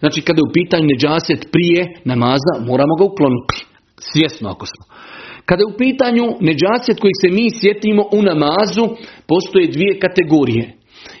Znači 0.00 0.20
kada 0.26 0.38
je 0.40 0.48
u 0.48 0.54
pitanju 0.58 0.86
neđaset 0.92 1.40
prije 1.54 1.80
namaza, 2.04 2.52
moramo 2.70 2.94
ga 2.98 3.04
ukloniti. 3.04 3.56
Svjesno 4.10 4.46
ako 4.54 4.66
smo. 4.66 4.84
Kada 5.48 5.60
je 5.62 5.72
u 5.72 5.78
pitanju 5.84 6.24
neđaset 6.48 6.96
kojih 7.00 7.16
se 7.22 7.28
mi 7.38 7.46
sjetimo 7.60 8.02
u 8.12 8.22
namazu, 8.22 8.84
postoje 9.28 9.72
dvije 9.74 9.98
kategorije. 10.04 10.64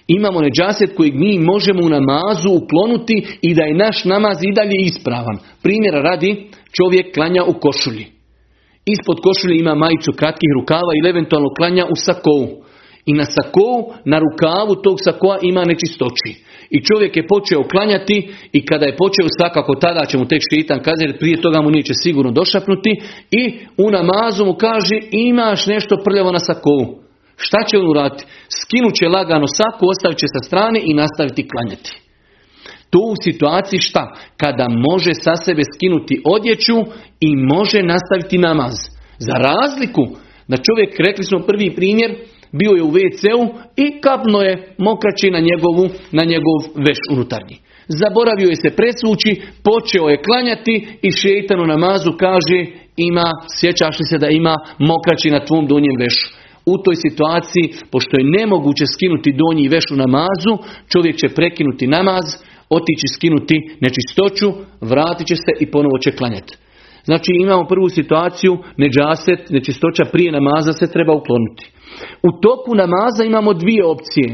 Imamo 0.06 0.40
neđaset 0.40 0.96
kojeg 0.96 1.14
mi 1.14 1.38
možemo 1.38 1.80
u 1.84 1.94
namazu 1.98 2.48
uklonuti 2.50 3.26
i 3.42 3.54
da 3.54 3.62
je 3.62 3.80
naš 3.84 4.04
namaz 4.04 4.38
i 4.42 4.54
dalje 4.54 4.76
ispravan. 4.80 5.38
Primjera 5.62 6.00
radi, 6.00 6.30
čovjek 6.76 7.14
klanja 7.14 7.42
u 7.44 7.54
košulji. 7.60 8.13
Ispod 8.86 9.18
košulje 9.26 9.56
ima 9.58 9.74
majicu 9.74 10.12
kratkih 10.12 10.50
rukava 10.60 10.92
ili 10.98 11.10
eventualno 11.10 11.50
klanja 11.56 11.84
u 11.86 11.96
sakovu. 11.96 12.48
I 13.06 13.12
na 13.12 13.24
sakovu, 13.24 13.92
na 14.04 14.18
rukavu 14.18 14.74
tog 14.82 14.96
sakoa 15.06 15.38
ima 15.42 15.64
nečistoći. 15.64 16.30
I 16.70 16.84
čovjek 16.84 17.16
je 17.16 17.26
počeo 17.26 17.68
klanjati 17.72 18.28
i 18.52 18.66
kada 18.66 18.86
je 18.86 18.96
počeo 18.96 19.26
svakako 19.38 19.74
tada 19.74 20.06
će 20.06 20.18
mu 20.18 20.24
tek 20.28 20.42
šitan 20.50 20.82
kazati 20.82 21.18
prije 21.18 21.40
toga 21.40 21.62
mu 21.62 21.70
neće 21.70 21.92
sigurno 22.02 22.30
došapnuti 22.32 22.90
i 23.30 23.42
u 23.76 23.90
namazu 23.90 24.44
mu 24.44 24.54
kaže 24.54 24.96
imaš 25.10 25.66
nešto 25.66 25.96
prljavo 26.04 26.32
na 26.32 26.38
sakovu. 26.38 26.86
Šta 27.36 27.58
će 27.68 27.78
on 27.78 27.90
uraditi? 27.90 28.24
Skinut 28.60 28.94
će 28.94 29.08
lagano 29.08 29.46
saku, 29.46 29.86
ostavit 29.88 30.18
će 30.18 30.26
sa 30.34 30.40
strane 30.46 30.80
i 30.84 30.94
nastaviti 30.94 31.48
klanjati. 31.48 32.03
Tu 32.94 33.00
u 33.12 33.22
situaciji 33.26 33.80
šta? 33.88 34.04
Kada 34.36 34.66
može 34.88 35.12
sa 35.24 35.34
sebe 35.36 35.62
skinuti 35.74 36.22
odjeću 36.36 36.76
i 37.20 37.30
može 37.36 37.80
nastaviti 37.82 38.38
namaz. 38.48 38.74
Za 39.18 39.34
razliku 39.48 40.04
da 40.50 40.56
čovjek, 40.66 40.90
rekli 41.06 41.24
smo 41.24 41.38
prvi 41.48 41.68
primjer, 41.78 42.10
bio 42.60 42.72
je 42.76 42.82
u 42.82 42.92
WC-u 42.96 43.44
i 43.84 43.86
kapno 44.00 44.38
je 44.48 44.74
mokraći 44.78 45.30
na, 45.30 45.40
njegovu, 45.48 45.86
na 46.18 46.24
njegov 46.32 46.58
veš 46.86 47.00
unutarnji. 47.12 47.56
Zaboravio 48.00 48.48
je 48.48 48.62
se 48.64 48.76
presvući, 48.80 49.30
počeo 49.68 50.04
je 50.08 50.22
klanjati 50.26 50.74
i 51.02 51.10
šeitan 51.20 51.60
u 51.60 51.66
namazu 51.74 52.10
kaže 52.24 52.58
ima, 52.96 53.28
sjećaš 53.58 53.94
li 54.00 54.06
se 54.10 54.18
da 54.18 54.28
ima 54.28 54.54
mokraći 54.78 55.28
na 55.30 55.40
tvom 55.46 55.66
donjem 55.66 55.96
vešu. 56.04 56.28
U 56.72 56.74
toj 56.84 56.96
situaciji, 57.06 57.66
pošto 57.92 58.12
je 58.16 58.30
nemoguće 58.38 58.84
skinuti 58.86 59.36
donji 59.42 59.68
veš 59.68 59.86
u 59.92 59.96
namazu, 60.04 60.52
čovjek 60.92 61.16
će 61.16 61.34
prekinuti 61.38 61.86
namaz, 61.86 62.26
otići 62.68 63.06
skinuti 63.14 63.56
nečistoću, 63.80 64.48
vratit 64.80 65.26
će 65.26 65.36
se 65.36 65.52
i 65.60 65.70
ponovo 65.70 65.98
će 65.98 66.10
klanjati. 66.10 66.56
Znači 67.04 67.30
imamo 67.40 67.66
prvu 67.66 67.88
situaciju, 67.88 68.58
neđaset, 68.76 69.50
nečistoća 69.50 70.04
prije 70.12 70.32
namaza 70.32 70.72
se 70.72 70.92
treba 70.92 71.12
ukloniti. 71.14 71.64
U 72.28 72.30
toku 72.40 72.74
namaza 72.74 73.24
imamo 73.24 73.52
dvije 73.52 73.84
opcije. 73.84 74.28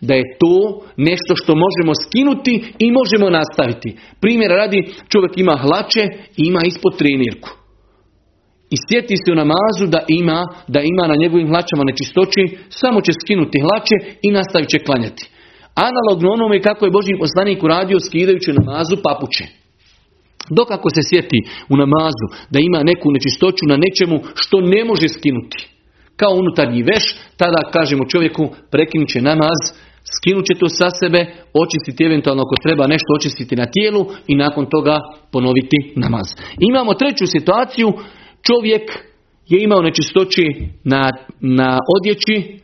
Da 0.00 0.14
je 0.14 0.36
to 0.40 0.56
nešto 0.96 1.32
što 1.40 1.52
možemo 1.64 1.92
skinuti 2.04 2.54
i 2.78 2.86
možemo 2.92 3.26
nastaviti. 3.30 3.96
Primjer 4.20 4.50
radi, 4.50 4.80
čovjek 5.08 5.32
ima 5.36 5.56
hlače 5.56 6.04
i 6.36 6.42
ima 6.50 6.60
ispod 6.64 6.98
trenirku. 6.98 7.50
I 8.74 8.76
sjeti 8.86 9.14
se 9.16 9.32
u 9.32 9.40
namazu 9.42 9.84
da 9.94 10.00
ima, 10.08 10.40
da 10.68 10.80
ima 10.80 11.04
na 11.06 11.16
njegovim 11.22 11.48
hlačama 11.48 11.84
nečistoći, 11.90 12.42
samo 12.68 13.00
će 13.00 13.12
skinuti 13.20 13.60
hlače 13.64 13.96
i 14.22 14.28
nastavit 14.30 14.68
će 14.68 14.78
klanjati. 14.78 15.30
Analogno 15.74 16.30
onome 16.30 16.62
kako 16.62 16.84
je 16.84 16.90
Boži 16.90 17.14
poslanik 17.18 17.62
uradio 17.62 18.00
skidajući 18.00 18.52
namazu 18.52 18.96
papuče. 19.02 19.44
Dok 20.50 20.70
ako 20.70 20.88
se 20.90 21.02
sjeti 21.08 21.38
u 21.68 21.76
namazu 21.76 22.26
da 22.50 22.58
ima 22.60 22.82
neku 22.82 23.10
nečistoću 23.10 23.64
na 23.66 23.76
nečemu 23.76 24.16
što 24.34 24.60
ne 24.60 24.84
može 24.84 25.08
skinuti, 25.08 25.68
kao 26.16 26.32
unutarnji 26.32 26.82
veš, 26.82 27.04
tada 27.36 27.70
kažemo 27.72 28.04
čovjeku 28.12 28.48
prekinut 28.70 29.08
će 29.08 29.20
namaz, 29.20 29.60
skinut 30.16 30.44
će 30.44 30.54
to 30.60 30.68
sa 30.68 30.88
sebe, 31.00 31.20
očistiti 31.62 32.04
eventualno 32.04 32.42
ako 32.42 32.62
treba 32.62 32.86
nešto 32.86 33.10
očistiti 33.18 33.56
na 33.56 33.66
tijelu 33.74 34.06
i 34.26 34.34
nakon 34.34 34.66
toga 34.66 34.96
ponoviti 35.32 35.78
namaz. 35.96 36.26
Imamo 36.70 36.94
treću 36.94 37.26
situaciju, 37.26 37.92
čovjek 38.46 38.84
je 39.48 39.62
imao 39.62 39.82
nečistoći 39.82 40.44
na, 40.84 41.10
na 41.40 41.78
odjeći, 41.96 42.63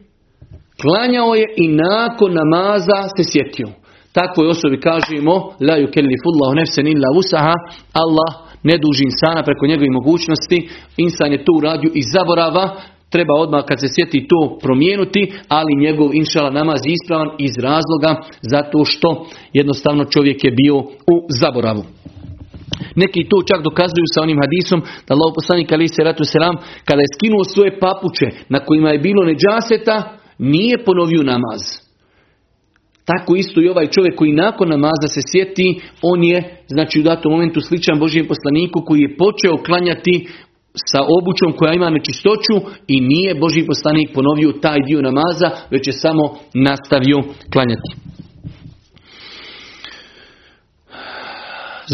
klanjao 0.82 1.34
je 1.34 1.46
i 1.56 1.66
nakon 1.68 2.30
namaza 2.40 3.00
se 3.16 3.24
sjetio. 3.32 3.68
Takvoj 4.12 4.48
osobi 4.48 4.80
kažemo 4.80 5.34
la 5.68 5.76
yukellifullahu 5.84 6.54
nefsen 6.60 6.86
illa 6.86 7.08
usaha 7.20 7.54
Allah 8.02 8.30
ne 8.62 8.76
duži 8.84 9.02
insana 9.04 9.42
preko 9.42 9.66
njegovih 9.66 9.92
mogućnosti. 9.98 10.68
Insan 10.96 11.32
je 11.32 11.44
to 11.44 11.52
uradio 11.56 11.90
i 11.94 12.02
zaborava. 12.14 12.64
Treba 13.14 13.34
odmah 13.34 13.64
kad 13.68 13.80
se 13.80 13.88
sjeti 13.94 14.26
to 14.30 14.58
promijenuti 14.62 15.32
ali 15.48 15.80
njegov 15.84 16.08
inšala 16.14 16.50
namaz 16.50 16.80
je 16.84 16.92
ispravan 16.92 17.30
iz 17.38 17.54
razloga 17.68 18.10
zato 18.52 18.84
što 18.84 19.08
jednostavno 19.52 20.04
čovjek 20.04 20.44
je 20.44 20.50
bio 20.50 20.76
u 21.14 21.16
zaboravu. 21.40 21.84
Neki 22.96 23.28
to 23.30 23.36
čak 23.50 23.60
dokazuju 23.68 24.06
sa 24.14 24.22
onim 24.22 24.38
hadisom 24.42 24.80
da 25.06 25.14
Allah 25.14 25.30
poslanik 25.34 25.72
ali 25.72 25.88
se 25.88 26.04
ratu 26.04 26.24
selam 26.24 26.56
kada 26.84 27.00
je 27.02 27.12
skinuo 27.14 27.44
svoje 27.44 27.78
papuče 27.80 28.28
na 28.48 28.58
kojima 28.66 28.90
je 28.90 28.98
bilo 28.98 29.22
neđaseta 29.24 30.19
nije 30.40 30.84
ponovio 30.84 31.22
namaz. 31.22 31.60
Tako 33.04 33.36
isto 33.36 33.60
i 33.60 33.68
ovaj 33.68 33.86
čovjek 33.86 34.16
koji 34.16 34.32
nakon 34.32 34.68
namaza 34.68 35.08
se 35.08 35.20
sjeti, 35.30 35.80
on 36.02 36.24
je 36.24 36.62
znači 36.68 37.00
u 37.00 37.02
datom 37.02 37.32
momentu 37.32 37.60
sličan 37.60 37.98
Božijem 37.98 38.26
poslaniku 38.26 38.82
koji 38.86 39.00
je 39.00 39.16
počeo 39.16 39.64
klanjati 39.66 40.28
sa 40.74 41.00
obućom 41.18 41.52
koja 41.52 41.72
ima 41.74 41.90
nečistoću 41.90 42.56
i 42.88 43.00
nije 43.00 43.34
Božji 43.34 43.66
poslanik 43.66 44.08
ponovio 44.14 44.52
taj 44.52 44.78
dio 44.86 45.02
namaza, 45.02 45.50
već 45.70 45.86
je 45.86 45.92
samo 45.92 46.22
nastavio 46.54 47.18
klanjati. 47.52 47.90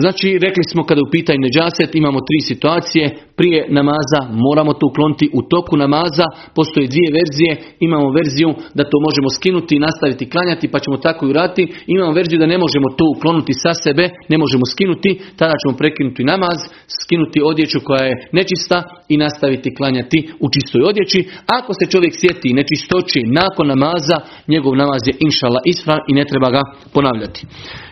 Znači, 0.03 0.28
rekli 0.47 0.64
smo 0.72 0.82
kada 0.88 1.01
u 1.07 1.12
pitanju 1.16 1.40
neđaset, 1.47 1.90
imamo 1.94 2.18
tri 2.28 2.40
situacije. 2.51 3.05
Prije 3.38 3.61
namaza 3.78 4.20
moramo 4.47 4.72
to 4.78 4.84
ukloniti 4.90 5.26
u 5.38 5.40
toku 5.53 5.74
namaza. 5.76 6.26
Postoje 6.59 6.86
dvije 6.92 7.09
verzije. 7.18 7.53
Imamo 7.86 8.09
verziju 8.18 8.51
da 8.78 8.82
to 8.90 8.97
možemo 9.07 9.28
skinuti 9.36 9.72
i 9.76 9.84
nastaviti 9.86 10.30
klanjati, 10.32 10.70
pa 10.72 10.78
ćemo 10.84 10.97
tako 11.07 11.20
i 11.26 11.30
uraditi. 11.30 11.64
Imamo 11.94 12.12
verziju 12.18 12.38
da 12.42 12.53
ne 12.53 12.59
možemo 12.64 12.88
to 12.99 13.05
uklonuti 13.14 13.53
sa 13.62 13.72
sebe, 13.84 14.05
ne 14.32 14.36
možemo 14.42 14.64
skinuti, 14.72 15.11
tada 15.40 15.55
ćemo 15.61 15.72
prekinuti 15.80 16.28
namaz, 16.32 16.59
skinuti 16.99 17.38
odjeću 17.51 17.78
koja 17.86 18.05
je 18.11 18.18
nečista 18.38 18.78
i 19.12 19.16
nastaviti 19.24 19.74
klanjati 19.78 20.18
u 20.44 20.47
čistoj 20.55 20.82
odjeći. 20.90 21.20
Ako 21.59 21.70
se 21.78 21.90
čovjek 21.92 22.14
sjeti 22.20 22.57
nečistoći 22.61 23.20
nakon 23.40 23.66
namaza, 23.74 24.16
njegov 24.53 24.72
namaz 24.82 25.03
je 25.09 25.14
inšala 25.26 25.61
ispravan 25.72 26.03
i 26.09 26.12
ne 26.18 26.24
treba 26.30 26.49
ga 26.57 26.62
ponavljati. 26.94 27.40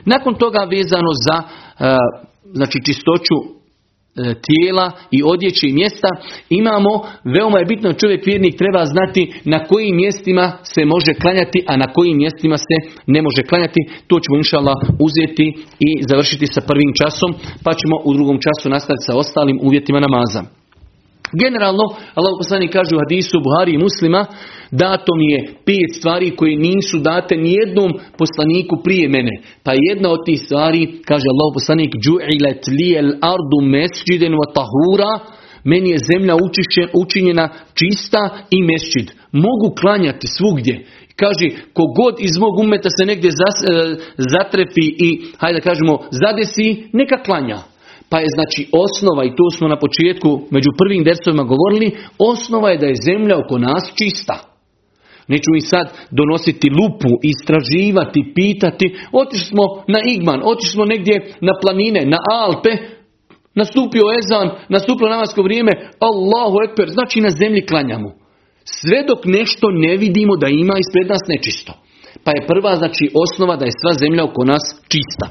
Nakon 0.05 0.35
toga 0.35 0.61
vezano 0.75 1.13
za 1.27 1.37
znači 2.53 2.79
čistoću 2.87 3.37
e, 3.45 3.49
tijela 4.47 4.93
i 5.11 5.23
odjeće 5.33 5.69
i 5.69 5.73
mjesta 5.73 6.09
imamo, 6.49 6.93
veoma 7.25 7.59
je 7.59 7.65
bitno 7.65 7.93
čovjek 7.93 8.27
vjernik 8.27 8.59
treba 8.59 8.85
znati 8.85 9.33
na 9.45 9.59
kojim 9.65 9.97
mjestima 9.97 10.53
se 10.63 10.85
može 10.85 11.13
klanjati, 11.23 11.65
a 11.67 11.77
na 11.77 11.87
kojim 11.87 12.17
mjestima 12.17 12.57
se 12.57 12.77
ne 13.07 13.23
može 13.23 13.43
klanjati. 13.43 13.81
To 14.07 14.21
ćemo 14.21 14.37
inšala 14.37 14.75
uzeti 15.07 15.47
i 15.89 15.91
završiti 16.11 16.47
sa 16.47 16.61
prvim 16.61 16.93
časom, 17.03 17.31
pa 17.65 17.73
ćemo 17.81 17.97
u 18.05 18.15
drugom 18.15 18.39
času 18.47 18.69
nastaviti 18.69 19.07
sa 19.07 19.17
ostalim 19.17 19.59
uvjetima 19.63 20.01
namaza. 20.01 20.64
Generalno, 21.33 21.85
Allah 22.15 22.33
poslanik 22.39 22.73
kaže 22.73 22.97
u 22.97 23.03
hadisu 23.05 23.41
Buhari 23.45 23.73
i 23.75 23.79
muslima, 23.79 24.27
dato 24.71 25.11
mi 25.19 25.27
je 25.33 25.41
pet 25.67 25.91
stvari 25.99 26.37
koje 26.37 26.57
nisu 26.57 26.99
date 26.99 27.37
nijednom 27.37 27.91
poslaniku 28.19 28.75
prije 28.85 29.09
mene. 29.09 29.35
Pa 29.65 29.73
jedna 29.89 30.09
od 30.11 30.21
tih 30.27 30.41
stvari, 30.41 30.83
kaže 31.09 31.27
Allah 31.33 31.49
poslanik, 31.55 31.91
Ju'ilet 32.05 32.63
lijel 32.79 33.09
ardu 33.33 33.59
mesđiden 33.75 34.33
wa 34.33 34.47
tahura, 34.57 35.13
meni 35.65 35.91
je 35.91 36.05
zemlja 36.11 36.35
učinjena 37.03 37.49
čista 37.75 38.23
i 38.51 38.63
mesčid. 38.63 39.11
Mogu 39.33 39.75
klanjati 39.81 40.27
svugdje. 40.27 40.87
Kaže, 41.17 41.47
kogod 41.73 42.15
iz 42.19 42.39
mog 42.39 42.59
umeta 42.59 42.89
se 42.99 43.07
negdje 43.07 43.31
e, 43.31 43.35
zatrefi 44.17 44.87
i, 45.07 45.23
hajde 45.39 45.59
da 45.59 45.65
kažemo, 45.69 45.99
zadesi, 46.11 46.89
neka 46.93 47.23
klanja. 47.23 47.74
Pa 48.15 48.21
je 48.21 48.37
znači 48.39 48.63
osnova, 48.85 49.23
i 49.25 49.35
to 49.39 49.47
smo 49.57 49.67
na 49.69 49.79
početku 49.85 50.31
među 50.57 50.71
prvim 50.81 51.03
dersovima 51.05 51.45
govorili, 51.53 51.89
osnova 52.31 52.69
je 52.71 52.81
da 52.83 52.87
je 52.87 53.03
zemlja 53.09 53.35
oko 53.39 53.59
nas 53.59 53.85
čista. 53.99 54.37
Neću 55.33 55.49
mi 55.53 55.61
sad 55.61 55.87
donositi 56.21 56.69
lupu, 56.79 57.13
istraživati, 57.33 58.31
pitati. 58.39 58.87
Otišli 59.23 59.47
smo 59.53 59.65
na 59.95 60.01
Igman, 60.15 60.41
otišli 60.45 60.73
smo 60.77 60.85
negdje 60.85 61.15
na 61.49 61.53
planine, 61.63 62.01
na 62.15 62.19
Alpe, 62.43 62.73
nastupio 63.61 64.05
ezan, 64.19 64.49
nastupilo 64.69 65.09
namasko 65.11 65.43
vrijeme, 65.43 65.73
Allahu 66.09 66.57
ekber, 66.67 66.89
znači 66.97 67.21
na 67.21 67.31
zemlji 67.41 67.67
klanjamo. 67.71 68.09
Sve 68.79 68.99
dok 69.09 69.21
nešto 69.25 69.67
ne 69.71 69.97
vidimo 69.97 70.37
da 70.37 70.49
ima 70.49 70.75
ispred 70.79 71.07
nas 71.09 71.25
nečisto. 71.29 71.73
Pa 72.25 72.31
je 72.31 72.47
prva, 72.51 72.77
znači, 72.77 73.05
osnova 73.25 73.57
da 73.57 73.65
je 73.65 73.79
sva 73.81 73.93
zemlja 74.03 74.23
oko 74.25 74.45
nas 74.45 74.65
čista. 74.93 75.27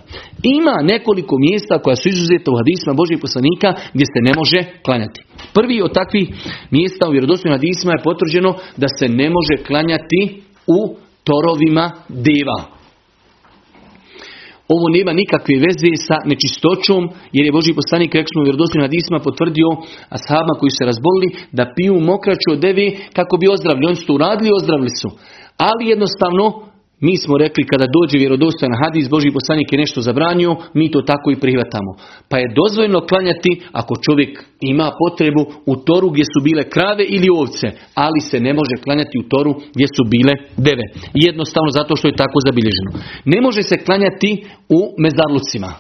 Ima 0.59 0.75
nekoliko 0.93 1.35
mjesta 1.47 1.81
koja 1.83 1.95
su 1.95 2.09
izuzeta 2.09 2.51
u 2.51 2.59
hadisma 2.61 2.99
Božih 3.01 3.17
poslanika 3.25 3.69
gdje 3.93 4.05
se 4.13 4.19
ne 4.27 4.33
može 4.39 4.59
klanjati. 4.85 5.19
Prvi 5.57 5.81
od 5.81 5.93
takvih 5.99 6.27
mjesta 6.71 7.07
u 7.07 7.11
vjerodostojnim 7.11 7.57
hadisma 7.57 7.91
je 7.93 8.05
potvrđeno 8.09 8.51
da 8.81 8.87
se 8.97 9.05
ne 9.19 9.27
može 9.35 9.55
klanjati 9.67 10.21
u 10.77 10.79
torovima 11.27 11.85
deva. 12.25 12.59
Ovo 14.75 14.85
nema 14.97 15.13
nikakve 15.21 15.55
veze 15.67 15.91
sa 16.07 16.15
nečistoćom, 16.29 17.01
jer 17.35 17.43
je 17.45 17.55
Boži 17.57 17.79
poslanik, 17.81 18.15
rekli 18.15 18.31
smo 18.33 18.41
u 18.41 18.47
vjerodostojnim 18.47 18.87
hadisma, 18.87 19.25
potvrdio 19.27 19.69
ashabima 20.17 20.59
koji 20.59 20.71
se 20.77 20.89
razbolili 20.91 21.29
da 21.57 21.71
piju 21.75 21.95
mokraću 22.11 22.47
od 22.51 22.59
devi 22.65 22.87
kako 23.17 23.33
bi 23.37 23.53
ozdravili. 23.55 23.87
Oni 23.87 23.95
su 23.99 24.05
to 24.07 24.13
uradili, 24.13 24.57
ozdravili 24.59 24.91
su. 25.01 25.09
Ali 25.67 25.91
jednostavno 25.93 26.72
mi 27.07 27.13
smo 27.23 27.33
rekli 27.43 27.63
kada 27.71 27.93
dođe 27.97 28.15
vjerodostojan 28.17 28.79
hadis, 28.81 29.09
Boži 29.13 29.29
poslanik 29.37 29.67
je 29.71 29.81
nešto 29.83 29.99
zabranio, 30.07 30.51
mi 30.79 30.91
to 30.93 30.99
tako 31.11 31.27
i 31.31 31.41
prihvatamo. 31.43 31.91
Pa 32.29 32.35
je 32.37 32.53
dozvoljno 32.61 32.99
klanjati 33.09 33.51
ako 33.81 33.93
čovjek 34.05 34.31
ima 34.71 34.87
potrebu 35.01 35.43
u 35.71 35.73
toru 35.87 36.07
gdje 36.13 36.25
su 36.33 36.39
bile 36.47 36.63
krave 36.75 37.03
ili 37.15 37.27
ovce, 37.41 37.67
ali 38.05 38.19
se 38.29 38.37
ne 38.47 38.53
može 38.59 38.75
klanjati 38.83 39.15
u 39.21 39.27
toru 39.33 39.51
gdje 39.75 39.87
su 39.95 40.03
bile 40.13 40.33
deve. 40.67 40.85
Jednostavno 41.27 41.69
zato 41.79 41.93
što 41.95 42.07
je 42.07 42.21
tako 42.23 42.37
zabilježeno. 42.47 42.91
Ne 43.33 43.37
može 43.45 43.61
se 43.69 43.83
klanjati 43.85 44.29
u 44.77 44.79
mezarlucima. 45.03 45.71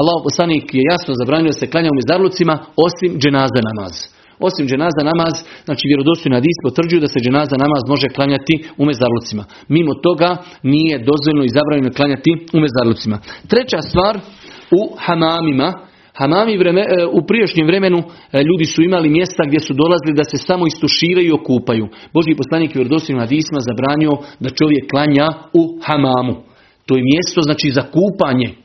Allah 0.00 0.16
poslanik 0.26 0.64
je 0.74 0.88
jasno 0.92 1.12
zabranio 1.20 1.52
da 1.52 1.60
se 1.60 1.70
klanja 1.72 1.90
u 1.92 1.98
mezarlucima 2.00 2.54
osim 2.86 3.10
dženaza 3.22 3.60
namaz. 3.70 3.94
Osim 4.48 4.64
dženaza 4.70 5.02
namaz, 5.10 5.34
znači 5.64 5.84
vjerodostojni 5.90 6.38
hadis 6.38 6.56
potvrđuju 6.66 7.00
da 7.00 7.08
se 7.12 7.24
dženaza 7.24 7.56
namaz 7.64 7.82
može 7.92 8.08
klanjati 8.16 8.54
u 8.80 8.84
mezarlucima. 8.90 9.44
Mimo 9.68 9.92
toga 10.06 10.30
nije 10.62 11.04
dozvoljno 11.10 11.42
i 11.44 11.54
zabranjeno 11.56 11.96
klanjati 11.98 12.30
u 12.56 12.58
mezarlucima. 12.64 13.16
Treća 13.50 13.80
stvar 13.88 14.14
u 14.78 14.80
hamamima, 15.04 15.68
Hamami 16.14 16.56
vreme, 16.58 16.80
e, 16.80 17.06
u 17.06 17.26
prijašnjem 17.26 17.66
vremenu 17.66 17.98
e, 17.98 18.42
ljudi 18.42 18.64
su 18.64 18.82
imali 18.82 19.08
mjesta 19.08 19.42
gdje 19.46 19.60
su 19.60 19.72
dolazili 19.74 20.14
da 20.16 20.24
se 20.24 20.36
samo 20.38 20.66
istuširaju 20.66 21.28
i 21.28 21.32
okupaju. 21.40 21.88
Božji 22.14 22.34
poslanik 22.34 22.74
vjerodostojnim 22.74 23.22
hadisma 23.24 23.60
zabranio 23.68 24.12
da 24.40 24.56
čovjek 24.58 24.90
klanja 24.90 25.26
u 25.52 25.62
hamamu. 25.86 26.34
To 26.86 26.96
je 26.96 27.02
mjesto 27.12 27.40
znači 27.42 27.70
za 27.70 27.82
kupanje. 27.96 28.61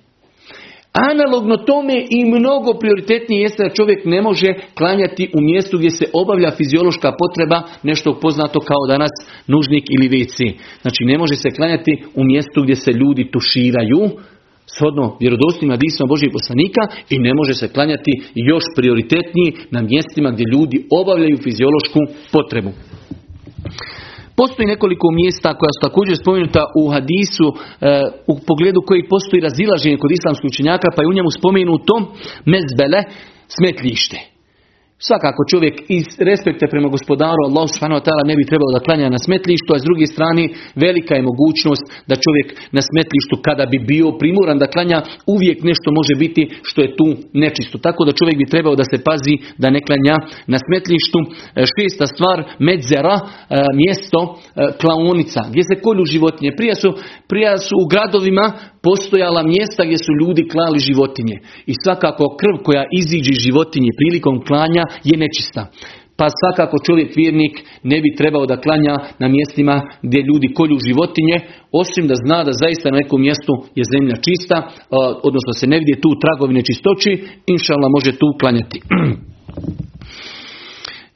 Analogno 1.12 1.58
tome 1.58 2.06
i 2.10 2.26
mnogo 2.26 2.74
prioritetnije 2.74 3.41
jeste 3.41 3.64
da 3.64 3.76
čovjek 3.80 4.06
ne 4.06 4.22
može 4.22 4.54
klanjati 4.78 5.32
u 5.38 5.41
mjestu 5.41 5.78
gdje 5.78 5.89
se 5.89 6.06
obavlja 6.14 6.52
fiziološka 6.52 7.12
potreba, 7.22 7.64
nešto 7.84 8.20
poznato 8.22 8.60
kao 8.60 8.88
danas 8.88 9.12
nužnik 9.48 9.84
ili 9.95 10.10
WC. 10.10 10.54
Znači 10.82 11.02
ne 11.06 11.18
može 11.18 11.36
se 11.36 11.50
klanjati 11.58 11.91
u 12.16 12.24
mjestu 12.24 12.62
gdje 12.64 12.76
se 12.76 12.91
ljudi 12.91 13.32
tuširaju, 13.32 14.02
shodno 14.76 15.18
vjerodostojnim 15.22 15.76
hadisima 15.76 16.08
Božih 16.08 16.30
poslanika 16.34 16.82
i 17.10 17.20
ne 17.20 17.34
može 17.34 17.54
se 17.54 17.68
klanjati 17.68 18.12
još 18.36 18.64
prioritetniji 18.76 19.54
na 19.72 19.82
mjestima 19.82 20.32
gdje 20.32 20.45
ljudi 20.54 20.78
obavljaju 21.02 21.38
fiziološku 21.43 22.00
potrebu. 22.32 22.72
Postoji 24.38 24.68
nekoliko 24.74 25.08
mjesta 25.12 25.58
koja 25.60 25.72
su 25.74 25.80
također 25.88 26.16
spomenuta 26.18 26.62
u 26.82 26.84
hadisu 26.94 27.48
e, 27.54 27.56
u 28.28 28.34
pogledu 28.48 28.82
koji 28.88 29.10
postoji 29.14 29.46
razilaženje 29.48 29.98
kod 29.98 30.12
islamskih 30.12 30.48
učenjaka 30.50 30.88
pa 30.96 31.02
je 31.02 31.08
u 31.08 31.18
njemu 31.18 31.32
spomenuto 31.40 31.94
mezbele 32.54 33.02
smetljište. 33.56 34.37
Svakako 35.00 35.41
čovjek 35.52 35.76
iz 36.00 36.08
respekta 36.30 36.66
prema 36.74 36.89
gospodaru 36.95 37.41
Allah 37.48 37.66
subhanahu 37.70 38.00
wa 38.00 38.06
ta'ala 38.08 38.24
ne 38.30 38.36
bi 38.39 38.50
trebao 38.52 38.72
da 38.76 38.86
klanja 38.86 39.10
na 39.16 39.20
smetlištu, 39.26 39.70
a 39.74 39.80
s 39.82 39.88
druge 39.88 40.06
strane 40.14 40.43
velika 40.86 41.14
je 41.16 41.28
mogućnost 41.32 41.86
da 42.10 42.24
čovjek 42.26 42.48
na 42.76 42.82
smetlištu 42.89 43.36
kada 43.48 43.66
bi 43.72 43.78
bio 43.91 44.08
primoran 44.22 44.58
da 44.62 44.74
klanja 44.76 45.00
uvijek 45.36 45.58
nešto 45.70 45.88
može 46.00 46.14
biti 46.24 46.41
što 46.70 46.80
je 46.82 46.93
tu 47.00 47.08
nečisto. 47.43 47.76
Tako 47.88 48.02
da 48.06 48.18
čovjek 48.20 48.38
bi 48.41 48.52
trebao 48.54 48.76
da 48.82 48.86
se 48.91 48.98
pazi 49.08 49.36
da 49.62 49.68
ne 49.76 49.82
klanja 49.88 50.16
na 50.54 50.58
smetlištu. 50.66 51.20
E, 51.26 51.30
šesta 51.76 52.06
stvar, 52.14 52.38
medzera, 52.68 53.16
e, 53.20 53.26
mjesto, 53.82 54.20
e, 54.30 54.38
klaonica, 54.82 55.41
gdje 55.52 55.64
se 55.70 55.82
kolju 55.86 56.06
životinje. 56.14 56.52
Prije 56.60 56.76
su, 56.82 56.89
prije 57.32 57.52
su 57.68 57.74
u 57.84 57.89
gradovima 57.93 58.45
postojala 58.88 59.41
mjesta 59.54 59.82
gdje 59.88 60.00
su 60.06 60.12
ljudi 60.22 60.43
klali 60.54 60.80
životinje. 60.89 61.36
I 61.72 61.74
svakako 61.84 62.26
krv 62.41 62.56
koja 62.68 62.84
iziđe 63.02 63.34
životinje 63.45 63.91
prilikom 64.00 64.36
klanja 64.50 64.84
je 65.04 65.18
nečista. 65.18 65.72
Pa 66.18 66.28
svakako 66.40 66.78
čovjek 66.86 67.16
vjernik 67.16 67.64
ne 67.84 68.02
bi 68.02 68.16
trebao 68.18 68.46
da 68.46 68.62
klanja 68.62 68.96
na 69.20 69.28
mjestima 69.28 69.82
gdje 70.02 70.22
ljudi 70.22 70.54
kolju 70.54 70.78
životinje, 70.88 71.38
osim 71.72 72.08
da 72.08 72.16
zna 72.26 72.44
da 72.44 72.52
zaista 72.64 72.92
na 72.92 72.98
nekom 72.98 73.22
mjestu 73.22 73.54
je 73.76 73.84
zemlja 73.94 74.16
čista, 74.28 74.58
odnosno 75.24 75.54
se 75.54 75.68
ne 75.68 75.78
vidi 75.80 76.02
tu 76.02 76.10
tragovine 76.24 76.62
čistoći, 76.70 77.12
inšallah 77.48 77.90
može 77.98 78.12
tu 78.12 78.28
klanjati. 78.40 78.82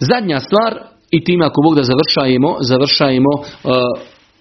Zadnja 0.10 0.40
stvar, 0.40 0.72
i 1.12 1.24
time 1.24 1.46
ako 1.46 1.62
Bog 1.66 1.76
da 1.76 1.84
završajemo, 1.84 2.58
završajemo 2.60 3.32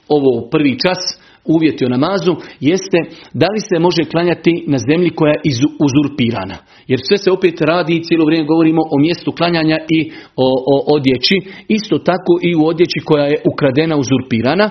ovo 0.09 0.49
prvi 0.51 0.78
čas, 0.85 1.01
uvjeti 1.45 1.84
o 1.84 1.88
namazu 1.88 2.36
jeste 2.61 2.99
da 3.32 3.47
li 3.55 3.61
se 3.61 3.78
može 3.78 4.03
klanjati 4.12 4.64
na 4.66 4.78
zemlji 4.78 5.11
koja 5.11 5.30
je 5.30 5.41
uzurpirana. 5.86 6.57
Jer 6.86 7.01
sve 7.09 7.16
se 7.16 7.30
opet 7.30 7.61
radi 7.61 7.93
i 7.97 8.03
cijelo 8.03 8.24
vrijeme 8.24 8.47
govorimo 8.47 8.82
o 8.95 8.97
mjestu 8.99 9.32
klanjanja 9.32 9.78
i 9.88 10.11
o, 10.36 10.49
o 10.72 10.95
odjeći. 10.97 11.36
Isto 11.68 11.99
tako 11.99 12.32
i 12.43 12.55
u 12.55 12.66
odjeći 12.66 13.01
koja 13.05 13.24
je 13.24 13.43
ukradena, 13.53 13.97
uzurpirana. 13.97 14.70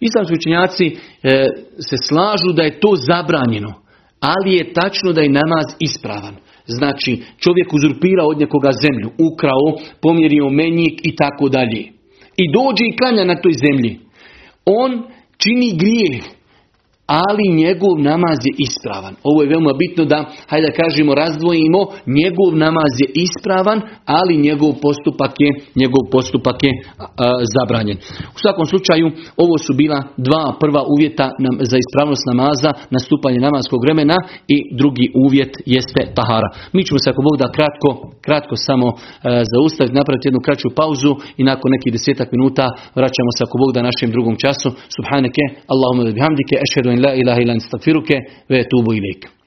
Islamski 0.00 0.34
učenjaci 0.34 0.86
e, 0.86 0.94
se 1.88 1.96
slažu 2.08 2.52
da 2.56 2.62
je 2.62 2.80
to 2.80 2.90
zabranjeno. 3.08 3.72
Ali 4.20 4.50
je 4.52 4.72
tačno 4.72 5.12
da 5.12 5.20
je 5.20 5.36
namaz 5.40 5.66
ispravan. 5.78 6.34
Znači, 6.66 7.22
čovjek 7.38 7.68
uzurpira 7.72 8.24
od 8.24 8.38
nekoga 8.38 8.70
zemlju, 8.84 9.08
ukrao, 9.32 9.68
pomjerio 10.02 10.48
menjik 10.48 11.00
i 11.02 11.16
tako 11.16 11.48
dalje. 11.48 11.82
I 12.42 12.44
dođe 12.56 12.84
i 12.86 12.96
klanja 12.98 13.24
na 13.24 13.36
toj 13.42 13.52
zemlji. 13.52 14.00
On 14.64 14.90
čini 15.40 15.72
grijeh, 15.76 16.24
ali 17.18 17.44
njegov 17.62 17.94
namaz 18.10 18.38
je 18.48 18.52
ispravan. 18.66 19.14
Ovo 19.28 19.38
je 19.42 19.50
veoma 19.52 19.72
bitno 19.82 20.04
da, 20.12 20.18
hajde 20.50 20.66
da 20.66 20.78
kažemo, 20.82 21.10
razdvojimo, 21.22 21.80
njegov 22.18 22.50
namaz 22.66 22.92
je 23.02 23.08
ispravan, 23.26 23.78
ali 24.18 24.44
njegov 24.46 24.72
postupak 24.84 25.32
je, 25.44 25.50
njegov 25.80 26.02
postupak 26.14 26.58
je 26.66 26.72
zabranjen. 27.54 27.96
U 28.36 28.38
svakom 28.44 28.66
slučaju, 28.72 29.06
ovo 29.44 29.54
su 29.64 29.72
bila 29.82 29.98
dva 30.28 30.44
prva 30.62 30.82
uvjeta 30.94 31.26
za 31.70 31.76
ispravnost 31.84 32.24
namaza, 32.32 32.70
nastupanje 32.96 33.38
namaskog 33.46 33.80
vremena 33.84 34.16
i 34.54 34.56
drugi 34.80 35.06
uvjet 35.24 35.52
jeste 35.74 36.02
tahara. 36.16 36.48
Mi 36.74 36.80
ćemo 36.86 36.98
se 37.02 37.10
ako 37.10 37.20
Bog 37.28 37.36
da 37.42 37.54
kratko, 37.56 37.90
kratko 38.26 38.54
samo 38.68 38.86
e, 38.90 38.96
zaustaviti, 39.52 39.98
napraviti 40.00 40.28
jednu 40.28 40.40
kraću 40.46 40.68
pauzu 40.80 41.12
i 41.40 41.42
nakon 41.50 41.68
nekih 41.74 41.90
desetak 41.96 42.28
minuta 42.34 42.66
vraćamo 42.98 43.30
se 43.36 43.40
ako 43.44 43.56
Bog 43.62 43.70
da 43.74 43.88
našem 43.90 44.08
drugom 44.14 44.34
času. 44.44 44.68
Subhaneke, 44.96 45.44
Allahumma 45.72 46.02
bihamdike, 46.18 46.54
ešhedu 46.66 46.88
la 47.02 47.14
ilaha 47.14 47.40
illa 47.40 47.52
astaghfiruke 47.52 48.16
ve 48.50 48.58
etubu 48.58 48.94
ilayk 48.94 49.39